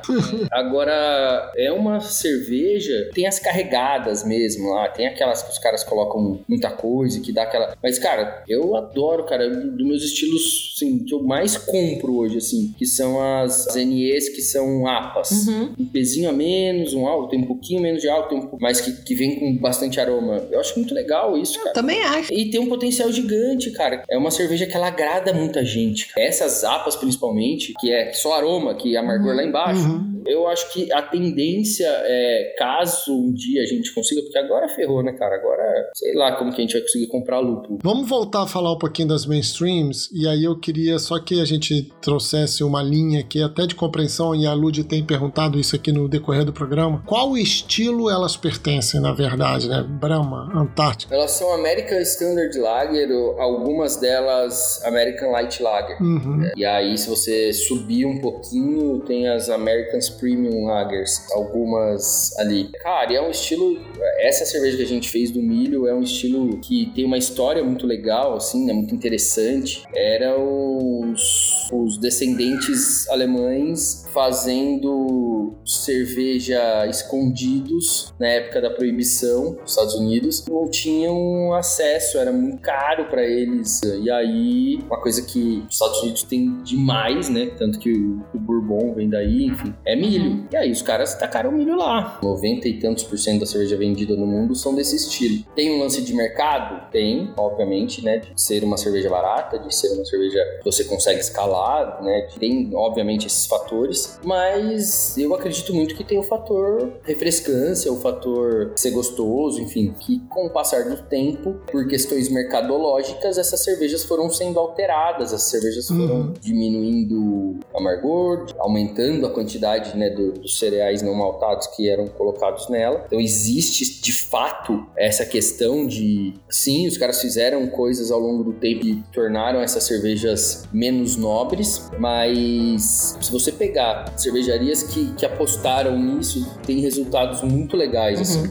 Agora, 0.50 1.52
é 1.56 1.70
uma 1.72 2.00
cerveja, 2.00 3.10
tem 3.14 3.26
as 3.26 3.38
carregadas 3.38 4.24
mesmo 4.24 4.70
lá, 4.70 4.88
tem 4.88 5.06
aquelas 5.06 5.42
que 5.42 5.50
os 5.50 5.58
caras 5.58 5.82
colocam 5.82 6.40
muita 6.48 6.70
coisa, 6.70 7.20
que 7.20 7.32
dá 7.32 7.42
aquela. 7.42 7.76
Mas, 7.82 7.98
cara, 7.98 8.42
eu 8.48 8.76
adoro, 8.76 9.24
cara, 9.24 9.46
um 9.48 9.76
dos 9.76 9.86
meus 9.86 10.02
estilos 10.02 10.72
assim, 10.74 10.98
que 11.04 11.14
eu 11.14 11.22
mais 11.22 11.56
compro 11.56 12.16
hoje, 12.16 12.38
assim, 12.38 12.74
que 12.76 12.86
são 12.86 13.20
as 13.20 13.74
NEs 13.74 14.28
que 14.28 14.42
são 14.42 14.86
APAs. 14.86 15.46
Uhum. 15.48 15.74
Um 15.78 15.86
pezinho 15.86 16.28
a 16.28 16.32
menos, 16.32 16.94
um 16.94 17.06
álcool, 17.06 17.28
tem 17.28 17.40
um 17.40 17.46
pouquinho 17.46 17.80
menos 17.80 18.02
de 18.02 18.08
álcool, 18.08 18.28
tem 18.28 18.38
um, 18.38 18.58
mas 18.60 18.80
que, 18.80 18.92
que 19.02 19.14
vem 19.14 19.38
com 19.38 19.56
bastante 19.56 20.00
aroma. 20.00 20.46
Eu 20.50 20.60
acho 20.60 20.78
muito 20.78 20.94
legal 20.94 21.36
isso, 21.36 21.58
cara. 21.58 21.72
Também 21.72 22.02
acho. 22.02 22.32
E 22.32 22.50
tem 22.50 22.60
um 22.60 22.68
potencial 22.68 22.85
gigante, 22.90 23.70
cara. 23.70 24.02
É 24.08 24.16
uma 24.16 24.30
cerveja 24.30 24.66
que 24.66 24.76
ela 24.76 24.88
agrada 24.88 25.32
muita 25.32 25.64
gente. 25.64 26.08
cara. 26.08 26.26
Essas 26.26 26.64
apas, 26.64 26.96
principalmente, 26.96 27.74
que 27.78 27.92
é 27.92 28.12
só 28.12 28.34
aroma, 28.34 28.74
que 28.74 28.96
amargor 28.96 29.34
lá 29.34 29.44
embaixo. 29.44 30.16
Eu 30.26 30.48
acho 30.48 30.72
que 30.72 30.92
a 30.92 31.02
tendência 31.02 31.86
é, 31.88 32.54
caso 32.58 33.12
um 33.14 33.32
dia 33.32 33.62
a 33.62 33.66
gente 33.66 33.94
consiga, 33.94 34.22
porque 34.22 34.38
agora 34.38 34.68
ferrou, 34.68 35.02
né, 35.02 35.12
cara? 35.12 35.36
Agora, 35.36 35.62
sei 35.94 36.14
lá 36.14 36.32
como 36.36 36.52
que 36.52 36.58
a 36.58 36.62
gente 36.62 36.72
vai 36.72 36.82
conseguir 36.82 37.06
comprar 37.06 37.38
lúpulo. 37.38 37.78
Vamos 37.82 38.08
voltar 38.08 38.42
a 38.42 38.46
falar 38.46 38.72
um 38.72 38.78
pouquinho 38.78 39.08
das 39.08 39.24
mainstreams, 39.24 40.10
e 40.12 40.26
aí 40.26 40.42
eu 40.42 40.58
queria 40.58 40.98
só 40.98 41.20
que 41.20 41.40
a 41.40 41.44
gente 41.44 41.92
trouxesse 42.02 42.64
uma 42.64 42.82
linha 42.82 43.20
aqui 43.20 43.40
até 43.40 43.66
de 43.66 43.76
compreensão, 43.76 44.34
e 44.34 44.46
a 44.46 44.52
Lud 44.52 44.82
tem 44.84 45.04
perguntado 45.04 45.60
isso 45.60 45.76
aqui 45.76 45.92
no 45.92 46.08
decorrer 46.08 46.44
do 46.44 46.52
programa. 46.52 47.02
Qual 47.06 47.36
estilo 47.38 48.10
elas 48.10 48.36
pertencem, 48.36 49.00
na 49.00 49.12
verdade, 49.12 49.68
né? 49.68 49.82
Brahma, 49.82 50.50
Antártica. 50.54 51.14
Elas 51.14 51.30
são 51.32 51.54
American 51.54 52.00
Standard 52.00 52.58
Lager, 52.76 53.10
algumas 53.38 53.96
delas 53.96 54.82
American 54.84 55.30
Light 55.30 55.62
Lager. 55.62 56.00
Uhum. 56.02 56.50
E 56.56 56.64
aí, 56.64 56.96
se 56.98 57.08
você 57.08 57.52
subir 57.52 58.04
um 58.04 58.20
pouquinho, 58.20 59.00
tem 59.00 59.28
as 59.28 59.48
Americans 59.48 60.08
Premium 60.10 60.66
Lagers, 60.66 61.30
algumas 61.32 62.36
ali. 62.38 62.70
Cara, 62.82 63.12
e 63.12 63.16
é 63.16 63.22
um 63.22 63.30
estilo. 63.30 63.78
Essa 64.18 64.44
cerveja 64.44 64.76
que 64.76 64.82
a 64.82 64.86
gente 64.86 65.08
fez 65.08 65.30
do 65.30 65.42
milho 65.42 65.86
é 65.86 65.94
um 65.94 66.02
estilo 66.02 66.58
que 66.58 66.92
tem 66.94 67.04
uma 67.04 67.18
história 67.18 67.62
muito 67.64 67.86
legal, 67.86 68.34
assim, 68.34 68.66
né? 68.66 68.72
Muito 68.72 68.94
interessante. 68.94 69.84
Era 69.94 70.38
os, 70.38 71.70
os 71.72 71.98
descendentes 71.98 73.08
alemães 73.08 74.04
fazendo 74.12 75.54
cerveja 75.64 76.86
escondidos 76.86 78.14
na 78.18 78.28
época 78.28 78.60
da 78.60 78.70
proibição 78.70 79.56
nos 79.60 79.72
Estados 79.72 79.94
Unidos. 79.94 80.44
Não 80.48 80.68
tinham 80.68 81.52
acesso, 81.54 82.18
era 82.18 82.32
muito 82.32 82.55
caro 82.56 83.06
para 83.06 83.22
eles. 83.22 83.80
E 83.82 84.10
aí, 84.10 84.78
uma 84.86 85.00
coisa 85.00 85.22
que 85.22 85.64
os 85.68 85.74
Estados 85.74 86.02
Unidos 86.02 86.22
tem 86.22 86.62
demais, 86.62 87.28
né? 87.28 87.50
Tanto 87.58 87.78
que 87.78 87.92
o, 87.92 88.24
o 88.34 88.38
Bourbon 88.38 88.94
vem 88.94 89.08
daí, 89.08 89.46
enfim, 89.46 89.74
é 89.84 89.96
milho. 89.96 90.46
E 90.50 90.56
aí 90.56 90.70
os 90.70 90.82
caras 90.82 91.14
tacaram 91.14 91.52
milho 91.52 91.76
lá. 91.76 92.18
90 92.22 92.68
e 92.68 92.78
tantos 92.78 93.04
por 93.04 93.18
cento 93.18 93.40
da 93.40 93.46
cerveja 93.46 93.76
vendida 93.76 94.16
no 94.16 94.26
mundo 94.26 94.54
são 94.54 94.74
desse 94.74 94.96
estilo. 94.96 95.44
Tem 95.54 95.76
um 95.76 95.80
lance 95.80 96.02
de 96.02 96.14
mercado? 96.14 96.90
Tem, 96.90 97.32
obviamente, 97.36 98.04
né? 98.04 98.18
De 98.18 98.40
ser 98.40 98.64
uma 98.64 98.76
cerveja 98.76 99.08
barata, 99.08 99.58
de 99.58 99.74
ser 99.74 99.88
uma 99.94 100.04
cerveja 100.04 100.38
que 100.58 100.64
você 100.64 100.84
consegue 100.84 101.20
escalar, 101.20 102.02
né? 102.02 102.28
Tem, 102.38 102.70
obviamente, 102.74 103.26
esses 103.26 103.46
fatores. 103.46 104.18
Mas 104.24 105.16
eu 105.18 105.34
acredito 105.34 105.74
muito 105.74 105.94
que 105.94 106.04
tem 106.04 106.18
o 106.18 106.22
fator 106.22 106.92
refrescância, 107.02 107.92
o 107.92 107.96
fator 107.96 108.72
ser 108.76 108.90
gostoso, 108.90 109.60
enfim, 109.60 109.94
que 109.98 110.20
com 110.28 110.46
o 110.46 110.50
passar 110.50 110.88
do 110.88 111.02
tempo, 111.02 111.54
por 111.70 111.86
questões 111.86 112.28
mercadológicas, 112.46 113.38
essas 113.38 113.60
cervejas 113.62 114.04
foram 114.04 114.30
sendo 114.30 114.58
alteradas, 114.58 115.32
as 115.32 115.42
cervejas 115.42 115.86
foram 115.88 116.32
diminuindo 116.40 117.16
o 117.20 117.58
amargor, 117.76 118.46
aumentando 118.58 119.26
a 119.26 119.30
quantidade 119.30 119.96
né, 119.96 120.10
do- 120.10 120.32
dos 120.32 120.58
cereais 120.58 121.02
não 121.02 121.14
maltados 121.14 121.66
que 121.68 121.88
eram 121.88 122.06
colocados 122.06 122.68
nela. 122.68 123.04
Então 123.06 123.20
existe 123.20 124.00
de 124.00 124.12
fato 124.12 124.86
essa 124.96 125.24
questão 125.24 125.86
de 125.86 126.34
sim, 126.48 126.86
os 126.86 126.96
caras 126.96 127.20
fizeram 127.20 127.66
coisas 127.68 128.10
ao 128.10 128.20
longo 128.20 128.44
do 128.44 128.52
tempo 128.54 128.80
que 128.80 129.02
tornaram 129.12 129.60
essas 129.60 129.84
cervejas 129.84 130.64
menos 130.72 131.16
nobres, 131.16 131.90
mas 131.98 133.16
se 133.20 133.30
você 133.32 133.52
pegar 133.52 134.12
cervejarias 134.18 134.82
que, 134.82 135.12
que 135.14 135.24
apostaram 135.26 135.98
nisso, 135.98 136.46
tem 136.66 136.80
resultados 136.80 137.42
muito 137.42 137.76
legais. 137.76 138.20
assim. 138.20 138.50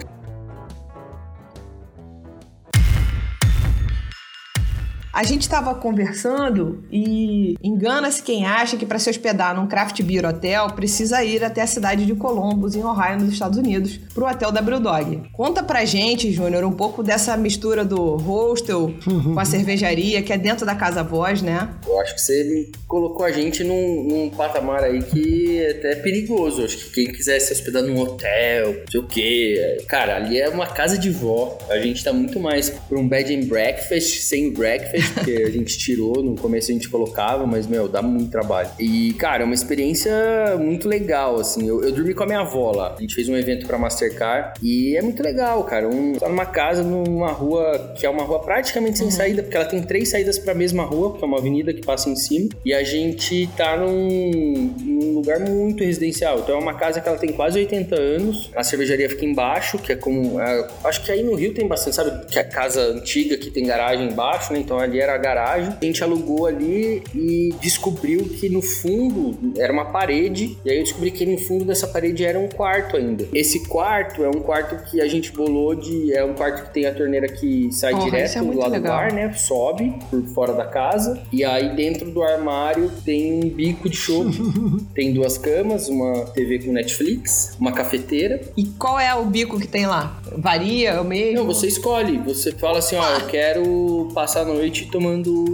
A 5.16 5.24
gente 5.24 5.44
estava 5.44 5.74
conversando 5.74 6.84
e 6.92 7.56
engana-se 7.64 8.22
quem 8.22 8.46
acha 8.46 8.76
que 8.76 8.86
para 8.86 9.00
se 9.00 9.10
hospedar 9.10 9.56
num 9.56 9.66
craft 9.66 10.02
beer 10.04 10.26
hotel 10.26 10.68
precisa 10.72 11.24
ir 11.24 11.42
até 11.42 11.62
a 11.62 11.68
cidade 11.68 12.06
de 12.06 12.14
Columbus, 12.16 12.76
em 12.76 12.84
Ohio, 12.84 13.22
nos 13.22 13.32
Estados 13.32 13.58
Unidos, 13.58 13.98
pro 14.14 14.28
hotel 14.28 14.52
da 14.52 14.62
Brewdog. 14.62 15.22
Conta 15.32 15.64
pra 15.64 15.86
gente, 15.86 16.34
Júnior, 16.34 16.66
um 16.66 16.72
pouco 16.74 17.02
dessa 17.02 17.38
mistura 17.38 17.86
do 17.86 18.18
hostel 18.18 18.94
com 19.06 19.40
a 19.40 19.46
cervejaria, 19.46 20.22
que 20.22 20.34
é 20.34 20.38
dentro 20.38 20.66
da 20.66 20.76
Casa 20.76 21.02
Voz, 21.02 21.42
né? 21.42 21.70
Eu 21.88 21.98
acho 22.02 22.16
que 22.16 22.22
você 22.22 22.70
colocou 22.86 23.26
a 23.26 23.32
gente 23.32 23.64
num, 23.64 24.04
num 24.04 24.30
patamar 24.30 24.84
aí 24.84 25.02
que 25.02 25.62
é 25.62 25.72
até 25.72 25.96
perigoso. 25.96 26.66
Acho 26.66 26.78
que 26.78 26.92
quem 26.92 27.14
quiser 27.14 27.40
se 27.40 27.54
hospedar 27.54 27.84
num 27.84 27.98
hotel, 27.98 28.74
não 28.74 28.92
sei 28.92 29.00
o 29.00 29.08
quê. 29.08 29.78
Cara, 29.88 30.18
ali 30.18 30.42
é 30.42 30.50
uma 30.50 30.68
casa 30.68 30.98
de 30.98 31.10
vó. 31.10 31.58
A 31.70 31.78
gente 31.80 32.04
tá 32.04 32.12
muito 32.12 32.38
mais 32.38 32.70
por 32.70 32.98
um 32.98 33.08
bed 33.08 33.34
and 33.34 33.48
breakfast, 33.48 34.24
sem 34.24 34.52
breakfast, 34.52 35.05
porque 35.10 35.32
a 35.32 35.50
gente 35.50 35.78
tirou, 35.78 36.24
no 36.24 36.36
começo 36.36 36.72
a 36.72 36.74
gente 36.74 36.90
colocava, 36.90 37.46
mas, 37.46 37.68
meu, 37.68 37.88
dá 37.88 38.02
muito 38.02 38.32
trabalho. 38.32 38.70
E, 38.80 39.14
cara, 39.14 39.44
é 39.44 39.46
uma 39.46 39.54
experiência 39.54 40.12
muito 40.60 40.88
legal, 40.88 41.40
assim. 41.40 41.68
Eu, 41.68 41.84
eu 41.84 41.92
dormi 41.92 42.14
com 42.14 42.24
a 42.24 42.26
minha 42.26 42.40
avó 42.42 42.72
lá. 42.72 42.96
A 42.98 43.02
gente 43.02 43.16
fez 43.16 43.30
um 43.30 43.36
evento 43.36 43.66
pra 43.68 43.78
Mastercard 43.78 44.60
e 44.62 44.96
é 44.96 45.02
muito 45.02 45.22
legal, 45.22 45.64
cara. 45.64 45.88
Um, 45.88 46.14
tá 46.14 46.30
numa 46.30 46.46
casa, 46.46 46.84
numa 46.84 47.32
rua 47.32 47.94
que 47.96 48.06
é 48.06 48.10
uma 48.10 48.24
rua 48.24 48.40
praticamente 48.40 48.98
sem 48.98 49.12
saída, 49.12 49.42
porque 49.44 49.56
ela 49.56 49.66
tem 49.66 49.82
três 49.82 50.10
saídas 50.10 50.38
pra 50.38 50.54
mesma 50.54 50.84
rua, 50.84 51.18
que 51.18 51.24
é 51.24 51.28
uma 51.28 51.38
avenida 51.38 51.74
que 51.74 51.82
passa 51.82 52.10
em 52.10 52.16
cima. 52.16 52.50
E 52.64 52.74
a 52.74 52.84
gente 52.84 53.48
tá 53.56 53.78
num, 53.78 54.74
num 54.84 55.14
lugar 55.14 55.40
muito 55.40 55.84
residencial. 55.84 56.40
Então 56.40 56.56
é 56.56 56.60
uma 56.60 56.74
casa 56.74 57.02
que 57.02 57.08
ela 57.08 57.18
tem 57.18 57.32
quase 57.32 57.60
80 57.60 57.96
anos. 57.96 58.52
A 58.56 58.64
cervejaria 58.64 59.10
fica 59.10 59.26
embaixo, 59.26 59.78
que 59.78 59.92
é 59.92 59.96
como. 59.96 60.40
é, 60.40 60.68
acho 60.84 61.04
que 61.04 61.12
aí 61.12 61.24
no 61.24 61.36
Rio 61.36 61.54
tem 61.54 61.68
bastante, 61.68 61.96
sabe? 61.96 62.26
Que 62.26 62.40
é 62.40 62.42
a 62.42 62.46
casa 62.46 62.82
antiga 62.92 63.38
que 63.38 63.50
tem 63.50 63.66
garagem 63.66 64.08
embaixo, 64.08 64.54
né? 64.54 64.60
Então 64.60 64.80
ali 64.80 64.95
era 65.00 65.16
a 65.16 65.18
garagem. 65.18 65.76
A 65.82 65.86
gente 65.86 66.04
alugou 66.04 66.46
ali 66.46 67.04
e 67.14 67.54
descobriu 67.62 68.24
que 68.26 68.50
no 68.50 68.62
fundo 68.62 69.54
era 69.58 69.72
uma 69.72 69.86
parede. 69.86 70.58
E 70.64 70.70
aí 70.70 70.78
eu 70.78 70.84
descobri 70.84 71.12
que 71.12 71.26
no 71.26 71.38
fundo 71.38 71.66
dessa 71.66 71.88
parede 71.88 72.24
era 72.24 72.40
um 72.40 72.48
quarto 72.48 72.98
ainda. 72.98 73.28
Esse 73.34 73.68
quarto 73.68 74.24
é 74.24 74.30
um 74.30 74.42
quarto 74.42 74.84
que 74.90 75.02
a 75.02 75.08
gente 75.08 75.32
bolou 75.32 75.76
de. 75.76 76.14
É 76.14 76.24
um 76.24 76.34
quarto 76.34 76.66
que 76.66 76.74
tem 76.74 76.86
a 76.86 76.94
torneira 76.94 77.28
que 77.28 77.72
sai 77.72 77.92
Porra, 77.92 78.06
direto 78.06 78.38
é 78.38 78.42
do 78.42 78.58
lado 78.58 78.72
legal. 78.72 78.80
do 78.80 78.84
bar, 78.84 79.14
né? 79.14 79.34
Sobe 79.34 79.94
por 80.10 80.24
fora 80.28 80.54
da 80.54 80.66
casa. 80.66 81.22
E 81.32 81.44
aí 81.44 81.76
dentro 81.76 82.12
do 82.12 82.22
armário 82.22 82.92
tem 83.04 83.34
um 83.34 83.50
bico 83.50 83.90
de 83.90 83.98
chope. 83.98 84.38
tem 84.94 85.14
duas 85.14 85.38
camas, 85.38 85.88
uma 85.88 86.26
TV 86.28 86.60
com 86.60 86.72
Netflix, 86.72 87.56
uma 87.60 87.72
cafeteira. 87.72 88.42
E 88.56 88.66
qual 88.66 89.00
é 89.00 89.14
o 89.14 89.26
bico 89.26 89.60
que 89.60 89.68
tem 89.68 89.86
lá? 89.86 90.22
Varia, 90.38 90.92
é 90.92 91.00
o 91.00 91.06
mesmo? 91.06 91.40
Não, 91.40 91.46
você 91.46 91.68
escolhe. 91.68 92.18
Você 92.20 92.52
fala 92.52 92.80
assim, 92.80 92.96
ó, 92.96 93.20
eu 93.20 93.28
quero 93.28 94.12
passar 94.14 94.42
a 94.42 94.46
noite 94.46 94.90
tomando 94.92 95.46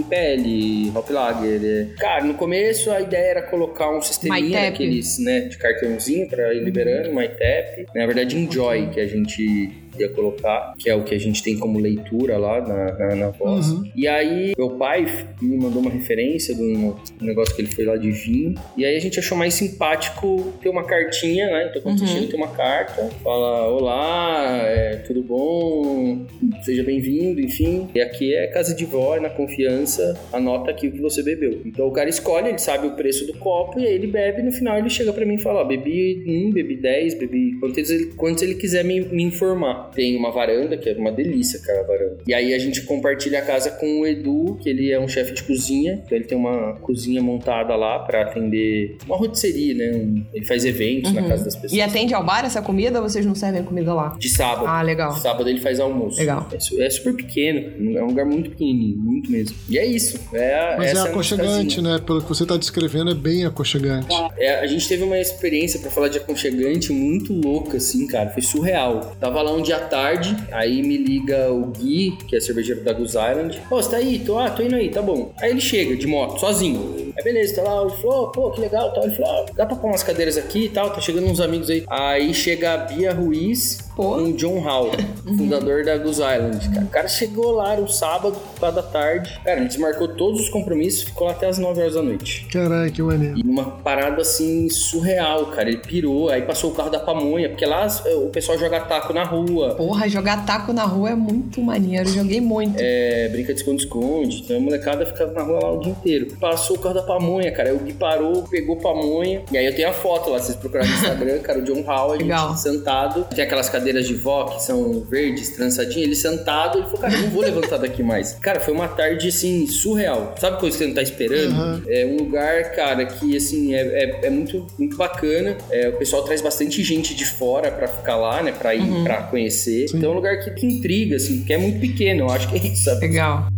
IPL, 0.00 0.96
Hop 0.98 1.10
Lager. 1.10 1.94
Cara, 1.98 2.24
no 2.24 2.34
começo 2.34 2.90
a 2.90 3.00
ideia 3.00 3.30
era 3.30 3.42
colocar 3.42 3.90
um 3.90 4.00
sisteminha 4.00 4.62
daqueles, 4.62 5.18
né, 5.18 5.40
de 5.40 5.58
cartãozinho 5.58 6.28
pra 6.28 6.52
ir 6.54 6.62
liberando, 6.62 7.12
MyTap. 7.12 7.86
Na 7.94 8.06
verdade, 8.06 8.36
Enjoy, 8.36 8.88
que 8.90 9.00
a 9.00 9.06
gente 9.06 9.85
ia 10.02 10.08
colocar, 10.08 10.74
que 10.78 10.88
é 10.90 10.94
o 10.94 11.04
que 11.04 11.14
a 11.14 11.18
gente 11.18 11.42
tem 11.42 11.58
como 11.58 11.78
leitura 11.78 12.36
lá 12.38 12.60
na, 12.60 12.92
na, 12.98 13.14
na 13.16 13.28
voz. 13.30 13.68
Uhum. 13.70 13.84
E 13.94 14.06
aí, 14.08 14.52
meu 14.56 14.70
pai 14.70 15.06
me 15.40 15.56
mandou 15.56 15.80
uma 15.82 15.90
referência 15.90 16.54
de 16.54 16.62
um 16.62 16.94
negócio 17.20 17.54
que 17.54 17.62
ele 17.62 17.70
foi 17.74 17.84
lá 17.84 17.96
de 17.96 18.10
vinho. 18.10 18.54
E 18.76 18.84
aí 18.84 18.96
a 18.96 19.00
gente 19.00 19.18
achou 19.18 19.36
mais 19.36 19.54
simpático 19.54 20.52
ter 20.60 20.68
uma 20.68 20.84
cartinha, 20.84 21.46
né? 21.50 21.68
Então, 21.70 21.82
quando 21.82 21.98
você 21.98 22.04
Uhum. 22.04 22.10
chega, 22.10 22.26
tem 22.28 22.36
uma 22.36 22.48
carta, 22.48 23.08
fala: 23.22 23.68
Olá, 23.68 24.58
é, 24.62 24.96
tudo 25.06 25.22
bom? 25.22 26.26
Seja 26.62 26.82
bem-vindo, 26.82 27.40
enfim. 27.40 27.88
E 27.94 28.00
aqui 28.00 28.34
é 28.34 28.46
casa 28.48 28.74
de 28.74 28.84
vó, 28.84 29.16
é 29.16 29.20
na 29.20 29.30
confiança, 29.30 30.18
anota 30.32 30.70
aqui 30.70 30.88
o 30.88 30.92
que 30.92 31.00
você 31.00 31.22
bebeu. 31.22 31.60
Então 31.64 31.86
o 31.86 31.92
cara 31.92 32.08
escolhe, 32.08 32.48
ele 32.48 32.58
sabe 32.58 32.86
o 32.86 32.92
preço 32.92 33.26
do 33.26 33.34
copo 33.34 33.78
e 33.80 33.86
aí 33.86 33.94
ele 33.94 34.06
bebe. 34.06 34.42
No 34.42 34.52
final, 34.52 34.78
ele 34.78 34.90
chega 34.90 35.12
pra 35.12 35.24
mim 35.24 35.34
e 35.34 35.42
fala: 35.42 35.64
bebi 35.64 36.24
um, 36.26 36.52
bebi 36.52 36.76
dez, 36.76 37.14
bebi 37.14 37.56
quantos 37.60 37.90
ele, 37.90 38.06
quantos 38.16 38.42
ele 38.42 38.54
quiser 38.54 38.84
me, 38.84 39.00
me 39.00 39.22
informar. 39.22 39.85
Tem 39.94 40.16
uma 40.16 40.30
varanda, 40.30 40.76
que 40.76 40.88
é 40.88 40.94
uma 40.94 41.12
delícia, 41.12 41.60
cara, 41.60 41.80
a 41.80 41.84
varanda. 41.84 42.16
E 42.26 42.34
aí 42.34 42.54
a 42.54 42.58
gente 42.58 42.82
compartilha 42.82 43.38
a 43.38 43.42
casa 43.42 43.70
com 43.70 44.00
o 44.00 44.06
Edu, 44.06 44.58
que 44.62 44.68
ele 44.68 44.90
é 44.90 44.98
um 45.00 45.08
chefe 45.08 45.32
de 45.34 45.42
cozinha. 45.42 46.02
Então 46.04 46.16
ele 46.16 46.26
tem 46.26 46.36
uma 46.36 46.74
cozinha 46.80 47.22
montada 47.22 47.74
lá 47.76 47.98
pra 48.00 48.22
atender 48.22 48.96
uma 49.06 49.16
rotisserie, 49.16 49.74
né? 49.74 50.24
Ele 50.34 50.44
faz 50.46 50.64
eventos 50.64 51.12
na 51.12 51.22
casa 51.22 51.44
das 51.44 51.54
pessoas. 51.54 51.72
E 51.72 51.80
atende 51.80 52.14
ao 52.14 52.24
bar 52.24 52.44
essa 52.44 52.60
comida 52.62 53.00
ou 53.00 53.08
vocês 53.08 53.24
não 53.24 53.34
servem 53.34 53.62
comida 53.62 53.92
lá? 53.94 54.16
De 54.18 54.28
sábado. 54.28 54.66
Ah, 54.66 54.82
legal. 54.82 55.12
Sábado 55.16 55.48
ele 55.48 55.60
faz 55.60 55.80
almoço. 55.80 56.18
Legal. 56.18 56.48
É, 56.52 56.84
é 56.86 56.90
super 56.90 57.14
pequeno, 57.14 57.96
é 57.98 58.02
um 58.02 58.06
lugar 58.08 58.24
muito 58.26 58.50
pequenininho, 58.50 58.98
muito 58.98 59.30
mesmo. 59.30 59.56
E 59.68 59.78
é 59.78 59.84
isso. 59.86 60.18
É, 60.32 60.54
a- 60.54 60.74
Mas 60.78 60.90
é 60.90 60.94
nossa 60.94 61.08
aconchegante, 61.10 61.80
né? 61.80 62.00
Pelo 62.04 62.22
que 62.22 62.28
você 62.28 62.44
tá 62.46 62.56
descrevendo, 62.56 63.10
é 63.10 63.14
bem 63.14 63.44
aconchegante. 63.44 64.06
É, 64.38 64.60
a 64.60 64.66
gente 64.66 64.86
teve 64.88 65.02
uma 65.02 65.18
experiência 65.18 65.80
pra 65.80 65.90
falar 65.90 66.08
de 66.08 66.18
aconchegante 66.18 66.92
muito 66.92 67.32
louca, 67.32 67.76
assim, 67.76 68.06
cara. 68.06 68.30
Foi 68.30 68.42
surreal. 68.42 69.14
Tava 69.20 69.42
lá 69.42 69.52
um 69.54 69.62
dia 69.62 69.75
à 69.76 69.80
tarde, 69.80 70.36
aí 70.52 70.82
me 70.82 70.96
liga 70.96 71.50
o 71.52 71.66
Gui, 71.66 72.16
que 72.28 72.36
é 72.36 72.40
cervejeiro 72.40 72.82
da 72.82 72.92
Goose 72.92 73.16
Island. 73.16 73.60
Ô, 73.70 73.76
você 73.76 73.90
tá 73.90 73.96
aí? 73.96 74.18
Tô, 74.18 74.38
ah, 74.38 74.50
tô 74.50 74.62
indo 74.62 74.74
aí, 74.74 74.90
tá 74.90 75.02
bom. 75.02 75.32
Aí 75.40 75.50
ele 75.50 75.60
chega 75.60 75.96
de 75.96 76.06
moto, 76.06 76.40
sozinho. 76.40 77.12
Aí 77.16 77.24
beleza, 77.24 77.56
tá 77.56 77.62
lá, 77.62 77.82
ele 77.82 77.90
falou, 78.02 78.30
pô, 78.32 78.50
que 78.50 78.60
legal, 78.60 78.92
tal. 78.92 79.04
Ele 79.04 79.14
falou, 79.14 79.30
ah, 79.30 79.52
dá 79.54 79.66
pra 79.66 79.76
pôr 79.76 79.88
umas 79.88 80.02
cadeiras 80.02 80.36
aqui 80.36 80.64
e 80.64 80.68
tal, 80.68 80.90
tá 80.90 81.00
chegando 81.00 81.26
uns 81.26 81.40
amigos 81.40 81.70
aí. 81.70 81.84
Aí 81.88 82.34
chega 82.34 82.74
a 82.74 82.76
Bia 82.78 83.12
Ruiz 83.12 83.85
Pô. 83.96 84.14
com 84.16 84.22
o 84.24 84.32
John 84.34 84.60
Hall, 84.60 84.90
fundador 85.38 85.84
da 85.84 85.96
Goose 85.96 86.20
Island, 86.20 86.68
cara. 86.68 86.84
O 86.84 86.88
cara 86.88 87.08
chegou 87.08 87.52
lá, 87.52 87.72
era 87.72 87.80
um 87.82 87.88
sábado, 87.88 88.36
lá 88.60 88.70
da 88.70 88.82
tarde. 88.82 89.40
Cara, 89.44 89.58
a 89.60 89.62
gente 89.62 89.78
marcou 89.80 90.06
todos 90.08 90.42
os 90.42 90.48
compromissos, 90.50 91.04
ficou 91.04 91.26
lá 91.26 91.32
até 91.32 91.46
as 91.48 91.58
9 91.58 91.80
horas 91.80 91.94
da 91.94 92.02
noite. 92.02 92.46
Caralho, 92.52 92.92
que 92.92 93.02
maneiro. 93.02 93.38
E 93.38 93.42
numa 93.42 93.64
parada 93.64 94.20
assim 94.22 94.68
surreal, 94.68 95.46
cara. 95.46 95.68
Ele 95.68 95.78
pirou, 95.78 96.28
aí 96.28 96.42
passou 96.42 96.70
o 96.70 96.74
carro 96.74 96.90
da 96.90 96.98
pamonha, 97.00 97.48
porque 97.48 97.64
lá 97.64 97.86
eh, 98.04 98.14
o 98.14 98.28
pessoal 98.28 98.58
joga 98.58 98.80
taco 98.80 99.12
na 99.12 99.24
rua, 99.24 99.74
Porra, 99.74 100.08
jogar 100.08 100.44
taco 100.44 100.72
na 100.72 100.84
rua 100.84 101.10
é 101.10 101.14
muito 101.14 101.60
maneiro. 101.62 102.08
Joguei 102.08 102.40
muito. 102.40 102.76
é, 102.78 103.28
brinca 103.30 103.52
de 103.54 103.60
esconde-esconde. 103.60 104.42
Então 104.44 104.56
a 104.56 104.60
molecada 104.60 105.06
ficava 105.06 105.32
na 105.32 105.42
rua 105.42 105.60
lá 105.62 105.72
o 105.72 105.80
dia 105.80 105.92
inteiro. 105.92 106.26
Passou 106.38 106.76
o 106.76 106.78
carro 106.78 106.94
da 106.94 107.02
pamonha, 107.02 107.50
cara. 107.52 107.70
Aí 107.70 107.74
o 107.74 107.78
Gui 107.78 107.92
parou, 107.94 108.42
pegou 108.44 108.76
pamonha. 108.76 109.42
E 109.50 109.56
aí 109.56 109.64
eu 109.66 109.74
tenho 109.74 109.88
a 109.88 109.92
foto 109.92 110.30
lá, 110.30 110.38
vocês 110.38 110.56
procurarem 110.56 110.90
no 110.90 110.96
Instagram, 110.96 111.38
cara, 111.42 111.58
o 111.58 111.62
John 111.62 111.82
Hall, 111.82 112.10
a 112.10 112.14
gente 112.14 112.22
Legal. 112.24 112.54
sentado. 112.56 113.24
Tem 113.34 113.44
aquelas 113.44 113.68
cadeiras 113.68 113.85
de 113.92 114.14
vó 114.14 114.44
que 114.44 114.62
são 114.62 115.00
verdes, 115.00 115.50
trançadinhas. 115.50 116.06
Ele 116.06 116.16
sentado, 116.16 116.78
ele 116.78 116.84
falou, 116.86 117.00
cara, 117.00 117.18
não 117.18 117.30
vou 117.30 117.42
levantar 117.42 117.78
daqui 117.78 118.02
mais. 118.02 118.32
Cara, 118.34 118.60
foi 118.60 118.74
uma 118.74 118.88
tarde, 118.88 119.28
assim, 119.28 119.66
surreal. 119.66 120.34
Sabe 120.38 120.58
coisa 120.60 120.76
que 120.76 120.84
você 120.84 120.88
não 120.88 120.94
tá 120.94 121.02
esperando? 121.02 121.54
Uhum. 121.54 121.82
É 121.88 122.06
um 122.06 122.16
lugar, 122.16 122.72
cara, 122.72 123.04
que, 123.06 123.36
assim, 123.36 123.74
é, 123.74 123.80
é, 123.80 124.26
é 124.26 124.30
muito, 124.30 124.66
muito 124.78 124.96
bacana. 124.96 125.56
É, 125.70 125.88
o 125.88 125.92
pessoal 125.92 126.22
traz 126.22 126.40
bastante 126.40 126.82
gente 126.82 127.14
de 127.14 127.24
fora 127.24 127.70
pra 127.70 127.88
ficar 127.88 128.16
lá, 128.16 128.42
né? 128.42 128.52
Pra 128.52 128.74
ir, 128.74 129.02
pra 129.02 129.22
conhecer. 129.22 129.88
Sim. 129.88 129.98
Então 129.98 130.10
é 130.10 130.12
um 130.12 130.16
lugar 130.16 130.38
que, 130.40 130.50
que 130.50 130.66
intriga, 130.66 131.16
assim, 131.16 131.44
que 131.44 131.52
é 131.52 131.58
muito 131.58 131.80
pequeno. 131.80 132.24
Eu 132.24 132.30
acho 132.30 132.48
que 132.48 132.56
é 132.56 132.72
isso, 132.72 132.84
sabe? 132.84 133.06
Legal. 133.06 133.48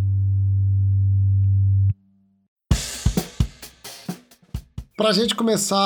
Pra 4.98 5.12
gente 5.12 5.36
começar 5.36 5.78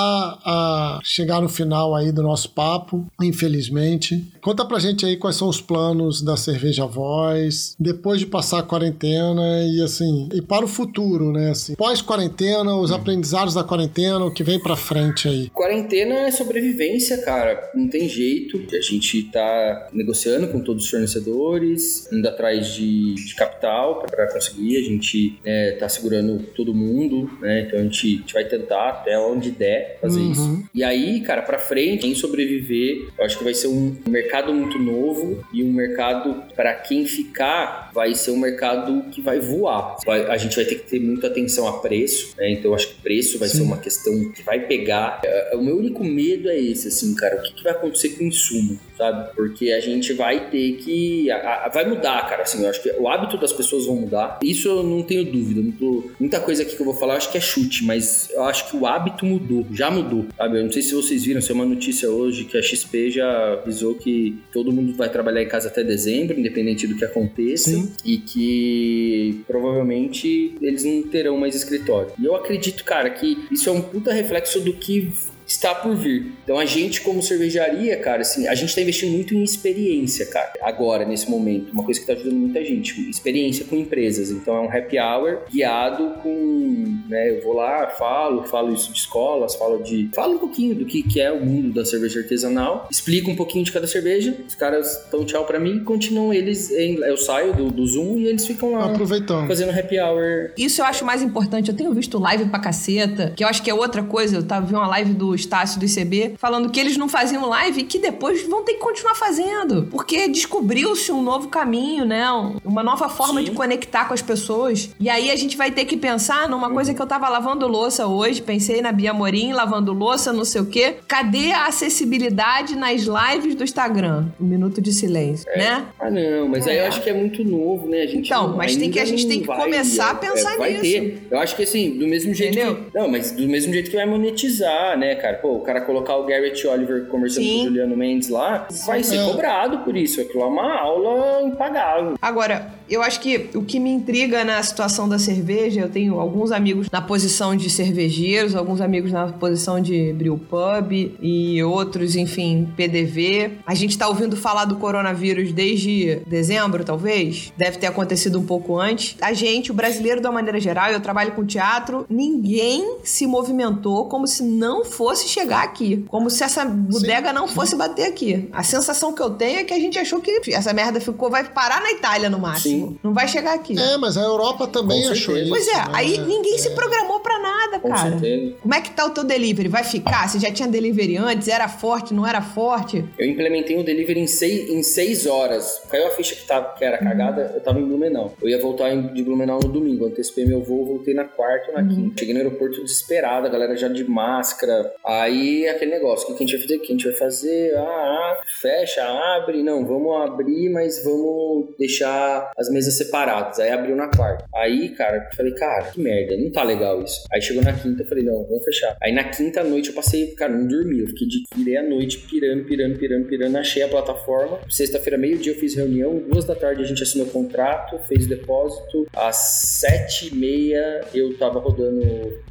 a 0.43 0.99
chegar 1.05 1.43
no 1.43 1.49
final 1.49 1.95
aí 1.95 2.11
do 2.11 2.23
nosso 2.23 2.49
papo, 2.49 3.07
infelizmente, 3.21 4.25
conta 4.41 4.65
pra 4.65 4.79
gente 4.79 5.05
aí 5.05 5.19
quais 5.19 5.37
são 5.37 5.51
os 5.51 5.61
planos 5.61 6.23
da 6.23 6.35
Cerveja 6.35 6.87
Voz, 6.87 7.77
depois 7.79 8.19
de 8.21 8.27
passar 8.27 8.61
a 8.61 8.63
quarentena 8.63 9.67
e 9.67 9.83
assim, 9.83 10.31
e 10.33 10.41
para 10.41 10.65
o 10.65 10.69
futuro, 10.69 11.31
né? 11.31 11.51
Assim, 11.51 11.75
pós-quarentena, 11.75 12.75
os 12.75 12.91
aprendizados 12.91 13.53
da 13.53 13.63
quarentena, 13.63 14.25
o 14.25 14.33
que 14.33 14.43
vem 14.43 14.59
pra 14.59 14.77
frente 14.77 15.29
aí. 15.29 15.51
Quarentena 15.51 16.15
é 16.21 16.31
sobrevivência, 16.31 17.19
cara. 17.19 17.71
Não 17.75 17.91
tem 17.91 18.09
jeito. 18.09 18.63
A 18.75 18.81
gente 18.81 19.25
tá 19.25 19.91
negociando 19.93 20.49
com 20.49 20.61
todos 20.61 20.85
os 20.85 20.91
fornecedores, 20.91 22.11
indo 22.11 22.27
atrás 22.27 22.69
de, 22.69 23.13
de 23.13 23.35
capital 23.35 23.99
pra 24.11 24.33
conseguir. 24.33 24.79
A 24.79 24.83
gente 24.83 25.39
é, 25.45 25.73
tá 25.73 25.87
segurando 25.87 26.43
todo 26.57 26.73
mundo, 26.73 27.31
né? 27.43 27.67
Então 27.67 27.79
a 27.79 27.83
gente, 27.83 28.07
a 28.07 28.21
gente 28.21 28.33
vai 28.33 28.45
tentar 28.47 29.02
até 29.03 29.19
onde 29.19 29.51
der 29.51 29.99
fazer 30.01 30.21
Uhum. 30.21 30.33
isso. 30.33 30.63
E 30.75 30.83
aí, 30.85 31.21
cara, 31.21 31.43
pra 31.43 31.59
frente, 31.59 32.03
quem 32.03 32.15
sobreviver, 32.15 33.09
eu 33.19 33.25
acho 33.25 33.37
que 33.39 33.45
vai 33.45 33.55
ser 33.55 33.67
um 33.69 33.95
mercado 34.09 34.53
muito 34.55 34.79
novo 34.79 35.45
e 35.53 35.63
um 35.63 35.73
mercado 35.73 36.43
pra 36.55 36.75
quem 36.75 37.05
ficar 37.05 37.91
vai 37.93 38.15
ser 38.15 38.31
um 38.31 38.39
mercado 38.39 39.05
que 39.11 39.21
vai 39.21 39.39
voar. 39.41 39.97
Vai- 40.07 40.27
a 40.27 40.37
gente 40.37 40.57
vai 40.57 40.65
ter 40.65 40.77
que 40.77 40.89
ter 40.91 41.01
muita 41.01 41.27
atenção 41.27 41.67
a 41.67 41.79
preço, 41.81 42.35
né? 42.39 42.51
Então 42.51 42.71
eu 42.71 42.75
acho 42.75 42.89
que 42.89 43.03
preço 43.03 43.39
vai 43.39 43.49
Sim. 43.49 43.59
ser 43.59 43.63
uma 43.63 43.79
questão 43.79 44.31
que 44.33 44.43
vai 44.43 44.61
pegar. 44.67 45.21
É, 45.25 45.53
O 45.57 45.63
meu 45.63 45.77
único 45.77 46.03
medo 46.03 46.49
é 46.49 46.59
esse, 46.59 46.89
assim, 46.89 47.15
cara, 47.15 47.37
o 47.37 47.43
que, 47.43 47.53
que 47.55 47.63
vai 47.63 47.73
acontecer 47.73 48.11
com 48.11 48.25
o 48.25 48.27
insumo, 48.27 48.79
sabe? 49.03 49.31
Porque 49.35 49.73
a 49.73 49.81
gente 49.81 50.13
vai 50.13 50.49
ter 50.51 50.73
que. 50.77 51.31
a- 51.31 51.65
a- 51.67 51.69
vai 51.69 51.89
mudar, 51.89 52.29
cara. 52.29 52.43
Assim, 52.43 52.63
eu 52.63 52.71
acho 52.71 52.83
que 52.83 52.91
o 52.99 53.09
hábito 53.09 53.37
das 53.39 53.53
pessoas 53.53 53.87
vão 53.87 53.97
mudar. 53.97 54.39
Isso 54.43 54.69
eu 54.69 54.83
não 54.83 55.03
tenho 55.03 55.25
dúvida. 55.25 55.61
Não 55.61 55.73
tô- 55.73 56.11
muita 56.21 56.41
coisa 56.41 56.63
aqui 56.63 56.75
que 56.77 56.81
eu 56.81 56.87
vou 56.87 56.95
falar, 56.95 57.15
eu 57.15 57.19
acho 57.19 57.31
que 57.33 57.39
é 57.39 57.41
chute, 57.41 57.85
mas 57.85 58.29
eu 58.31 58.43
acho 58.45 58.71
que 58.71 58.77
o 58.77 58.87
hábito 58.87 59.25
mudou, 59.27 59.67
já 59.73 59.91
mudou, 59.91 60.27
sabe? 60.37 60.59
Eu 60.59 60.65
não 60.65 60.73
sei 60.73 60.83
se 60.83 60.95
vocês 60.95 61.25
viram, 61.25 61.41
saiu 61.41 61.57
uma 61.57 61.65
notícia 61.65 62.09
hoje 62.11 62.45
que 62.45 62.57
a 62.57 62.63
XP 62.63 63.11
já 63.11 63.53
avisou 63.55 63.95
que 63.95 64.39
todo 64.53 64.73
mundo 64.73 64.95
vai 64.95 65.09
trabalhar 65.09 65.43
em 65.43 65.49
casa 65.49 65.69
até 65.69 65.83
dezembro, 65.83 66.39
independente 66.39 66.87
do 66.87 66.97
que 66.97 67.05
aconteça, 67.05 67.71
Sim. 67.71 67.93
e 68.05 68.19
que 68.19 69.41
provavelmente 69.47 70.55
eles 70.61 70.85
não 70.85 71.03
terão 71.03 71.37
mais 71.39 71.55
escritório. 71.55 72.13
E 72.19 72.25
eu 72.25 72.35
acredito, 72.35 72.85
cara, 72.85 73.11
que 73.11 73.39
isso 73.51 73.69
é 73.69 73.73
um 73.73 73.81
puta 73.81 74.13
reflexo 74.13 74.61
do 74.61 74.73
que 74.73 75.11
está 75.47 75.75
por 75.75 75.95
vir. 75.97 76.33
Então 76.45 76.59
a 76.59 76.65
gente 76.65 77.01
como 77.01 77.23
cervejaria, 77.23 77.97
cara, 77.99 78.23
assim, 78.23 78.47
a 78.49 78.55
gente 78.55 78.75
tá 78.75 78.81
investindo 78.81 79.13
muito 79.13 79.35
em 79.35 79.43
experiência, 79.43 80.27
cara. 80.27 80.53
Agora, 80.63 81.05
nesse 81.05 81.31
momento, 81.31 81.73
uma 81.73 81.85
coisa 81.85 82.01
que 82.01 82.07
tá 82.07 82.13
ajudando 82.13 82.35
muita 82.35 82.65
gente, 82.65 83.09
experiência 83.09 83.65
com 83.65 83.77
empresas. 83.77 84.31
Então 84.31 84.55
é 84.57 84.61
um 84.61 84.71
happy 84.71 84.99
hour 84.99 85.41
guiado 85.51 86.15
com, 86.23 86.99
né, 87.09 87.31
eu 87.31 87.43
vou 87.43 87.55
lá, 87.55 87.89
falo, 87.91 88.45
falo 88.45 88.73
isso 88.73 88.93
de 88.93 88.99
escolas, 88.99 89.55
falo 89.55 89.83
de, 89.83 90.09
falo 90.15 90.35
um 90.35 90.39
pouquinho 90.39 90.75
do 90.75 90.85
que 90.85 91.03
que 91.03 91.21
é 91.21 91.31
o 91.33 91.45
mundo 91.45 91.73
da 91.73 91.85
cerveja 91.85 92.21
artesanal, 92.21 92.89
explico 92.91 93.31
um 93.31 93.37
pouquinho 93.37 93.65
de 93.65 93.73
cada 93.73 93.87
cerveja. 93.87 94.37
Os 94.47 94.55
caras 94.55 95.07
dão 95.11 95.25
tchau 95.25 95.45
pra 95.45 95.59
mim, 95.59 95.77
e 95.77 95.81
continuam 95.81 96.33
eles, 96.33 96.71
em- 96.71 96.97
eu 97.03 97.17
saio 97.17 97.53
do, 97.55 97.71
do 97.71 97.87
Zoom 97.87 98.19
e 98.19 98.27
eles 98.27 98.47
ficam 98.47 98.73
lá 98.73 98.87
Aproveitando. 98.87 99.47
fazendo 99.47 99.71
happy 99.79 99.99
hour 99.99 100.51
Isso 100.57 100.81
eu 100.81 100.85
acho 100.85 101.05
mais 101.05 101.23
importante. 101.23 101.71
Eu 101.71 101.77
tenho 101.77 101.93
visto 101.93 102.19
live 102.19 102.47
pra 102.47 102.59
caceta, 102.59 103.33
que 103.37 103.43
eu 103.45 103.49
acho 103.49 103.63
que 103.63 103.71
é 103.71 103.75
outra 103.75 104.03
coisa. 104.03 104.37
Eu 104.37 104.43
tava 104.43 104.67
vendo 104.67 104.77
uma 104.77 104.87
live 104.89 105.13
do 105.15 105.32
Estácio 105.35 105.79
do 105.79 105.85
ICB 105.87 106.35
falando 106.39 106.71
que 106.71 106.79
eles 106.81 106.97
não 106.97 107.09
faziam 107.09 107.49
live 107.49 107.81
e 107.81 107.85
que 107.85 107.99
depois 107.99 108.43
vão 108.47 108.63
ter 108.65 108.75
que 108.75 108.79
continuar 108.81 109.15
fazendo. 109.15 109.89
Porque 109.91 110.29
descobriu-se 110.29 111.11
um 111.13 111.23
novo 111.23 111.49
caminho, 111.49 112.05
né? 112.05 112.31
Um- 112.33 112.57
Uma 112.65 112.83
nova 112.83 113.09
forma 113.09 113.41
Sim. 113.41 113.47
de 113.47 113.51
conectar 113.53 114.07
com 114.07 114.15
as 114.15 114.23
pessoas. 114.23 114.91
E 114.99 115.09
aí 115.11 115.31
a 115.31 115.37
gente 115.37 115.57
vai 115.57 115.71
ter 115.71 115.85
que 115.85 115.97
pensar 115.97 116.49
numa 116.49 116.71
coisa 116.71 116.95
que 116.95 117.01
eu 117.03 117.07
tava 117.07 117.29
lavando 117.29 117.67
louça 117.67 118.07
hoje. 118.07 118.41
Pensei 118.41 118.81
na 118.81 118.91
Bia 118.93 119.13
Morim, 119.13 119.53
lavando 119.53 119.93
louça, 119.93 120.33
não 120.33 120.45
sei 120.45 120.61
o 120.63 120.67
quê. 120.67 120.97
Cadê 121.07 121.53
a 121.53 121.67
acessibilidade 121.67 122.77
nas 122.77 123.03
lives 123.03 123.55
do 123.55 123.63
Instagram? 123.65 124.27
Um 124.41 124.45
minuto 124.47 124.81
de 124.81 124.93
silêncio, 124.93 125.47
né? 125.57 125.85
Ah, 126.01 126.11
não, 126.11 126.49
mas 126.49 126.67
aí 126.67 126.77
É. 126.79 126.83
eu 126.85 126.89
acho 126.89 127.03
que 127.03 127.11
é 127.11 127.15
muito 127.15 127.45
novo, 127.45 127.89
né? 127.89 128.03
A 128.03 128.07
gente 128.07 128.27
Então, 128.27 128.57
mas 128.57 128.77
tem 128.77 128.91
que- 128.91 128.99
a 129.01 129.05
gente 129.05 129.27
tem 129.27 129.41
que 129.41 129.47
vai- 129.47 129.59
começar 129.61 130.09
a 130.09 130.13
é, 130.13 130.15
pensar 130.15 130.57
vai 130.57 130.71
nisso. 130.73 130.83
Ter. 130.83 131.27
Eu 131.31 131.39
acho 131.39 131.57
que 131.57 131.63
assim, 131.63 131.99
do 131.99 132.07
mesmo 132.07 132.33
jeito 132.35 132.55
Entendeu? 132.59 132.77
que. 132.77 132.99
Não, 132.99 133.09
mas 133.09 133.31
do 133.33 133.47
mesmo 133.49 133.73
jeito 133.73 133.91
que 133.91 133.97
vai 133.97 134.07
monetizar, 134.07 134.99
né, 134.99 135.15
cara? 135.23 135.39
Pô, 135.39 135.55
o 135.55 135.61
cara 135.61 135.81
colocar 135.81 136.17
o 136.17 136.27
Garrett 136.27 136.67
Oliver 136.67 137.07
conversando 137.07 137.45
Sim. 137.45 137.59
com 137.59 137.63
o 137.63 137.65
Juliano 137.67 137.97
Mendes 137.97 138.29
lá, 138.29 138.67
vai 138.85 139.03
ser 139.05 139.25
cobrado 139.25 139.79
por 139.79 139.97
isso. 139.97 140.21
Aquilo 140.21 140.43
é 140.43 140.47
uma 140.47 140.81
aula 140.81 141.43
impagável. 141.43 142.15
Agora, 142.21 142.73
eu 142.91 143.01
acho 143.01 143.21
que 143.21 143.49
o 143.55 143.63
que 143.63 143.79
me 143.79 143.91
intriga 143.91 144.45
na 144.45 144.63
situação 144.63 145.09
da 145.09 145.19
cerveja, 145.19 145.81
eu 145.81 145.89
tenho 145.89 146.19
alguns 146.19 146.51
amigos 146.51 146.91
na 146.91 147.01
posição 147.01 147.55
de 147.55 147.71
cervejeiros, 147.71 148.55
alguns 148.55 148.81
amigos 148.81 149.13
na 149.13 149.29
posição 149.29 149.81
de 149.81 150.13
brew 150.13 150.37
pub 150.37 150.93
e 151.23 151.63
outros, 151.63 152.17
enfim, 152.17 152.69
PDV. 152.77 153.53
A 153.65 153.75
gente 153.75 153.97
tá 153.97 154.09
ouvindo 154.09 154.37
falar 154.37 154.65
do 154.65 154.77
coronavírus 154.77 155.53
desde 155.53 156.17
dezembro, 156.27 156.85
talvez. 156.85 157.53
Deve 157.57 157.79
ter 157.79 157.87
acontecido 157.87 158.39
um 158.39 158.45
pouco 158.45 158.79
antes. 158.79 159.17
A 159.21 159.33
gente, 159.33 159.71
o 159.71 159.75
brasileiro 159.75 160.21
de 160.21 160.27
uma 160.27 160.33
maneira 160.33 160.59
geral, 160.59 160.91
eu 160.91 161.01
trabalho 161.01 161.33
com 161.33 161.47
teatro, 161.47 162.05
ninguém 162.11 162.97
se 163.05 163.27
movimentou 163.27 164.07
como 164.07 164.27
se 164.27 164.43
não 164.43 164.85
fosse 164.85 165.12
chegar 165.15 165.63
aqui. 165.63 166.05
Como 166.09 166.29
se 166.31 166.43
essa 166.43 166.65
bodega 166.65 167.33
não 167.33 167.47
fosse 167.49 167.77
bater 167.77 168.07
aqui. 168.07 168.49
A 168.53 168.63
sensação 168.63 169.13
que 169.13 169.23
eu 169.23 169.31
tenho 169.31 169.61
é 169.61 169.65
que 169.65 169.73
a 169.75 169.79
gente 169.79 169.99
achou 169.99 170.21
que 170.21 170.41
essa 170.55 170.73
merda 170.73 171.01
ficou, 171.01 171.31
vai 171.31 171.45
parar 171.45 171.81
na 171.83 171.91
Itália 171.93 172.29
no 172.31 172.39
máximo. 172.39 172.99
Não 173.03 173.13
vai 173.13 173.29
chegar 173.29 173.55
aqui. 173.55 173.79
É, 173.79 173.97
mas 173.97 174.17
a 174.17 174.23
Europa 174.23 174.67
também 174.67 175.03
Com 175.05 175.11
achou 175.13 175.35
certeza. 175.35 175.41
isso. 175.43 175.51
Pois 175.51 175.69
é, 175.69 175.75
né? 175.89 175.93
aí 175.95 176.19
ninguém 176.19 176.59
se 176.59 176.71
programou 176.71 177.21
pra 177.21 177.39
nada, 177.39 177.79
Com 177.81 177.89
cara. 177.89 178.11
certeza. 178.11 178.55
Como 178.61 178.75
é 178.75 178.81
que 178.81 178.91
tá 178.91 179.07
o 179.07 179.11
teu 179.11 179.25
delivery? 179.25 179.69
Vai 179.69 179.85
ficar? 179.85 180.29
Você 180.29 180.39
já 180.39 180.51
tinha 180.51 180.69
delivery 180.69 181.17
antes? 181.17 181.49
Era 181.49 181.69
forte, 181.69 182.13
não 182.15 182.27
era 182.27 182.41
forte? 182.43 183.05
Eu 183.19 183.27
implementei 183.29 183.79
o 183.79 183.85
delivery 183.85 184.21
em 184.21 184.27
seis, 184.27 184.69
em 184.71 184.83
seis 184.83 185.27
horas. 185.27 185.81
Caiu 185.91 186.07
a 186.07 186.11
ficha 186.11 186.35
que, 186.35 186.47
tava, 186.47 186.75
que 186.75 186.85
era 186.85 186.99
cagada, 186.99 187.53
eu 187.55 187.61
tava 187.61 187.79
em 187.81 187.85
Blumenau. 187.87 188.35
Eu 188.43 188.49
ia 188.49 188.61
voltar 188.61 188.91
em- 188.93 189.13
de 189.13 189.23
Blumenau 189.23 189.61
no 189.63 189.69
domingo. 189.69 190.07
Antecipei 190.07 190.45
meu 190.47 190.63
voo, 190.63 190.85
voltei 190.87 191.15
na 191.15 191.25
quarta 191.25 191.71
ou 191.71 191.75
na 191.83 191.87
quinta. 191.89 192.19
Cheguei 192.19 192.35
no 192.35 192.41
aeroporto 192.41 192.83
desesperado, 192.83 193.47
a 193.47 193.51
galera 193.51 193.77
já 193.77 193.89
de 193.89 194.05
máscara. 194.09 194.93
Aí 195.05 195.69
aquele 195.69 195.91
negócio, 195.91 196.25
o 196.25 196.37
que 196.37 196.45
a 196.45 196.47
gente 196.47 196.57
vai 196.57 196.63
fazer? 196.63 196.77
O 196.77 196.81
que 196.81 196.87
a 196.87 196.97
gente 196.97 197.09
vai 197.09 197.15
fazer? 197.15 197.75
Ah, 197.77 197.81
ah, 197.83 198.41
fecha, 198.61 199.03
abre. 199.03 199.63
Não, 199.63 199.85
vamos 199.85 200.15
abrir, 200.23 200.69
mas 200.71 201.03
vamos 201.05 201.75
deixar 201.79 202.53
as 202.57 202.71
mesas 202.71 202.95
separadas. 202.95 203.59
Aí 203.59 203.71
abriu 203.71 203.97
na 203.97 204.09
quarta. 204.09 204.45
Aí, 204.55 204.91
cara, 204.91 205.17
eu 205.17 205.37
falei, 205.37 205.55
cara, 205.55 205.85
que 205.91 206.01
merda, 206.01 206.37
não 206.37 206.51
tá 206.51 206.63
legal 206.63 207.03
isso. 207.03 207.25
Aí 207.33 207.41
chegou 207.41 207.63
na 207.63 207.73
quinta, 207.73 208.03
eu 208.03 208.07
falei, 208.07 208.25
não, 208.25 208.45
vamos 208.45 208.65
fechar. 208.65 208.97
Aí 209.03 209.13
na 209.13 209.25
quinta 209.25 209.63
noite 209.65 209.89
eu 209.89 209.95
passei, 209.95 210.29
cara, 210.35 210.53
não 210.53 210.67
dormi. 210.67 211.01
Eu 211.01 211.09
fiquei 211.09 211.27
de 211.27 211.43
virei 211.57 211.77
a 211.77 211.83
noite 211.83 212.19
pirando, 212.19 212.65
pirando, 212.65 212.99
pirando, 212.99 213.27
pirando. 213.27 213.57
Achei 213.57 213.83
a 213.83 213.89
plataforma. 213.89 214.61
Sexta-feira, 214.69 215.19
meio-dia, 215.19 215.53
eu 215.53 215.59
fiz 215.59 215.75
reunião. 215.75 216.19
Duas 216.19 216.45
da 216.45 216.55
tarde 216.55 216.83
a 216.83 216.87
gente 216.87 217.03
assinou 217.03 217.27
o 217.27 217.31
contrato, 217.31 217.99
fez 218.07 218.27
o 218.27 218.29
depósito. 218.29 219.07
Às 219.15 219.37
sete 219.37 220.29
e 220.29 220.35
meia 220.35 221.01
eu 221.15 221.37
tava 221.37 221.59
rodando 221.59 222.03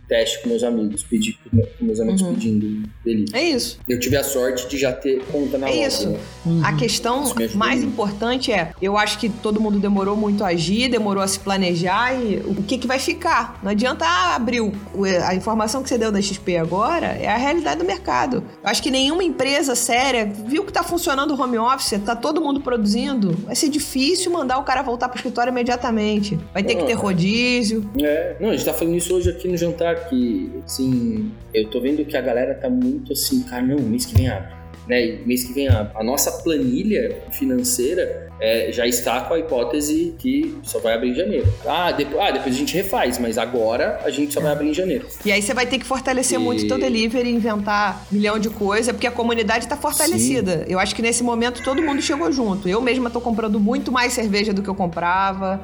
teste 0.08 0.42
com 0.42 0.50
meus 0.50 0.64
amigos, 0.64 1.04
pedi 1.04 1.38
com 1.50 1.86
meus 1.86 2.00
amigos 2.00 2.22
pedindo 2.46 2.90
delivery. 3.06 3.26
É 3.34 3.44
isso. 3.44 3.80
Eu 3.88 4.00
tive 4.00 4.18
a 4.18 4.24
sorte 4.24 4.68
de 4.68 4.78
já 4.78 4.92
ter 4.92 5.22
conta 5.32 5.58
na 5.58 5.70
É 5.70 5.74
loja, 5.74 5.88
isso. 5.88 6.10
né? 6.10 6.20
A 6.64 6.74
questão 6.74 7.24
Isso 7.24 7.58
mais 7.58 7.82
muito. 7.82 7.94
importante 7.94 8.52
é, 8.52 8.72
eu 8.82 8.98
acho 8.98 9.20
que 9.20 9.30
todo 9.30 9.60
mundo 9.62 9.80
demorou 9.80 10.16
muito 10.16 10.44
a 10.44 10.48
agir, 10.48 10.90
demorou 10.90 11.24
a 11.24 11.28
se 11.28 11.40
planejar 11.40 12.14
e 12.14 12.38
o 12.46 12.64
que, 12.64 12.78
que 12.78 12.88
vai 12.88 13.00
ficar. 13.00 13.60
Não 13.64 13.72
adianta 13.72 14.06
ah, 14.06 14.36
abrir 14.36 14.62
o- 14.62 14.74
a 15.26 15.36
informação 15.36 15.84
que 15.84 15.90
você 15.90 15.98
deu 15.98 16.12
da 16.12 16.22
XP 16.22 16.58
agora, 16.58 17.08
é 17.08 17.28
a 17.28 17.38
realidade 17.38 17.80
do 17.80 17.86
mercado. 17.86 18.44
Eu 18.64 18.70
acho 18.70 18.82
que 18.82 18.90
nenhuma 18.92 19.24
empresa 19.24 19.76
séria 19.76 20.26
viu 20.26 20.64
que 20.66 20.74
tá 20.74 20.84
funcionando 20.84 21.32
o 21.36 21.42
home 21.42 21.58
office, 21.58 22.00
tá 22.04 22.16
todo 22.16 22.42
mundo 22.42 22.60
produzindo. 22.62 23.32
Vai 23.46 23.56
ser 23.56 23.70
difícil 23.70 24.32
mandar 24.32 24.58
o 24.58 24.64
cara 24.64 24.82
voltar 24.82 25.10
pro 25.10 25.18
escritório 25.18 25.52
imediatamente. 25.52 26.40
Vai 26.54 26.64
ter 26.64 26.76
que 26.76 26.84
ter 26.86 26.94
Ah. 26.94 26.98
rodízio. 26.98 27.90
É, 28.00 28.36
não, 28.40 28.50
a 28.50 28.54
gente 28.56 28.66
tá 28.66 28.74
falando 28.74 28.96
isso 28.96 29.14
hoje 29.16 29.30
aqui 29.30 29.48
no 29.48 29.58
jantar, 29.58 30.10
que, 30.10 30.52
assim, 30.66 31.32
eu 31.54 31.68
tô 31.70 31.80
vendo 31.82 32.04
que 32.06 32.16
a 32.18 32.22
galera 32.32 32.56
tá 32.56 32.70
muito 32.70 33.12
assim, 33.12 33.44
cara, 33.44 33.62
não, 33.62 33.80
mês 33.80 34.06
que 34.06 34.16
vem 34.16 34.28
abre. 34.30 34.54
Né? 34.88 35.20
Mês 35.26 35.44
que 35.44 35.54
vem 35.54 35.68
abre. 35.68 35.92
A 35.96 36.04
nossa 36.04 36.32
planilha 36.44 37.22
financeira 37.32 38.31
é, 38.42 38.72
já 38.72 38.88
está 38.88 39.22
com 39.22 39.36
a 39.36 39.40
hipótese 39.40 40.16
que 40.18 40.58
só 40.64 40.80
vai 40.80 40.94
abrir 40.96 41.12
em 41.12 41.16
janeiro. 41.16 41.48
Ah 41.66 41.92
depois, 41.92 42.20
ah, 42.20 42.32
depois 42.32 42.56
a 42.56 42.58
gente 42.58 42.74
refaz, 42.74 43.18
mas 43.20 43.38
agora 43.38 44.00
a 44.04 44.10
gente 44.10 44.34
só 44.34 44.42
vai 44.42 44.52
abrir 44.52 44.70
em 44.70 44.74
janeiro. 44.74 45.06
E 45.24 45.32
aí 45.32 45.42
você 45.42 45.54
vai 45.54 45.66
ter 45.68 45.78
que 45.78 45.86
fortalecer 45.86 46.40
E- 46.40 46.42
muito 46.44 46.64
o 46.66 46.68
teu 46.68 46.80
delivery, 46.80 47.30
inventar 47.30 48.06
milhão 48.12 48.40
de 48.40 48.50
coisas, 48.50 48.92
porque 48.92 49.06
a 49.08 49.12
comunidade 49.12 49.68
tá 49.68 49.78
fortalecida. 49.78 50.66
Eu 50.68 50.80
acho 50.80 50.96
que 50.96 51.02
nesse 51.02 51.24
momento 51.24 51.64
todo 51.64 51.82
mundo 51.82 52.02
chegou 52.02 52.32
junto. 52.32 52.68
Eu 52.68 52.82
mesma 52.82 53.10
tô 53.10 53.22
comprando 53.22 53.60
muito 53.60 53.92
mais 53.92 54.12
cerveja 54.14 54.52
do 54.52 54.64
que 54.64 54.70
eu 54.70 54.76
comprava. 54.76 55.62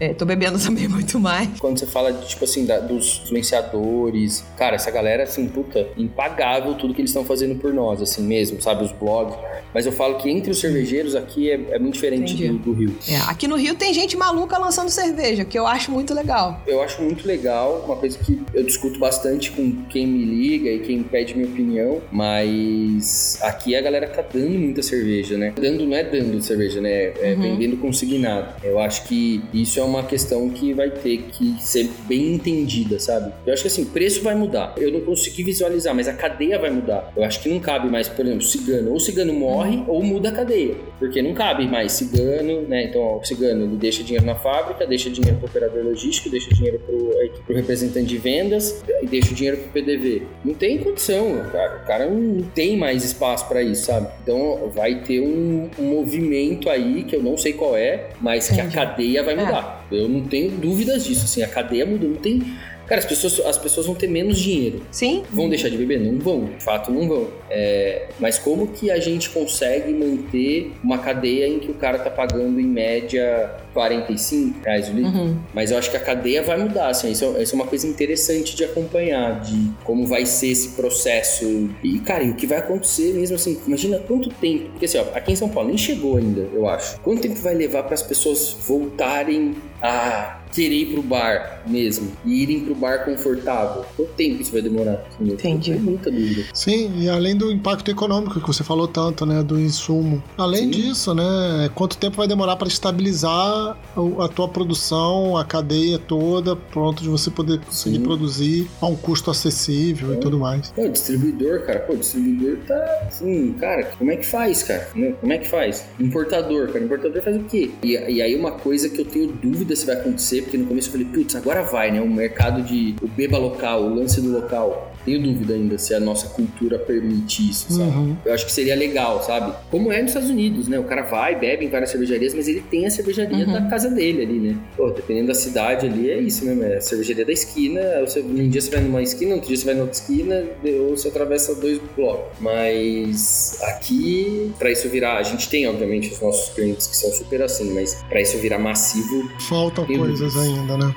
É, 0.00 0.12
tô 0.12 0.24
bebendo 0.24 0.58
também 0.62 0.88
muito 0.88 1.20
mais. 1.20 1.48
Quando 1.60 1.78
você 1.78 1.86
fala, 1.86 2.12
tipo 2.12 2.44
assim, 2.44 2.66
da- 2.66 2.80
dos 2.80 3.22
influenciadores, 3.24 4.44
cara, 4.56 4.74
essa 4.76 4.90
galera, 4.90 5.22
assim, 5.22 5.46
puta, 5.48 5.86
impagável 5.96 6.74
tudo 6.74 6.92
que 6.94 7.00
eles 7.00 7.10
estão 7.10 7.24
fazendo 7.24 7.54
por 7.60 7.72
nós, 7.72 8.00
assim 8.02 8.22
mesmo, 8.22 8.60
sabe? 8.60 8.84
Os 8.84 8.92
blogs. 8.92 9.36
Mas 9.72 9.86
eu 9.86 9.92
falo 9.92 10.16
que 10.16 10.30
entre 10.30 10.50
os 10.50 10.58
cervejeiros 10.60 11.14
aqui 11.14 11.50
é, 11.50 11.54
é 11.70 11.78
muito 11.78 11.94
diferente 11.94 12.15
Entendi. 12.24 12.48
do, 12.48 12.58
do 12.58 12.72
Rio. 12.72 12.96
É, 13.08 13.16
aqui 13.28 13.46
no 13.48 13.56
Rio 13.56 13.74
tem 13.74 13.92
gente 13.94 14.16
maluca 14.16 14.58
lançando 14.58 14.88
cerveja, 14.90 15.44
que 15.44 15.58
eu 15.58 15.66
acho 15.66 15.90
muito 15.90 16.14
legal. 16.14 16.60
Eu 16.66 16.82
acho 16.82 17.02
muito 17.02 17.26
legal, 17.26 17.82
uma 17.86 17.96
coisa 17.96 18.18
que 18.18 18.40
eu 18.54 18.62
discuto 18.64 18.98
bastante 18.98 19.50
com 19.52 19.72
quem 19.88 20.06
me 20.06 20.24
liga 20.24 20.70
e 20.70 20.80
quem 20.80 21.02
pede 21.02 21.34
minha 21.36 21.48
opinião, 21.48 22.00
mas 22.10 23.38
aqui 23.42 23.74
a 23.76 23.80
galera 23.80 24.06
tá 24.08 24.22
dando 24.32 24.58
muita 24.58 24.82
cerveja, 24.82 25.36
né? 25.36 25.52
Dando 25.60 25.86
não 25.86 25.96
é 25.96 26.04
dando 26.04 26.40
cerveja, 26.42 26.80
né? 26.80 27.12
É 27.20 27.34
Uhum. 27.36 27.42
vendendo 27.42 27.76
consignado. 27.78 28.54
Eu 28.64 28.78
acho 28.78 29.04
que 29.04 29.42
isso 29.52 29.78
é 29.78 29.82
uma 29.82 30.02
questão 30.04 30.48
que 30.50 30.72
vai 30.72 30.90
ter 30.90 31.18
que 31.32 31.54
ser 31.60 31.90
bem 32.08 32.34
entendida, 32.34 32.98
sabe? 32.98 33.32
Eu 33.46 33.52
acho 33.52 33.62
que 33.62 33.68
assim, 33.68 33.84
preço 33.84 34.22
vai 34.22 34.34
mudar. 34.34 34.74
Eu 34.76 34.92
não 34.92 35.00
consegui 35.00 35.42
visualizar, 35.42 35.94
mas 35.94 36.08
a 36.08 36.12
cadeia 36.12 36.58
vai 36.58 36.70
mudar. 36.70 37.12
Eu 37.16 37.24
acho 37.24 37.40
que 37.40 37.48
não 37.48 37.60
cabe 37.60 37.88
mais, 37.90 38.08
por 38.08 38.24
exemplo, 38.24 38.42
cigano. 38.42 38.92
Ou 38.92 39.00
cigano 39.00 39.32
morre 39.32 39.82
ou 39.86 40.02
muda 40.02 40.28
a 40.30 40.32
cadeia. 40.32 40.76
Porque 40.98 41.20
não 41.20 41.34
cabe 41.34 41.66
mais 41.66 41.92
cigano, 42.10 42.62
né? 42.62 42.84
Então, 42.84 43.16
o 43.18 43.24
cigano 43.24 43.64
ele 43.64 43.76
deixa 43.76 44.02
dinheiro 44.02 44.24
na 44.24 44.34
fábrica, 44.34 44.86
deixa 44.86 45.10
dinheiro 45.10 45.38
pro 45.38 45.48
operador 45.48 45.84
logístico, 45.84 46.28
deixa 46.30 46.52
dinheiro 46.54 46.78
pro, 46.78 47.18
aí, 47.18 47.30
pro 47.44 47.54
representante 47.54 48.06
de 48.06 48.18
vendas 48.18 48.82
e 49.02 49.06
deixa 49.06 49.32
o 49.32 49.34
dinheiro 49.34 49.56
pro 49.58 49.68
PDV. 49.70 50.22
Não 50.44 50.54
tem 50.54 50.78
condição, 50.78 51.42
cara. 51.50 51.80
O 51.82 51.86
cara 51.86 52.06
não 52.10 52.42
tem 52.54 52.76
mais 52.76 53.04
espaço 53.04 53.46
pra 53.48 53.62
isso, 53.62 53.86
sabe? 53.86 54.08
Então 54.22 54.70
vai 54.74 55.02
ter 55.02 55.20
um, 55.20 55.68
um 55.78 55.82
movimento 55.84 56.68
aí 56.70 57.04
que 57.04 57.16
eu 57.16 57.22
não 57.22 57.36
sei 57.36 57.52
qual 57.52 57.76
é, 57.76 58.08
mas 58.20 58.48
que 58.48 58.54
a 58.60 58.64
Entendi. 58.64 58.74
cadeia 58.74 59.22
vai 59.22 59.34
É. 59.34 59.36
mudar. 59.36 59.86
Eu 59.90 60.08
não 60.08 60.22
tenho 60.22 60.50
dúvidas 60.50 61.04
disso, 61.04 61.24
assim, 61.24 61.42
a 61.42 61.48
cadeia 61.48 61.86
mudou, 61.86 62.10
não 62.10 62.16
tem. 62.16 62.42
Cara, 62.86 63.00
as 63.00 63.04
pessoas, 63.04 63.40
as 63.40 63.58
pessoas 63.58 63.86
vão 63.86 63.94
ter 63.94 64.08
menos 64.08 64.38
dinheiro. 64.38 64.82
Sim? 64.90 65.24
Vão 65.30 65.48
deixar 65.48 65.68
de 65.68 65.76
beber? 65.76 66.00
Não 66.00 66.18
vão, 66.18 66.44
de 66.44 66.62
fato 66.62 66.92
não 66.92 67.08
vão. 67.08 67.28
É, 67.50 68.08
mas 68.20 68.38
como 68.38 68.68
que 68.68 68.90
a 68.90 68.98
gente 68.98 69.30
consegue 69.30 69.92
manter 69.92 70.72
uma 70.82 70.98
cadeia 70.98 71.48
em 71.48 71.58
que 71.58 71.70
o 71.70 71.74
cara 71.74 71.98
tá 71.98 72.10
pagando 72.10 72.60
em 72.60 72.66
média 72.66 73.50
45 73.80 74.64
reais 74.64 74.88
o 74.88 74.92
litro? 74.92 75.12
Uhum. 75.12 75.36
Mas 75.54 75.70
eu 75.70 75.76
acho 75.78 75.90
que 75.90 75.96
a 75.96 76.00
cadeia 76.00 76.42
vai 76.42 76.56
mudar, 76.58 76.88
assim, 76.88 77.10
isso, 77.10 77.24
é- 77.36 77.42
isso 77.42 77.54
é 77.54 77.56
uma 77.56 77.66
coisa 77.66 77.86
interessante 77.86 78.56
de 78.56 78.64
acompanhar, 78.64 79.40
de 79.40 79.70
como 79.84 80.06
vai 80.06 80.24
ser 80.24 80.48
esse 80.48 80.70
processo. 80.70 81.68
E, 81.84 81.98
cara, 82.00 82.24
e 82.24 82.30
o 82.30 82.34
que 82.34 82.46
vai 82.46 82.58
acontecer 82.58 83.12
mesmo, 83.12 83.36
assim, 83.36 83.58
imagina 83.66 83.98
quanto 83.98 84.28
tempo, 84.30 84.70
porque 84.70 84.86
assim, 84.86 84.98
ó, 84.98 85.04
aqui 85.14 85.32
em 85.32 85.36
São 85.36 85.48
Paulo 85.48 85.68
nem 85.68 85.78
chegou 85.78 86.16
ainda, 86.16 86.40
eu 86.52 86.66
acho. 86.68 86.98
Quanto 87.00 87.20
tempo 87.20 87.36
vai 87.36 87.54
levar 87.54 87.82
para 87.82 87.94
as 87.94 88.02
pessoas 88.02 88.56
voltarem 88.66 89.54
a 89.82 90.40
querer 90.52 90.74
ir 90.74 90.86
pro 90.92 91.02
bar 91.02 91.62
mesmo, 91.66 92.10
e 92.24 92.42
irem 92.42 92.60
pro 92.60 92.74
bar 92.74 93.04
confortável? 93.04 93.84
Quanto 93.96 94.12
tempo 94.12 94.40
isso 94.40 94.52
vai 94.52 94.62
demorar? 94.62 95.04
Assim, 95.08 95.32
Entendi. 95.32 95.72
tenho 95.72 95.82
muita 95.84 96.10
dúvida. 96.10 96.44
Sim, 96.54 96.92
e 96.98 97.08
além 97.08 97.36
do 97.36 97.52
impacto 97.52 97.90
econômico 97.90 98.40
que 98.40 98.46
você 98.46 98.64
falou 98.64 98.88
tanto, 98.88 99.26
né, 99.26 99.42
do 99.42 99.60
insumo. 99.60 100.22
Além 100.38 100.64
Sim. 100.64 100.70
disso, 100.70 101.14
né, 101.14 101.68
quanto 101.74 101.98
tempo 101.98 102.16
vai 102.16 102.26
demorar 102.26 102.56
para 102.56 102.68
estabilizar 102.68 103.65
a 103.70 104.28
tua 104.28 104.48
produção, 104.48 105.36
a 105.36 105.44
cadeia 105.44 105.98
toda, 105.98 106.54
pronto 106.56 107.02
de 107.02 107.08
você 107.08 107.30
poder 107.30 107.60
conseguir 107.60 107.96
Sim. 107.96 108.02
produzir 108.02 108.70
a 108.80 108.86
um 108.86 108.96
custo 108.96 109.30
acessível 109.30 110.14
e 110.14 110.16
tudo 110.18 110.38
mais. 110.38 110.70
Pô, 110.70 110.88
distribuidor, 110.88 111.62
cara, 111.62 111.80
pô, 111.80 111.94
distribuidor 111.94 112.58
tá 112.66 113.06
assim, 113.06 113.52
cara, 113.54 113.84
como 113.98 114.10
é 114.10 114.16
que 114.16 114.26
faz, 114.26 114.62
cara? 114.62 114.88
Como 115.20 115.32
é 115.32 115.38
que 115.38 115.48
faz? 115.48 115.86
Importador, 115.98 116.68
cara, 116.68 116.84
importador 116.84 117.22
faz 117.22 117.36
o 117.36 117.44
quê? 117.44 117.70
E, 117.82 117.92
e 117.92 118.22
aí 118.22 118.36
uma 118.36 118.52
coisa 118.52 118.88
que 118.88 119.00
eu 119.00 119.04
tenho 119.04 119.32
dúvida 119.32 119.74
se 119.74 119.86
vai 119.86 119.96
acontecer, 119.96 120.42
porque 120.42 120.58
no 120.58 120.66
começo 120.66 120.88
eu 120.88 120.92
falei, 120.92 121.06
putz, 121.06 121.34
agora 121.34 121.62
vai, 121.62 121.90
né? 121.90 122.00
O 122.00 122.08
mercado 122.08 122.62
de 122.62 122.96
o 123.02 123.08
beba 123.08 123.38
local, 123.38 123.82
o 123.84 123.94
lance 123.94 124.20
do 124.20 124.30
local. 124.30 124.92
Tenho 125.06 125.22
dúvida 125.22 125.54
ainda 125.54 125.78
se 125.78 125.94
a 125.94 126.00
nossa 126.00 126.26
cultura 126.30 126.78
permite 126.80 127.48
isso, 127.48 127.72
sabe? 127.72 127.90
Uhum. 127.96 128.16
Eu 128.24 128.34
acho 128.34 128.44
que 128.44 128.50
seria 128.52 128.74
legal, 128.74 129.22
sabe? 129.22 129.54
Como 129.70 129.92
é 129.92 130.02
nos 130.02 130.10
Estados 130.10 130.28
Unidos, 130.28 130.66
né? 130.66 130.78
O 130.80 130.84
cara 130.84 131.02
vai, 131.02 131.38
bebe 131.38 131.64
em 131.64 131.68
várias 131.68 131.90
cervejarias, 131.90 132.34
mas 132.34 132.48
ele 132.48 132.60
tem 132.60 132.84
a 132.86 132.90
cervejaria 132.90 133.46
Uhum. 133.46 133.52
da 133.52 133.62
casa 133.62 133.88
dele 133.88 134.22
ali, 134.22 134.38
né? 134.40 134.56
Pô, 134.76 134.90
dependendo 134.90 135.28
da 135.28 135.34
cidade 135.34 135.86
ali, 135.86 136.10
é 136.10 136.18
isso 136.18 136.44
mesmo. 136.44 136.64
É 136.64 136.78
a 136.78 136.80
cervejaria 136.80 137.24
da 137.24 137.32
esquina. 137.32 137.80
Você, 138.00 138.20
um 138.20 138.48
dia 138.48 138.60
você 138.60 138.70
vai 138.70 138.80
numa 138.80 139.00
esquina, 139.00 139.34
outro 139.34 139.48
dia 139.48 139.56
você 139.56 139.64
vai 139.64 139.74
na 139.74 139.82
outra 139.82 139.96
esquina, 139.96 140.44
ou 140.80 140.96
você 140.96 141.06
atravessa 141.08 141.54
dois 141.54 141.80
blocos. 141.96 142.36
Mas 142.40 143.58
aqui, 143.62 144.52
pra 144.58 144.72
isso 144.72 144.88
virar. 144.88 145.18
A 145.18 145.22
gente 145.22 145.48
tem, 145.48 145.68
obviamente, 145.68 146.12
os 146.12 146.20
nossos 146.20 146.52
clientes 146.52 146.86
que 146.88 146.96
são 146.96 147.10
super 147.12 147.42
assim, 147.42 147.72
mas 147.72 148.02
pra 148.08 148.20
isso 148.20 148.36
virar 148.38 148.58
massivo, 148.58 149.30
Faltam 149.48 149.86
Tem 149.86 149.96
coisas 149.98 150.36
ainda, 150.36 150.76
né? 150.76 150.92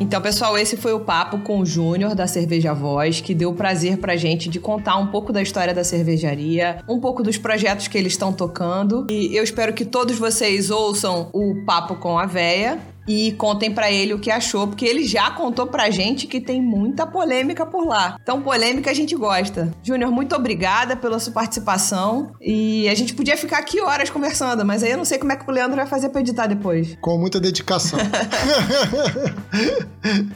Então, 0.00 0.20
pessoal, 0.20 0.58
esse 0.58 0.76
foi 0.76 0.92
o 0.92 1.00
papo 1.00 1.38
com 1.38 1.60
o 1.60 1.66
Júnior 1.66 2.14
da 2.14 2.26
Cerveja 2.26 2.74
Voz, 2.74 3.20
que 3.20 3.32
deu 3.32 3.50
o 3.50 3.54
prazer 3.54 3.98
pra 3.98 4.16
gente 4.16 4.48
de 4.48 4.58
contar 4.58 4.96
um 4.96 5.06
pouco 5.06 5.32
da 5.32 5.40
história 5.40 5.72
da 5.72 5.84
cervejaria, 5.84 6.82
um 6.88 6.98
pouco 6.98 7.22
dos 7.22 7.38
projetos 7.38 7.86
que 7.86 7.96
eles 7.96 8.12
estão 8.12 8.32
tocando. 8.32 9.06
E 9.08 9.34
eu 9.36 9.44
espero 9.44 9.72
que 9.72 9.84
todos 9.84 10.18
vocês 10.18 10.70
ouçam 10.70 11.30
o 11.32 11.64
papo 11.64 11.94
com 11.94 12.18
a 12.18 12.26
véia 12.26 12.78
e 13.06 13.32
contem 13.32 13.72
pra 13.72 13.90
ele 13.90 14.14
o 14.14 14.18
que 14.18 14.30
achou, 14.30 14.66
porque 14.66 14.84
ele 14.84 15.04
já 15.04 15.30
contou 15.30 15.66
pra 15.66 15.90
gente 15.90 16.26
que 16.26 16.40
tem 16.40 16.60
muita 16.60 17.06
polêmica 17.06 17.66
por 17.66 17.86
lá. 17.86 18.16
Então, 18.22 18.40
polêmica 18.42 18.90
a 18.90 18.94
gente 18.94 19.14
gosta. 19.14 19.72
Júnior, 19.82 20.10
muito 20.10 20.34
obrigada 20.34 20.96
pela 20.96 21.18
sua 21.18 21.32
participação. 21.32 22.32
E 22.40 22.88
a 22.88 22.94
gente 22.94 23.14
podia 23.14 23.36
ficar 23.36 23.58
aqui 23.58 23.80
horas 23.80 24.10
conversando, 24.10 24.64
mas 24.64 24.82
aí 24.82 24.90
eu 24.90 24.96
não 24.96 25.04
sei 25.04 25.18
como 25.18 25.32
é 25.32 25.36
que 25.36 25.48
o 25.48 25.52
Leandro 25.52 25.76
vai 25.76 25.86
fazer 25.86 26.08
pra 26.08 26.20
editar 26.20 26.46
depois. 26.46 26.96
Com 27.00 27.18
muita 27.18 27.40
dedicação. 27.40 27.98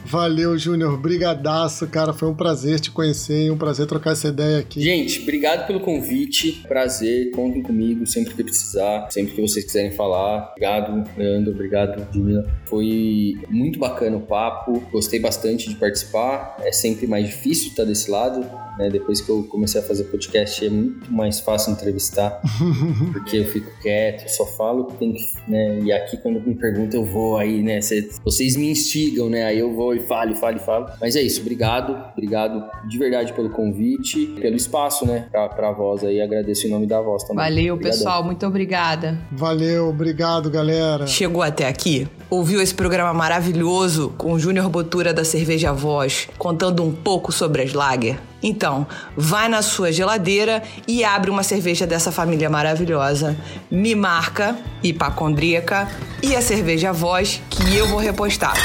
Valeu, 0.05 0.57
Júnior. 0.57 0.97
Brigadaço, 0.97 1.87
cara. 1.87 2.13
Foi 2.13 2.27
um 2.27 2.35
prazer 2.35 2.79
te 2.79 2.91
conhecer 2.91 3.45
e 3.45 3.51
um 3.51 3.57
prazer 3.57 3.85
trocar 3.87 4.11
essa 4.11 4.27
ideia 4.27 4.59
aqui. 4.59 4.81
Gente, 4.81 5.21
obrigado 5.21 5.67
pelo 5.67 5.79
convite. 5.79 6.63
Prazer. 6.67 7.31
Contem 7.31 7.61
comigo 7.61 8.05
sempre 8.05 8.33
que 8.33 8.43
precisar, 8.43 9.07
sempre 9.09 9.33
que 9.33 9.41
vocês 9.41 9.65
quiserem 9.65 9.91
falar. 9.91 10.49
Obrigado, 10.51 11.03
Leandro. 11.17 11.51
Obrigado, 11.51 12.07
Júnior. 12.13 12.45
Foi 12.69 13.35
muito 13.49 13.79
bacana 13.79 14.17
o 14.17 14.21
papo. 14.21 14.81
Gostei 14.91 15.19
bastante 15.19 15.67
de 15.69 15.75
participar. 15.75 16.57
É 16.61 16.71
sempre 16.71 17.07
mais 17.07 17.25
difícil 17.27 17.69
estar 17.69 17.83
desse 17.83 18.09
lado. 18.11 18.45
Né? 18.77 18.89
Depois 18.89 19.19
que 19.19 19.29
eu 19.29 19.43
comecei 19.43 19.81
a 19.81 19.83
fazer 19.83 20.05
podcast, 20.05 20.65
é 20.65 20.69
muito 20.69 21.11
mais 21.11 21.39
fácil 21.41 21.73
entrevistar, 21.73 22.39
porque 23.11 23.37
eu 23.37 23.45
fico 23.45 23.69
quieto, 23.81 24.23
eu 24.23 24.29
só 24.29 24.45
falo 24.45 24.85
que 24.85 24.93
tem 24.97 25.13
que. 25.13 25.21
Né? 25.49 25.79
E 25.83 25.91
aqui, 25.91 26.15
quando 26.17 26.39
me 26.39 26.55
perguntam, 26.55 27.01
eu 27.01 27.05
vou 27.05 27.35
aí, 27.37 27.61
né? 27.61 27.81
Cê- 27.81 28.07
vocês 28.23 28.55
me 28.55 28.69
instigam, 28.71 29.29
né? 29.29 29.43
Aí 29.43 29.59
eu 29.59 29.73
vou 29.75 29.93
e 29.93 29.99
falo, 29.99 30.31
e 30.31 30.35
falo, 30.35 30.55
e 30.55 30.59
falo. 30.59 30.85
Mas 31.01 31.15
é 31.17 31.21
isso, 31.21 31.41
obrigado, 31.41 31.97
obrigado 32.13 32.63
de 32.87 32.97
verdade 32.97 33.33
pelo 33.33 33.49
convite, 33.49 34.27
pelo 34.39 34.55
espaço, 34.55 35.05
né? 35.05 35.27
Pra, 35.29 35.49
pra 35.49 35.71
voz 35.73 36.03
aí. 36.03 36.21
Agradeço 36.21 36.65
em 36.65 36.69
nome 36.69 36.85
da 36.87 37.01
voz 37.01 37.23
também. 37.23 37.43
Valeu, 37.43 37.73
Obrigadão. 37.73 37.97
pessoal. 37.97 38.23
Muito 38.23 38.45
obrigada. 38.45 39.17
Valeu, 39.31 39.89
obrigado, 39.89 40.49
galera. 40.49 41.05
Chegou 41.05 41.41
até 41.41 41.67
aqui? 41.67 42.07
Ouviu 42.29 42.58
esse 42.61 42.73
programa 42.73 43.13
maravilhoso 43.13 44.13
com 44.17 44.33
o 44.33 44.39
Júnior 44.39 44.69
Botura 44.69 45.13
da 45.13 45.23
Cerveja 45.23 45.71
Voz, 45.71 46.27
contando 46.37 46.83
um 46.83 46.91
pouco 46.91 47.31
sobre 47.31 47.61
as 47.61 47.73
lager? 47.73 48.19
Então, 48.41 48.87
vai 49.15 49.49
na 49.49 49.61
sua 49.61 49.91
geladeira 49.91 50.63
e 50.87 51.03
abre 51.03 51.29
uma 51.29 51.43
cerveja 51.43 51.85
dessa 51.85 52.11
família 52.11 52.49
maravilhosa. 52.49 53.37
Me 53.69 53.95
marca, 53.95 54.57
hipacondríaca, 54.81 55.89
e 56.23 56.35
a 56.35 56.41
cerveja 56.41 56.91
Voz 56.91 57.41
que 57.49 57.75
eu 57.75 57.87
vou 57.87 57.99
repostar. 57.99 58.55